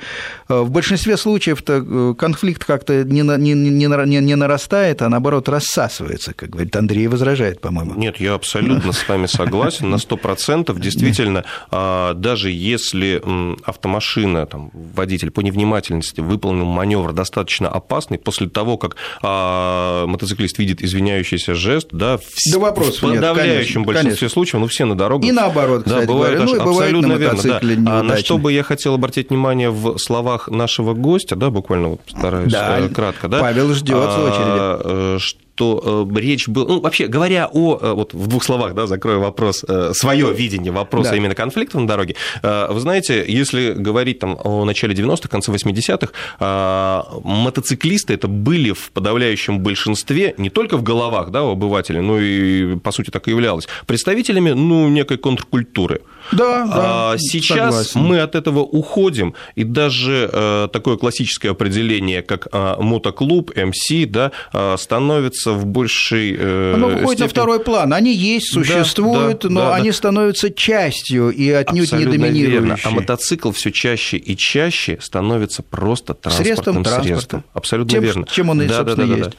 в 0.48 0.70
большинстве 0.70 1.16
случаев-то 1.16 2.14
конфликт 2.14 2.64
как-то 2.64 3.04
не, 3.04 3.22
не, 3.22 3.54
не, 3.70 3.86
не- 4.06 4.20
не 4.20 4.36
нарастает, 4.36 5.02
а 5.02 5.08
наоборот 5.08 5.48
рассасывается, 5.48 6.32
как 6.34 6.50
говорит 6.50 6.74
Андрей, 6.76 7.06
возражает, 7.08 7.60
по-моему. 7.60 7.94
Нет, 7.94 8.18
я 8.20 8.34
абсолютно 8.34 8.92
с 8.92 9.08
вами 9.08 9.26
согласен, 9.26 9.90
на 9.90 9.96
100%. 9.96 10.78
Действительно, 10.80 11.44
а, 11.70 12.14
даже 12.14 12.50
если 12.50 13.22
автомашина, 13.64 14.46
там, 14.46 14.70
водитель 14.72 15.30
по 15.30 15.40
невнимательности 15.40 16.20
выполнил 16.20 16.64
маневр 16.66 17.12
достаточно 17.12 17.68
опасный, 17.68 18.18
после 18.18 18.48
того, 18.48 18.76
как 18.78 18.96
а, 19.22 20.06
мотоциклист 20.06 20.58
видит 20.58 20.82
извиняющийся 20.82 21.54
жест, 21.54 21.88
да, 21.92 22.18
в, 22.18 22.22
Да 22.52 22.58
вопросов 22.58 23.02
в 23.02 23.06
нет, 23.06 23.16
подавляющем 23.16 23.84
конечно, 23.84 23.84
большинстве 23.84 24.10
конечно. 24.18 24.28
случаев, 24.28 24.60
ну, 24.60 24.66
все 24.68 24.84
на 24.84 24.94
дорогах. 24.96 25.28
И 25.28 25.32
наоборот, 25.32 25.82
Да, 25.84 25.90
кстати 25.90 26.06
бывает, 26.06 26.34
говоря. 26.38 26.52
Ну, 26.54 26.60
аж- 26.60 26.64
бывает 26.66 26.92
на 26.92 26.98
абсолютно 26.98 27.12
верно, 27.14 27.42
да. 27.84 27.98
А 27.98 28.02
на 28.02 28.16
что 28.18 28.38
бы 28.38 28.52
я 28.52 28.62
хотел 28.62 28.94
обратить 28.94 29.30
внимание 29.30 29.70
в 29.70 29.98
словах 29.98 30.48
нашего 30.48 30.94
гостя, 30.94 31.36
да, 31.36 31.50
буквально 31.50 31.88
вот 31.88 32.00
стараюсь 32.06 32.52
Да, 32.52 32.78
э, 32.80 32.88
кратко, 32.88 33.28
да. 33.28 33.40
Павел 33.47 33.72
ждёт 33.74 34.11
в 34.11 34.26
А, 34.26 35.18
э, 35.57 35.66
что 35.66 36.07
э, 36.12 36.20
речь 36.20 36.48
была, 36.48 36.66
ну, 36.68 36.80
вообще 36.80 37.07
говоря 37.07 37.48
о, 37.52 37.78
э, 37.80 37.92
вот 37.92 38.12
в 38.14 38.26
двух 38.26 38.44
словах, 38.44 38.74
да, 38.74 38.86
закрою 38.86 39.20
вопрос, 39.20 39.64
свое 39.92 40.32
видение 40.34 40.72
вопроса 40.72 41.11
Да. 41.11 41.16
именно 41.16 41.34
конфликтов 41.34 41.80
на 41.80 41.86
дороге. 41.88 42.14
Э, 42.42 42.68
Вы 42.70 42.80
знаете, 42.80 43.24
если 43.26 43.72
говорить 43.72 44.18
там 44.18 44.38
о 44.44 44.64
начале 44.64 44.94
90-х, 44.94 45.28
конце 45.28 45.50
80-х, 45.52 46.12
э, 46.40 47.02
мотоциклисты 47.24 48.14
это 48.14 48.28
были 48.28 48.72
в 48.72 48.90
подавляющем 48.92 49.61
большинстве, 49.61 50.34
не 50.38 50.50
только 50.50 50.76
в 50.76 50.82
головах, 50.82 51.30
да, 51.30 51.42
у 51.42 51.50
обывателей, 51.52 52.00
но 52.00 52.18
и, 52.18 52.76
по 52.76 52.92
сути, 52.92 53.11
так 53.11 53.28
и 53.28 53.30
являлось, 53.30 53.66
представителями, 53.86 54.50
ну, 54.52 54.88
некой 54.88 55.16
контркультуры. 55.16 56.00
Да, 56.32 56.64
А 56.64 57.12
да, 57.12 57.18
Сейчас 57.18 57.86
согласен. 57.86 58.00
мы 58.00 58.20
от 58.20 58.34
этого 58.34 58.61
уходим, 58.61 59.34
и 59.54 59.64
даже 59.64 60.28
э, 60.32 60.68
такое 60.72 60.96
классическое 60.96 61.52
определение, 61.52 62.22
как 62.22 62.48
э, 62.52 62.74
мотоклуб, 62.80 63.52
МС, 63.57 64.07
да, 64.09 64.32
э, 64.52 64.76
становится 64.78 65.45
становится 65.47 65.53
в 65.53 65.66
большей 65.66 66.34
Оно 66.74 66.88
выходит 66.88 67.07
степени... 67.07 67.22
на 67.22 67.28
второй 67.28 67.61
план. 67.61 67.92
Они 67.94 68.14
есть, 68.14 68.53
существуют, 68.53 69.42
да, 69.42 69.49
но 69.49 69.61
да, 69.61 69.74
они 69.76 69.90
да. 69.90 69.97
становятся 69.97 70.51
частью 70.51 71.30
и 71.30 71.51
отнюдь 71.51 71.84
Абсолютно 71.84 72.11
не 72.12 72.18
доминирующей. 72.18 72.53
верно. 72.53 72.76
А 72.84 72.90
мотоцикл 72.90 73.51
все 73.53 73.70
чаще 73.72 74.16
и 74.16 74.36
чаще 74.36 74.99
становится 75.01 75.62
просто 75.62 76.14
Средством 76.14 76.44
транспортным 76.44 76.84
транспорта. 76.84 77.09
средством. 77.09 77.44
Абсолютно 77.55 77.90
Тем, 77.92 78.03
верно. 78.05 78.26
чем 78.30 78.51
он 78.51 78.59
Да, 78.59 78.64
да, 78.66 78.76
собственно, 78.76 79.07
да, 79.07 79.12
да, 79.12 79.18
есть. 79.18 79.30
да. 79.30 79.36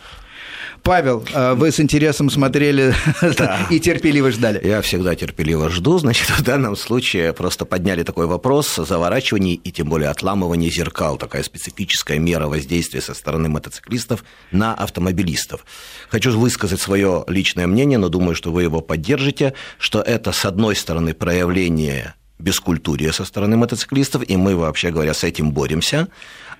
Павел, 0.87 1.21
а, 1.33 1.53
вы 1.53 1.73
с 1.73 1.81
интересом 1.81 2.29
смотрели 2.29 2.95
и 3.69 3.77
терпеливо 3.77 4.31
ждали. 4.31 4.65
Я 4.65 4.81
всегда 4.81 5.15
терпеливо 5.15 5.69
жду. 5.69 5.97
Значит, 5.97 6.29
в 6.29 6.41
данном 6.41 6.77
случае 6.77 7.33
просто 7.33 7.65
подняли 7.65 8.03
такой 8.03 8.25
вопрос 8.25 8.73
заворачиваний 8.77 9.55
и 9.55 9.71
тем 9.73 9.89
более 9.89 10.09
отламывания 10.09 10.69
зеркал. 10.69 11.17
Такая 11.17 11.43
специфическая 11.43 12.19
мера 12.19 12.47
воздействия 12.47 13.01
со 13.01 13.13
стороны 13.13 13.49
мотоциклистов 13.49 14.23
на 14.53 14.73
автомобилистов. 14.73 15.65
Хочу 16.07 16.31
высказать 16.39 16.79
свое 16.79 17.25
личное 17.27 17.67
мнение, 17.67 17.97
но 17.97 18.07
думаю, 18.07 18.33
что 18.33 18.53
вы 18.53 18.63
его 18.63 18.79
поддержите, 18.79 19.55
что 19.79 20.01
это, 20.01 20.31
с 20.31 20.45
одной 20.45 20.77
стороны, 20.77 21.13
проявление 21.13 22.13
бескультурия 22.39 23.11
со 23.11 23.25
стороны 23.25 23.57
мотоциклистов, 23.57 24.23
и 24.25 24.37
мы, 24.37 24.55
вообще 24.55 24.91
говоря, 24.91 25.13
с 25.13 25.25
этим 25.25 25.51
боремся. 25.51 26.07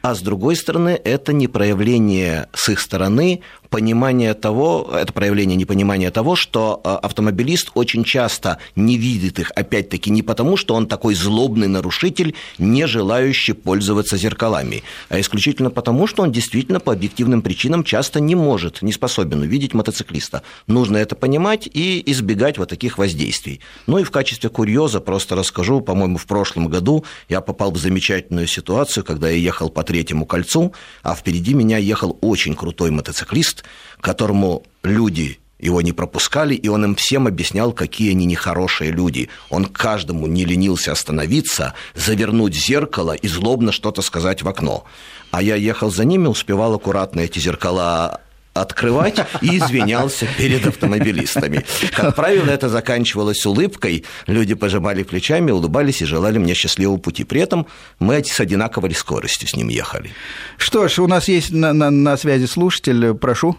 А 0.01 0.15
с 0.15 0.21
другой 0.21 0.55
стороны, 0.55 0.89
это 1.03 1.34
не 1.34 1.47
проявление 1.47 2.49
с 2.53 2.69
их 2.69 2.80
стороны 2.80 3.41
понимания 3.70 4.34
того, 4.34 4.89
это 4.93 5.13
проявление 5.13 5.55
непонимания 5.55 6.11
того, 6.11 6.36
что 6.36 6.82
э, 6.84 6.89
автомобилист 6.89 7.72
очень 7.74 8.03
часто 8.03 8.57
не 8.76 8.97
видит 8.97 9.39
их, 9.39 9.51
опять-таки, 9.55 10.09
не 10.09 10.24
потому, 10.24 10.57
что 10.57 10.76
он 10.76 10.88
такой 10.88 11.15
злобный 11.15 11.68
нарушитель, 11.68 12.36
не 12.57 12.88
желающий 12.88 13.53
пользоваться 13.53 14.18
зеркалами, 14.18 14.84
а 15.09 15.20
исключительно 15.20 15.70
потому, 15.70 16.07
что 16.07 16.24
он 16.24 16.32
действительно 16.32 16.80
по 16.80 16.93
объективным 16.93 17.41
причинам 17.41 17.84
часто 17.84 18.20
не 18.20 18.36
может, 18.36 18.82
не 18.82 18.91
способен 18.91 19.41
увидеть 19.41 19.74
мотоциклиста. 19.74 20.43
Нужно 20.68 20.97
это 20.97 21.15
понимать 21.15 21.68
и 21.72 22.03
избегать 22.05 22.57
вот 22.57 22.70
таких 22.70 22.97
воздействий. 22.97 23.61
Ну 23.86 23.99
и 23.99 24.03
в 24.03 24.11
качестве 24.11 24.49
курьеза 24.49 24.99
просто 24.99 25.36
расскажу, 25.36 25.82
по-моему, 25.82 26.18
в 26.18 26.26
прошлом 26.26 26.68
году 26.68 27.05
я 27.30 27.41
попал 27.41 27.72
в 27.72 27.78
замечательную 27.78 28.47
ситуацию, 28.47 29.03
когда 29.03 29.30
я 29.30 29.38
ехал 29.38 29.70
по 29.70 29.84
третьему 29.84 30.26
кольцу, 30.26 30.74
а 31.03 31.15
впереди 31.15 31.53
меня 31.53 31.78
ехал 31.78 32.18
очень 32.22 32.55
крутой 32.55 32.91
мотоциклист, 32.91 33.57
которому 34.01 34.64
люди 34.84 35.39
его 35.60 35.82
не 35.82 35.91
пропускали, 35.91 36.53
и 36.53 36.68
он 36.68 36.86
им 36.86 36.95
всем 36.95 37.28
объяснял, 37.28 37.74
какие 37.74 38.12
они 38.12 38.26
нехорошие 38.26 38.91
люди. 38.91 39.30
Он 39.49 39.66
каждому 39.66 40.28
не 40.28 40.45
ленился 40.45 40.91
остановиться, 40.91 41.74
завернуть 41.95 42.53
зеркало 42.53 43.14
и 43.14 43.28
злобно 43.28 43.72
что-то 43.72 44.01
сказать 44.01 44.43
в 44.43 44.47
окно. 44.47 44.86
А 45.32 45.41
я 45.41 45.55
ехал 45.55 45.91
за 45.91 46.05
ними, 46.05 46.28
успевал 46.28 46.76
аккуратно 46.76 47.22
эти 47.22 47.39
зеркала 47.39 48.22
открывать 48.62 49.20
и 49.41 49.58
извинялся 49.58 50.26
перед 50.38 50.66
автомобилистами. 50.68 51.66
Как 51.95 52.16
правило, 52.16 52.49
это 52.49 52.70
заканчивалось 52.70 53.45
улыбкой, 53.45 54.05
люди 54.28 54.55
пожимали 54.55 55.03
плечами, 55.03 55.51
улыбались 55.51 56.01
и 56.01 56.05
желали 56.05 56.38
мне 56.38 56.53
счастливого 56.53 56.97
пути. 56.97 57.24
При 57.24 57.41
этом 57.41 57.68
мы 57.99 58.24
с 58.24 58.39
одинаковой 58.39 58.93
скоростью 58.93 59.47
с 59.47 59.55
ним 59.55 59.70
ехали. 59.70 60.12
Что 60.58 60.88
ж, 60.88 60.99
у 60.99 61.08
нас 61.08 61.28
есть 61.28 61.51
на, 61.51 61.74
на, 61.74 61.89
на 61.89 62.18
связи 62.18 62.45
слушатель, 62.45 63.14
прошу. 63.14 63.58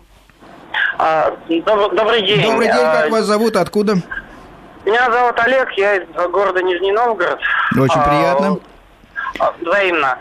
А, 0.99 1.31
доб- 1.49 1.95
добрый 1.95 2.27
день. 2.27 2.43
Добрый 2.43 2.67
день, 2.67 2.77
как 2.77 3.07
А, 3.07 3.09
вас 3.09 3.25
зовут, 3.25 3.57
откуда? 3.57 3.97
Меня 4.85 5.11
зовут 5.11 5.39
Олег, 5.39 5.69
я 5.77 5.97
из 5.97 6.07
города 6.33 6.63
Нижний 6.63 6.93
Новгород. 6.93 7.39
Очень 7.79 7.95
А, 8.01 8.09
приятно. 8.09 8.59
а, 9.39 9.55
Взаимно. 9.61 10.19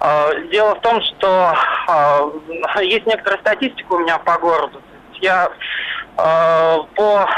А, 0.00 0.34
Дело 0.50 0.74
в 0.74 0.80
том, 0.80 1.00
что 1.02 1.54
а, 1.86 2.82
есть 2.82 3.06
некоторая 3.06 3.40
статистика 3.40 3.92
у 3.92 3.98
меня 3.98 4.18
по 4.18 4.38
городу. 4.38 4.80
Я 5.20 5.50
а, 6.16 6.78
по 6.94 7.28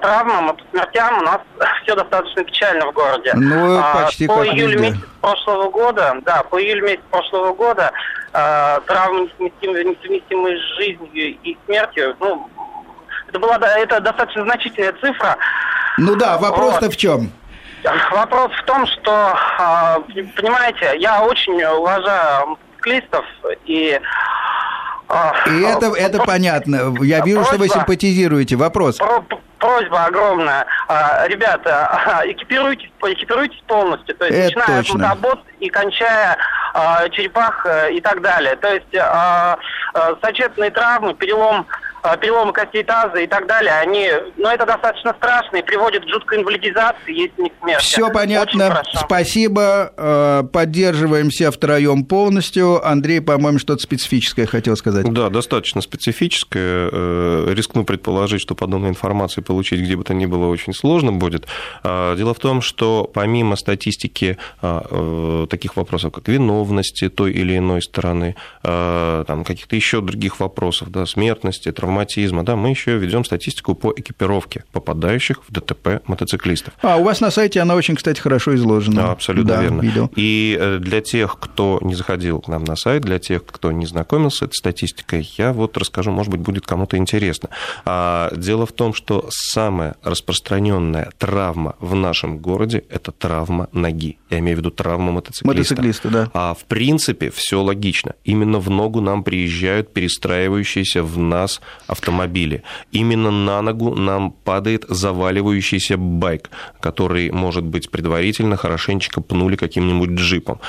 травмам 0.00 0.50
и 0.50 0.56
по 0.56 0.62
смертям 0.70 1.18
у 1.18 1.22
нас 1.22 1.40
все 1.82 1.96
достаточно 1.96 2.44
печально 2.44 2.86
в 2.86 2.92
городе. 2.92 3.32
Ну, 3.34 3.82
почти 3.92 4.28
по 4.28 4.36
как 4.36 4.54
везде. 4.54 4.76
месяц 4.76 5.00
прошлого 5.20 5.68
года, 5.70 6.16
да, 6.24 6.44
по 6.44 6.62
июлю 6.62 6.84
месяц 6.86 7.02
прошлого 7.10 7.52
года 7.54 7.90
травмы 8.30 9.22
несовместимые, 9.22 9.84
несовместимые 9.84 10.58
с 10.58 10.76
жизнью 10.76 11.36
и 11.42 11.58
смертью, 11.66 12.14
ну, 12.20 12.48
это 13.28 13.38
была 13.40 13.56
это 13.56 14.00
достаточно 14.00 14.44
значительная 14.44 14.92
цифра. 15.00 15.36
Ну 15.98 16.14
да, 16.14 16.38
вопрос-то 16.38 16.86
Вот. 16.86 16.94
в 16.94 16.96
чем? 16.96 17.32
Вопрос 18.10 18.50
в 18.52 18.64
том, 18.64 18.86
что, 18.86 19.36
а, 19.58 19.98
понимаете, 20.36 20.94
я 20.98 21.22
очень 21.22 21.62
уважаю 21.62 22.46
мотоциклистов 22.48 23.24
и... 23.66 24.00
а, 25.08 25.32
И 25.46 25.62
это, 25.62 25.86
это 25.96 26.18
понятно. 26.24 26.94
Я 27.02 27.20
вижу, 27.20 27.42
что 27.44 27.52
вы 27.52 27.66
Просьба. 27.66 27.74
симпатизируете. 27.80 28.56
Вопрос. 28.56 28.96
про- 28.96 29.24
просьба 29.58 30.04
огромная. 30.06 30.66
А, 30.88 31.26
Ребята, 31.28 32.22
экипируйтесь, 32.24 32.90
экипируйтесь 33.02 33.62
полностью. 33.66 34.14
То 34.16 34.26
есть, 34.26 34.36
Это 34.36 34.58
начиная 34.58 34.82
точно. 34.82 34.94
от 34.94 35.00
мотобот 35.22 35.44
и 35.60 35.68
кончая 35.68 36.36
черепах 37.10 37.64
э, 37.66 37.92
и 37.92 38.00
так 38.00 38.20
далее. 38.20 38.54
То 38.56 38.68
есть 38.74 38.86
сочетанные 40.22 40.70
травмы, 40.70 41.14
перелом 41.14 41.66
переломы 42.20 42.52
костей 42.52 42.84
таза 42.84 43.18
и 43.18 43.26
так 43.26 43.46
далее, 43.46 43.72
они, 43.74 44.10
ну, 44.36 44.48
это 44.48 44.66
достаточно 44.66 45.14
страшно 45.14 45.58
и 45.58 45.62
приводит 45.62 46.04
к 46.04 46.08
жуткой 46.08 46.38
инвалидизации, 46.38 47.12
если 47.12 47.42
не 47.42 47.50
к 47.50 47.52
смерти. 47.60 47.82
Все 47.82 48.10
понятно. 48.10 48.82
Спасибо. 48.94 49.92
Э, 49.96 50.42
Поддерживаем 50.52 51.30
все 51.30 51.50
втроем 51.50 52.04
полностью. 52.04 52.86
Андрей, 52.86 53.20
по-моему, 53.20 53.58
что-то 53.58 53.82
специфическое 53.82 54.46
хотел 54.46 54.76
сказать. 54.76 55.12
Да, 55.12 55.28
достаточно 55.28 55.80
специфическое. 55.80 56.88
Э, 56.92 57.52
Рискну 57.54 57.84
предположить, 57.84 58.40
что 58.40 58.54
подобной 58.54 58.90
информации 58.90 59.40
получить 59.40 59.80
где 59.80 59.96
бы 59.96 60.04
то 60.04 60.14
ни 60.14 60.26
было 60.26 60.46
очень 60.46 60.72
сложно 60.72 61.12
будет. 61.12 61.46
А, 61.82 62.16
Дело 62.16 62.34
в 62.34 62.38
том, 62.38 62.62
что 62.62 63.10
помимо 63.12 63.56
статистики 63.56 64.38
а, 64.60 64.86
э, 64.90 65.46
таких 65.48 65.76
вопросов, 65.76 66.12
как 66.12 66.28
виновности 66.28 67.08
той 67.08 67.32
или 67.32 67.58
иной 67.58 67.82
стороны, 67.82 68.36
а, 68.62 69.24
там, 69.24 69.44
каких-то 69.44 69.76
еще 69.76 70.00
других 70.00 70.40
вопросов, 70.40 70.90
да, 70.90 71.06
смертности, 71.06 71.70
травматизма, 71.88 72.44
да, 72.44 72.54
мы 72.56 72.70
еще 72.70 72.98
ведем 72.98 73.24
статистику 73.24 73.74
по 73.74 73.92
экипировке 73.96 74.64
попадающих 74.72 75.40
в 75.48 75.52
ДТП 75.52 76.02
мотоциклистов. 76.06 76.74
А, 76.82 76.96
у 76.96 77.04
вас 77.04 77.20
на 77.20 77.30
сайте 77.30 77.60
она 77.60 77.74
очень, 77.74 77.96
кстати, 77.96 78.20
хорошо 78.20 78.54
изложена. 78.54 78.96
Да, 79.02 79.12
абсолютно 79.12 79.54
Да, 79.54 79.62
верно. 79.62 79.80
видел. 79.80 80.10
И 80.16 80.56
э, 80.60 80.78
для 80.78 81.00
тех, 81.00 81.38
кто 81.40 81.78
не 81.82 81.94
заходил 81.94 82.40
к 82.40 82.48
нам 82.48 82.64
на 82.64 82.76
сайт, 82.76 83.02
для 83.02 83.18
тех, 83.18 83.44
кто 83.46 83.72
не 83.72 83.86
знакомился 83.86 84.38
с 84.38 84.42
этой 84.42 84.54
статистикой, 84.54 85.28
я 85.38 85.52
вот 85.52 85.76
расскажу, 85.78 86.10
может 86.10 86.30
быть, 86.30 86.40
будет 86.40 86.66
кому-то 86.66 86.96
интересно. 86.96 87.48
А, 87.84 88.30
Дело 88.36 88.66
в 88.66 88.72
том, 88.72 88.92
что 88.94 89.26
самая 89.30 89.96
распространенная 90.02 91.10
травма 91.18 91.76
в 91.80 91.94
нашем 91.94 92.38
городе– 92.38 92.84
это 92.90 93.12
травма 93.12 93.68
ноги. 93.72 94.18
Я 94.30 94.38
имею 94.40 94.56
в 94.56 94.60
виду 94.60 94.70
травма 94.70 95.12
мотоциклиста. 95.12 95.46
Мотоциклисты, 95.48 96.08
да. 96.08 96.30
А 96.34 96.54
в 96.54 96.64
принципе 96.64 97.30
все 97.30 97.62
логично. 97.62 98.14
Именно 98.24 98.58
в 98.58 98.68
ногу 98.70 99.00
нам 99.00 99.22
приезжают 99.22 99.92
перестраивающиеся 99.94 101.02
в 101.02 101.18
нас 101.18 101.60
автомобили. 101.88 102.62
Именно 102.92 103.30
на 103.30 103.62
ногу 103.62 103.94
нам 103.94 104.30
падает 104.30 104.84
заваливающийся 104.88 105.96
байк, 105.96 106.50
который, 106.80 107.32
может 107.32 107.64
быть, 107.64 107.90
предварительно 107.90 108.56
хорошенечко 108.56 109.20
пнули 109.20 109.56
каким-нибудь 109.56 110.10
джипом. 110.10 110.60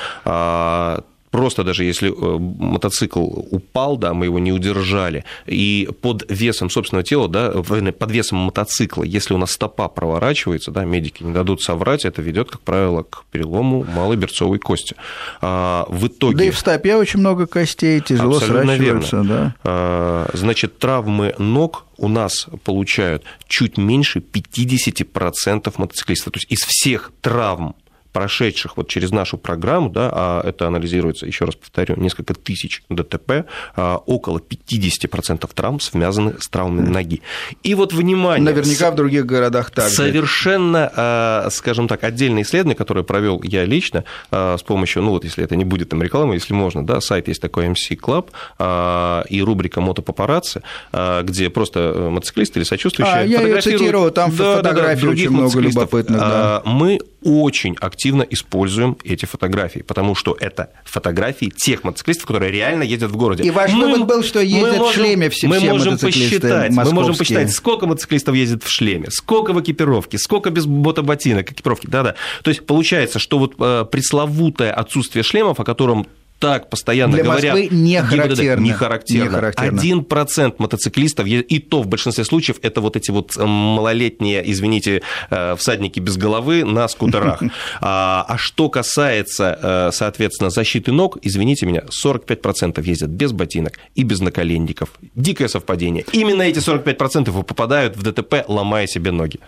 Просто 1.30 1.62
даже 1.62 1.84
если 1.84 2.10
э, 2.10 2.38
мотоцикл 2.38 3.20
упал, 3.22 3.96
да, 3.96 4.14
мы 4.14 4.24
его 4.26 4.38
не 4.38 4.52
удержали, 4.52 5.24
и 5.46 5.88
под 6.02 6.24
весом 6.28 6.70
собственного 6.70 7.04
тела, 7.04 7.28
да, 7.28 7.52
в- 7.52 7.92
под 7.92 8.10
весом 8.10 8.38
мотоцикла, 8.38 9.04
если 9.04 9.34
у 9.34 9.38
нас 9.38 9.52
стопа 9.52 9.88
проворачивается, 9.88 10.70
да, 10.72 10.84
медики 10.84 11.22
не 11.22 11.32
дадут 11.32 11.62
соврать, 11.62 12.04
это 12.04 12.20
ведет, 12.20 12.50
как 12.50 12.60
правило, 12.62 13.04
к 13.04 13.24
перелому 13.30 13.84
малой 13.84 14.16
берцовой 14.16 14.58
кости. 14.58 14.96
А, 15.40 15.86
в 15.88 16.08
итоге... 16.08 16.36
Да 16.36 16.44
и 16.44 16.50
в 16.50 16.58
стопе 16.58 16.96
очень 16.96 17.20
много 17.20 17.46
костей, 17.46 18.00
тяжело 18.00 18.36
Абсолютно 18.38 18.76
сращиваются, 18.76 19.16
верно. 19.16 19.28
да. 19.28 19.54
А, 19.64 20.30
Значит, 20.34 20.78
травмы 20.78 21.34
ног 21.38 21.86
у 21.96 22.08
нас 22.08 22.46
получают 22.64 23.22
чуть 23.46 23.78
меньше 23.78 24.20
50% 24.20 25.72
мотоциклистов. 25.76 26.32
То 26.32 26.38
есть 26.38 26.50
из 26.50 26.60
всех 26.60 27.12
травм, 27.20 27.74
прошедших 28.12 28.76
вот 28.76 28.88
через 28.88 29.10
нашу 29.10 29.38
программу, 29.38 29.90
да, 29.90 30.10
а 30.12 30.42
это 30.46 30.66
анализируется, 30.66 31.26
еще 31.26 31.44
раз 31.44 31.54
повторю, 31.54 31.96
несколько 31.96 32.34
тысяч 32.34 32.82
ДТП, 32.88 33.46
а, 33.76 33.96
около 34.06 34.38
50% 34.40 35.48
травм 35.54 35.80
связаны 35.80 36.34
с 36.40 36.48
травмами 36.48 36.88
ноги. 36.88 37.22
И 37.62 37.74
вот 37.74 37.92
внимание... 37.92 38.44
Наверняка 38.44 38.90
в 38.90 38.94
других 38.94 39.26
городах 39.26 39.70
также. 39.70 39.94
Совершенно, 39.94 40.90
а, 40.94 41.48
скажем 41.50 41.88
так, 41.88 42.04
отдельное 42.04 42.42
исследование, 42.42 42.76
которое 42.76 43.02
провел 43.02 43.42
я 43.42 43.64
лично 43.64 44.04
а, 44.30 44.56
с 44.56 44.62
помощью, 44.62 45.02
ну 45.02 45.10
вот 45.10 45.24
если 45.24 45.44
это 45.44 45.56
не 45.56 45.64
будет 45.64 45.90
там 45.90 46.02
реклама, 46.02 46.34
если 46.34 46.52
можно, 46.52 46.84
да, 46.84 47.00
сайт 47.00 47.28
есть 47.28 47.40
такой 47.40 47.66
MC 47.66 47.96
Club 47.96 48.30
и 49.28 49.42
рубрика 49.42 49.80
«Мотопапарацци», 49.80 50.62
где 51.22 51.50
просто 51.50 51.80
э, 51.80 52.08
мотоциклисты 52.10 52.58
или 52.60 52.64
сочувствующие 52.64 53.14
А, 53.14 53.22
я 53.22 53.38
фотографируют- 53.38 53.80
цитировал, 53.80 54.10
там 54.10 54.30
Да, 54.30 54.36
да, 54.36 54.62
да, 54.62 54.68
фотографий 54.68 55.00
других 55.02 55.30
очень 55.30 55.36
много 55.36 55.60
любопытных, 55.60 56.20
да. 56.20 56.62
Мы 56.64 56.98
очень 57.22 57.76
активно 57.80 58.22
используем 58.22 58.96
эти 59.04 59.24
фотографии, 59.26 59.80
потому 59.80 60.14
что 60.14 60.36
это 60.38 60.70
фотографии 60.84 61.50
тех 61.54 61.84
мотоциклистов, 61.84 62.26
которые 62.26 62.50
реально 62.50 62.82
ездят 62.82 63.10
в 63.10 63.16
городе. 63.16 63.44
И 63.44 63.50
ваш 63.50 63.72
мы, 63.72 63.86
вывод 63.86 64.06
был, 64.06 64.22
что 64.22 64.40
ездят 64.40 64.78
можем, 64.78 64.92
в 64.92 64.94
шлеме 64.94 65.30
все, 65.30 65.48
мы 65.48 65.58
все 65.58 65.72
можем 65.72 65.98
посчитать, 65.98 66.72
Мы 66.72 66.92
можем 66.92 67.16
посчитать, 67.16 67.50
сколько 67.52 67.86
мотоциклистов 67.86 68.34
ездит 68.34 68.64
в 68.64 68.68
шлеме, 68.70 69.10
сколько 69.10 69.52
в 69.52 69.60
экипировке, 69.60 70.18
сколько 70.18 70.50
без 70.50 70.66
бота-ботинок, 70.66 71.50
экипировки. 71.50 71.86
Да-да. 71.86 72.14
То 72.42 72.50
есть 72.50 72.66
получается, 72.66 73.18
что 73.18 73.38
вот 73.38 73.54
э, 73.58 73.84
пресловутое 73.90 74.72
отсутствие 74.72 75.22
шлемов, 75.22 75.60
о 75.60 75.64
котором 75.64 76.06
так 76.40 76.70
постоянно 76.70 77.12
Для 77.12 77.24
говорят... 77.24 77.54
Москвы 77.54 77.68
не 77.70 78.00
характерно. 78.00 78.64
Не 78.64 78.72
характерно. 78.72 79.78
Один 79.78 80.04
процент 80.04 80.58
мотоциклистов, 80.58 81.26
и 81.26 81.58
то 81.58 81.82
в 81.82 81.86
большинстве 81.86 82.24
случаев, 82.24 82.56
это 82.62 82.80
вот 82.80 82.96
эти 82.96 83.10
вот 83.10 83.36
малолетние, 83.36 84.42
извините, 84.50 85.02
э, 85.30 85.54
всадники 85.56 86.00
без 86.00 86.16
головы 86.16 86.64
на 86.64 86.88
скутерах. 86.88 87.42
А, 87.82 88.24
а 88.26 88.38
что 88.38 88.68
касается, 88.68 89.58
э, 89.62 89.90
соответственно, 89.92 90.50
защиты 90.50 90.92
ног, 90.92 91.18
извините 91.22 91.66
меня, 91.66 91.82
45% 92.04 92.82
ездят 92.82 93.10
без 93.10 93.32
ботинок 93.32 93.78
и 93.94 94.02
без 94.02 94.20
наколенников. 94.20 94.90
Дикое 95.14 95.48
совпадение. 95.48 96.04
Именно 96.12 96.42
эти 96.42 96.58
45% 96.58 97.44
попадают 97.44 97.96
в 97.96 98.02
ДТП, 98.02 98.44
ломая 98.48 98.86
себе 98.86 99.10
ноги. 99.10 99.40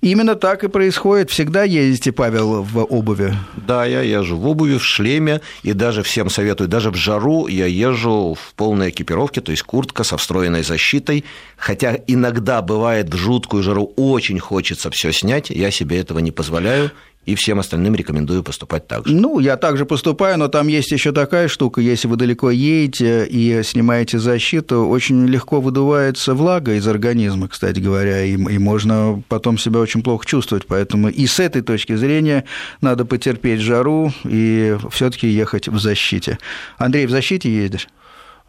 Именно 0.00 0.34
так 0.34 0.64
и 0.64 0.68
происходит. 0.68 1.30
Всегда 1.30 1.64
ездите, 1.64 2.12
Павел, 2.12 2.62
в 2.62 2.84
обуви? 2.84 3.34
Да, 3.56 3.84
я 3.84 4.02
езжу 4.02 4.36
в 4.36 4.46
обуви, 4.46 4.78
в 4.78 4.84
шлеме, 4.84 5.40
и 5.62 5.72
даже 5.72 6.02
всем 6.02 6.30
советую, 6.30 6.68
даже 6.68 6.90
в 6.90 6.96
жару 6.96 7.46
я 7.46 7.66
езжу 7.66 8.34
в 8.34 8.54
полной 8.54 8.90
экипировке, 8.90 9.40
то 9.40 9.52
есть 9.52 9.62
куртка 9.62 10.04
со 10.04 10.16
встроенной 10.16 10.62
защитой, 10.62 11.24
хотя 11.56 11.98
иногда 12.06 12.62
бывает 12.62 13.12
в 13.12 13.16
жуткую 13.16 13.62
жару 13.62 13.92
очень 13.96 14.38
хочется 14.38 14.90
все 14.90 15.12
снять, 15.12 15.50
я 15.50 15.70
себе 15.70 15.98
этого 15.98 16.18
не 16.18 16.30
позволяю, 16.30 16.90
и 17.24 17.34
всем 17.34 17.60
остальным 17.60 17.94
рекомендую 17.94 18.42
поступать 18.42 18.88
так 18.88 19.06
же. 19.06 19.14
Ну, 19.14 19.38
я 19.38 19.56
также 19.56 19.86
поступаю, 19.86 20.38
но 20.38 20.48
там 20.48 20.66
есть 20.66 20.90
еще 20.90 21.12
такая 21.12 21.48
штука, 21.48 21.80
если 21.80 22.08
вы 22.08 22.16
далеко 22.16 22.50
едете 22.50 23.26
и 23.26 23.62
снимаете 23.62 24.18
защиту, 24.18 24.86
очень 24.86 25.26
легко 25.26 25.60
выдувается 25.60 26.34
влага 26.34 26.74
из 26.74 26.86
организма, 26.88 27.48
кстати 27.48 27.78
говоря, 27.78 28.24
и, 28.24 28.32
и 28.32 28.58
можно 28.58 29.22
потом 29.28 29.56
себя 29.58 29.80
очень 29.80 30.02
плохо 30.02 30.26
чувствовать. 30.26 30.66
Поэтому 30.66 31.08
и 31.08 31.26
с 31.26 31.38
этой 31.38 31.62
точки 31.62 31.94
зрения 31.94 32.44
надо 32.80 33.04
потерпеть 33.04 33.60
жару 33.60 34.12
и 34.24 34.76
все-таки 34.90 35.28
ехать 35.28 35.68
в 35.68 35.78
защите. 35.78 36.38
Андрей, 36.78 37.06
в 37.06 37.10
защите 37.10 37.52
ездишь? 37.52 37.88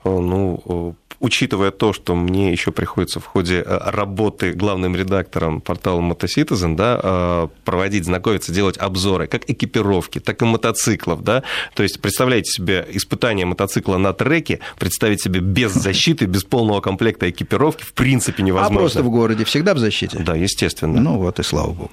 Ну, 0.03 0.95
учитывая 1.23 1.71
то, 1.71 1.93
что 1.93 2.15
мне 2.15 2.51
еще 2.51 2.73
приходится 2.73 3.21
в 3.21 3.25
ходе 3.25 3.63
э, 3.65 3.79
работы 3.85 4.51
главным 4.51 4.93
редактором 4.93 5.61
портала 5.61 6.01
Motocitizen, 6.01 6.75
да, 6.75 6.99
э, 7.01 7.47
проводить, 7.63 8.03
знакомиться, 8.03 8.51
делать 8.51 8.77
обзоры 8.77 9.27
как 9.27 9.49
экипировки, 9.49 10.19
так 10.19 10.41
и 10.41 10.45
мотоциклов, 10.45 11.23
да, 11.23 11.43
то 11.75 11.83
есть 11.83 12.01
представляете 12.01 12.51
себе 12.51 12.85
испытание 12.91 13.45
мотоцикла 13.45 13.97
на 13.97 14.11
треке, 14.11 14.59
представить 14.77 15.21
себе 15.21 15.39
без 15.39 15.71
защиты, 15.73 16.25
без 16.25 16.43
полного 16.43 16.81
комплекта 16.81 17.29
экипировки 17.29 17.83
в 17.83 17.93
принципе 17.93 18.43
невозможно. 18.43 18.77
А 18.77 18.79
просто 18.81 19.03
в 19.03 19.09
городе 19.09 19.45
всегда 19.45 19.73
в 19.73 19.77
защите? 19.77 20.19
Да, 20.19 20.35
естественно. 20.35 20.99
Ну 20.99 21.17
вот 21.17 21.39
и 21.39 21.43
слава 21.43 21.71
богу. 21.71 21.91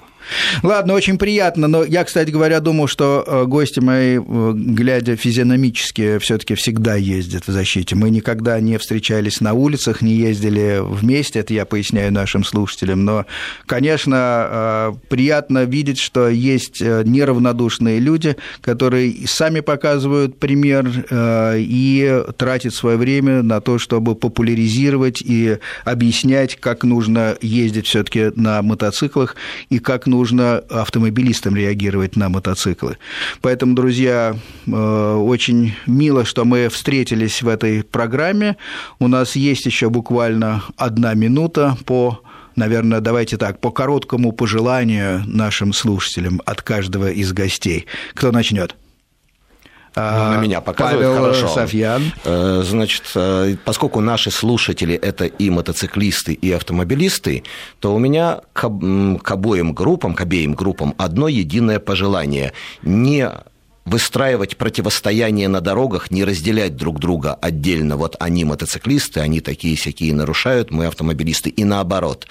Ладно, 0.63 0.93
очень 0.93 1.17
приятно, 1.17 1.67
но 1.67 1.83
я, 1.83 2.03
кстати 2.03 2.29
говоря, 2.29 2.59
думал, 2.59 2.87
что 2.87 3.23
э, 3.25 3.45
гости 3.45 3.79
мои, 3.79 4.19
глядя 4.19 5.15
физиономически, 5.15 6.19
все 6.19 6.37
таки 6.37 6.55
всегда 6.55 6.95
ездят 6.95 7.47
в 7.47 7.51
защите. 7.51 7.95
Мы 7.95 8.09
никогда 8.09 8.59
не 8.59 8.77
встречались 9.21 9.41
на 9.41 9.53
улицах, 9.53 10.01
не 10.01 10.13
ездили 10.13 10.79
вместе, 10.81 11.39
это 11.39 11.53
я 11.53 11.65
поясняю 11.65 12.11
нашим 12.11 12.43
слушателям, 12.43 13.05
но, 13.05 13.25
конечно, 13.65 14.47
э, 14.49 14.93
приятно 15.09 15.65
видеть, 15.65 15.99
что 15.99 16.27
есть 16.27 16.81
неравнодушные 16.81 17.99
люди, 17.99 18.35
которые 18.61 19.27
сами 19.27 19.59
показывают 19.59 20.39
пример 20.39 20.87
и 21.11 22.23
тратят 22.37 22.73
свое 22.73 22.97
время 22.97 23.43
на 23.43 23.61
то, 23.61 23.77
чтобы 23.77 24.15
популяризировать 24.15 25.21
и 25.21 25.57
объяснять, 25.85 26.55
как 26.55 26.83
нужно 26.83 27.35
ездить 27.41 27.87
все 27.87 28.03
таки 28.03 28.31
на 28.35 28.61
мотоциклах 28.61 29.35
и 29.69 29.79
как 29.79 30.07
нужно 30.07 30.63
автомобилистам 30.69 31.55
реагировать 31.55 32.15
на 32.15 32.29
мотоциклы. 32.29 32.97
Поэтому, 33.41 33.75
друзья, 33.75 34.35
э, 34.67 34.71
очень 34.71 35.73
мило, 35.85 36.25
что 36.25 36.45
мы 36.45 36.69
встретились 36.69 37.41
в 37.41 37.47
этой 37.47 37.83
программе. 37.83 38.57
У 39.01 39.07
нас 39.07 39.35
есть 39.35 39.65
еще 39.65 39.89
буквально 39.89 40.63
одна 40.77 41.15
минута 41.15 41.75
по 41.85 42.21
наверное, 42.55 42.99
давайте 42.99 43.37
так, 43.37 43.59
по 43.59 43.71
короткому 43.71 44.31
пожеланию 44.31 45.23
нашим 45.25 45.73
слушателям 45.73 46.39
от 46.45 46.61
каждого 46.61 47.09
из 47.09 47.33
гостей. 47.33 47.87
Кто 48.13 48.31
начнет? 48.31 48.75
Ну, 49.95 50.01
на 50.01 50.37
меня 50.37 50.61
показывают 50.61 51.17
Павел 51.17 51.33
хорошо. 51.33 51.47
Софьян. 51.47 52.13
Э, 52.25 52.61
значит, 52.63 53.11
э, 53.15 53.55
поскольку 53.65 54.01
наши 54.01 54.29
слушатели 54.29 54.93
это 54.93 55.25
и 55.25 55.49
мотоциклисты, 55.49 56.33
и 56.33 56.51
автомобилисты, 56.51 57.43
то 57.79 57.95
у 57.95 57.97
меня 57.97 58.41
к 58.53 58.63
обоим 59.31 59.73
группам, 59.73 60.13
к 60.13 60.21
обеим 60.21 60.53
группам 60.53 60.93
одно 60.99 61.27
единое 61.27 61.79
пожелание. 61.79 62.53
Не 62.83 63.31
выстраивать 63.85 64.57
противостояние 64.57 65.47
на 65.47 65.61
дорогах, 65.61 66.11
не 66.11 66.23
разделять 66.23 66.75
друг 66.75 66.99
друга 66.99 67.33
отдельно. 67.33 67.97
Вот 67.97 68.15
они 68.19 68.45
мотоциклисты, 68.45 69.19
они 69.19 69.41
такие-сякие 69.41 70.13
нарушают, 70.13 70.71
мы 70.71 70.85
автомобилисты. 70.85 71.49
И 71.49 71.63
наоборот. 71.63 72.27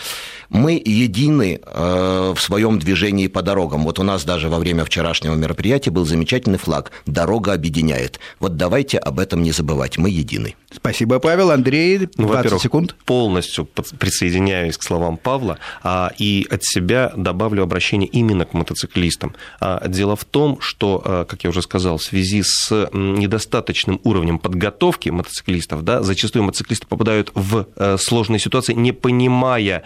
Мы 0.48 0.82
едины 0.84 1.60
э, 1.64 2.34
в 2.36 2.40
своем 2.40 2.78
движении 2.80 3.28
по 3.28 3.40
дорогам. 3.40 3.84
Вот 3.84 3.98
у 4.00 4.02
нас 4.02 4.24
даже 4.24 4.48
во 4.48 4.58
время 4.58 4.84
вчерашнего 4.84 5.34
мероприятия 5.34 5.90
был 5.90 6.04
замечательный 6.04 6.58
флаг 6.58 6.90
«Дорога 7.06 7.52
объединяет». 7.52 8.18
Вот 8.40 8.56
давайте 8.56 8.98
об 8.98 9.20
этом 9.20 9.42
не 9.42 9.52
забывать. 9.52 9.96
Мы 9.96 10.10
едины. 10.10 10.56
Спасибо, 10.72 11.20
Павел. 11.20 11.50
Андрей, 11.52 12.08
20 12.16 12.52
ну, 12.52 12.58
секунд. 12.58 12.96
полностью 13.04 13.64
присоединяюсь 13.64 14.76
к 14.76 14.82
словам 14.82 15.16
Павла 15.16 15.58
а, 15.82 16.12
и 16.18 16.46
от 16.50 16.64
себя 16.64 17.12
добавлю 17.16 17.62
обращение 17.62 18.08
именно 18.08 18.44
к 18.44 18.52
мотоциклистам. 18.52 19.34
А, 19.60 19.86
дело 19.86 20.16
в 20.16 20.24
том, 20.24 20.60
что, 20.60 21.02
а, 21.04 21.24
как 21.40 21.44
я 21.44 21.50
уже 21.50 21.62
сказал, 21.62 21.96
в 21.96 22.02
связи 22.02 22.42
с 22.42 22.90
недостаточным 22.92 23.98
уровнем 24.04 24.38
подготовки 24.38 25.08
мотоциклистов, 25.08 25.82
да, 25.82 26.02
зачастую 26.02 26.42
мотоциклисты 26.42 26.86
попадают 26.86 27.32
в 27.34 27.66
э, 27.76 27.96
сложные 27.96 28.38
ситуации, 28.38 28.74
не 28.74 28.92
понимая 28.92 29.84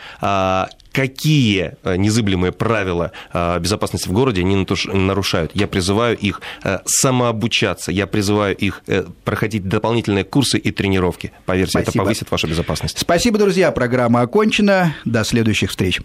какие 0.95 1.73
э, 1.83 1.97
незыблемые 1.97 2.53
правила 2.53 3.13
э, 3.33 3.59
безопасности 3.59 4.09
в 4.09 4.13
городе 4.13 4.41
они 4.43 4.65
нарушают. 4.87 5.51
Я 5.55 5.67
призываю 5.67 6.17
их 6.17 6.41
э, 6.63 6.79
самообучаться, 6.87 7.91
я 7.91 8.07
призываю 8.07 8.57
их 8.57 8.83
проходить 9.25 9.69
дополнительные 9.69 10.25
курсы 10.25 10.57
и 10.57 10.71
тренировки. 10.71 11.33
Поверьте, 11.47 11.73
Спасибо. 11.73 11.91
это 11.91 11.99
повысит 11.99 12.31
вашу 12.31 12.47
безопасность. 12.47 12.99
Спасибо, 12.99 13.39
друзья. 13.39 13.73
Программа 13.73 14.21
окончена. 14.21 14.95
До 15.05 15.25
следующих 15.25 15.71
встреч. 15.71 16.01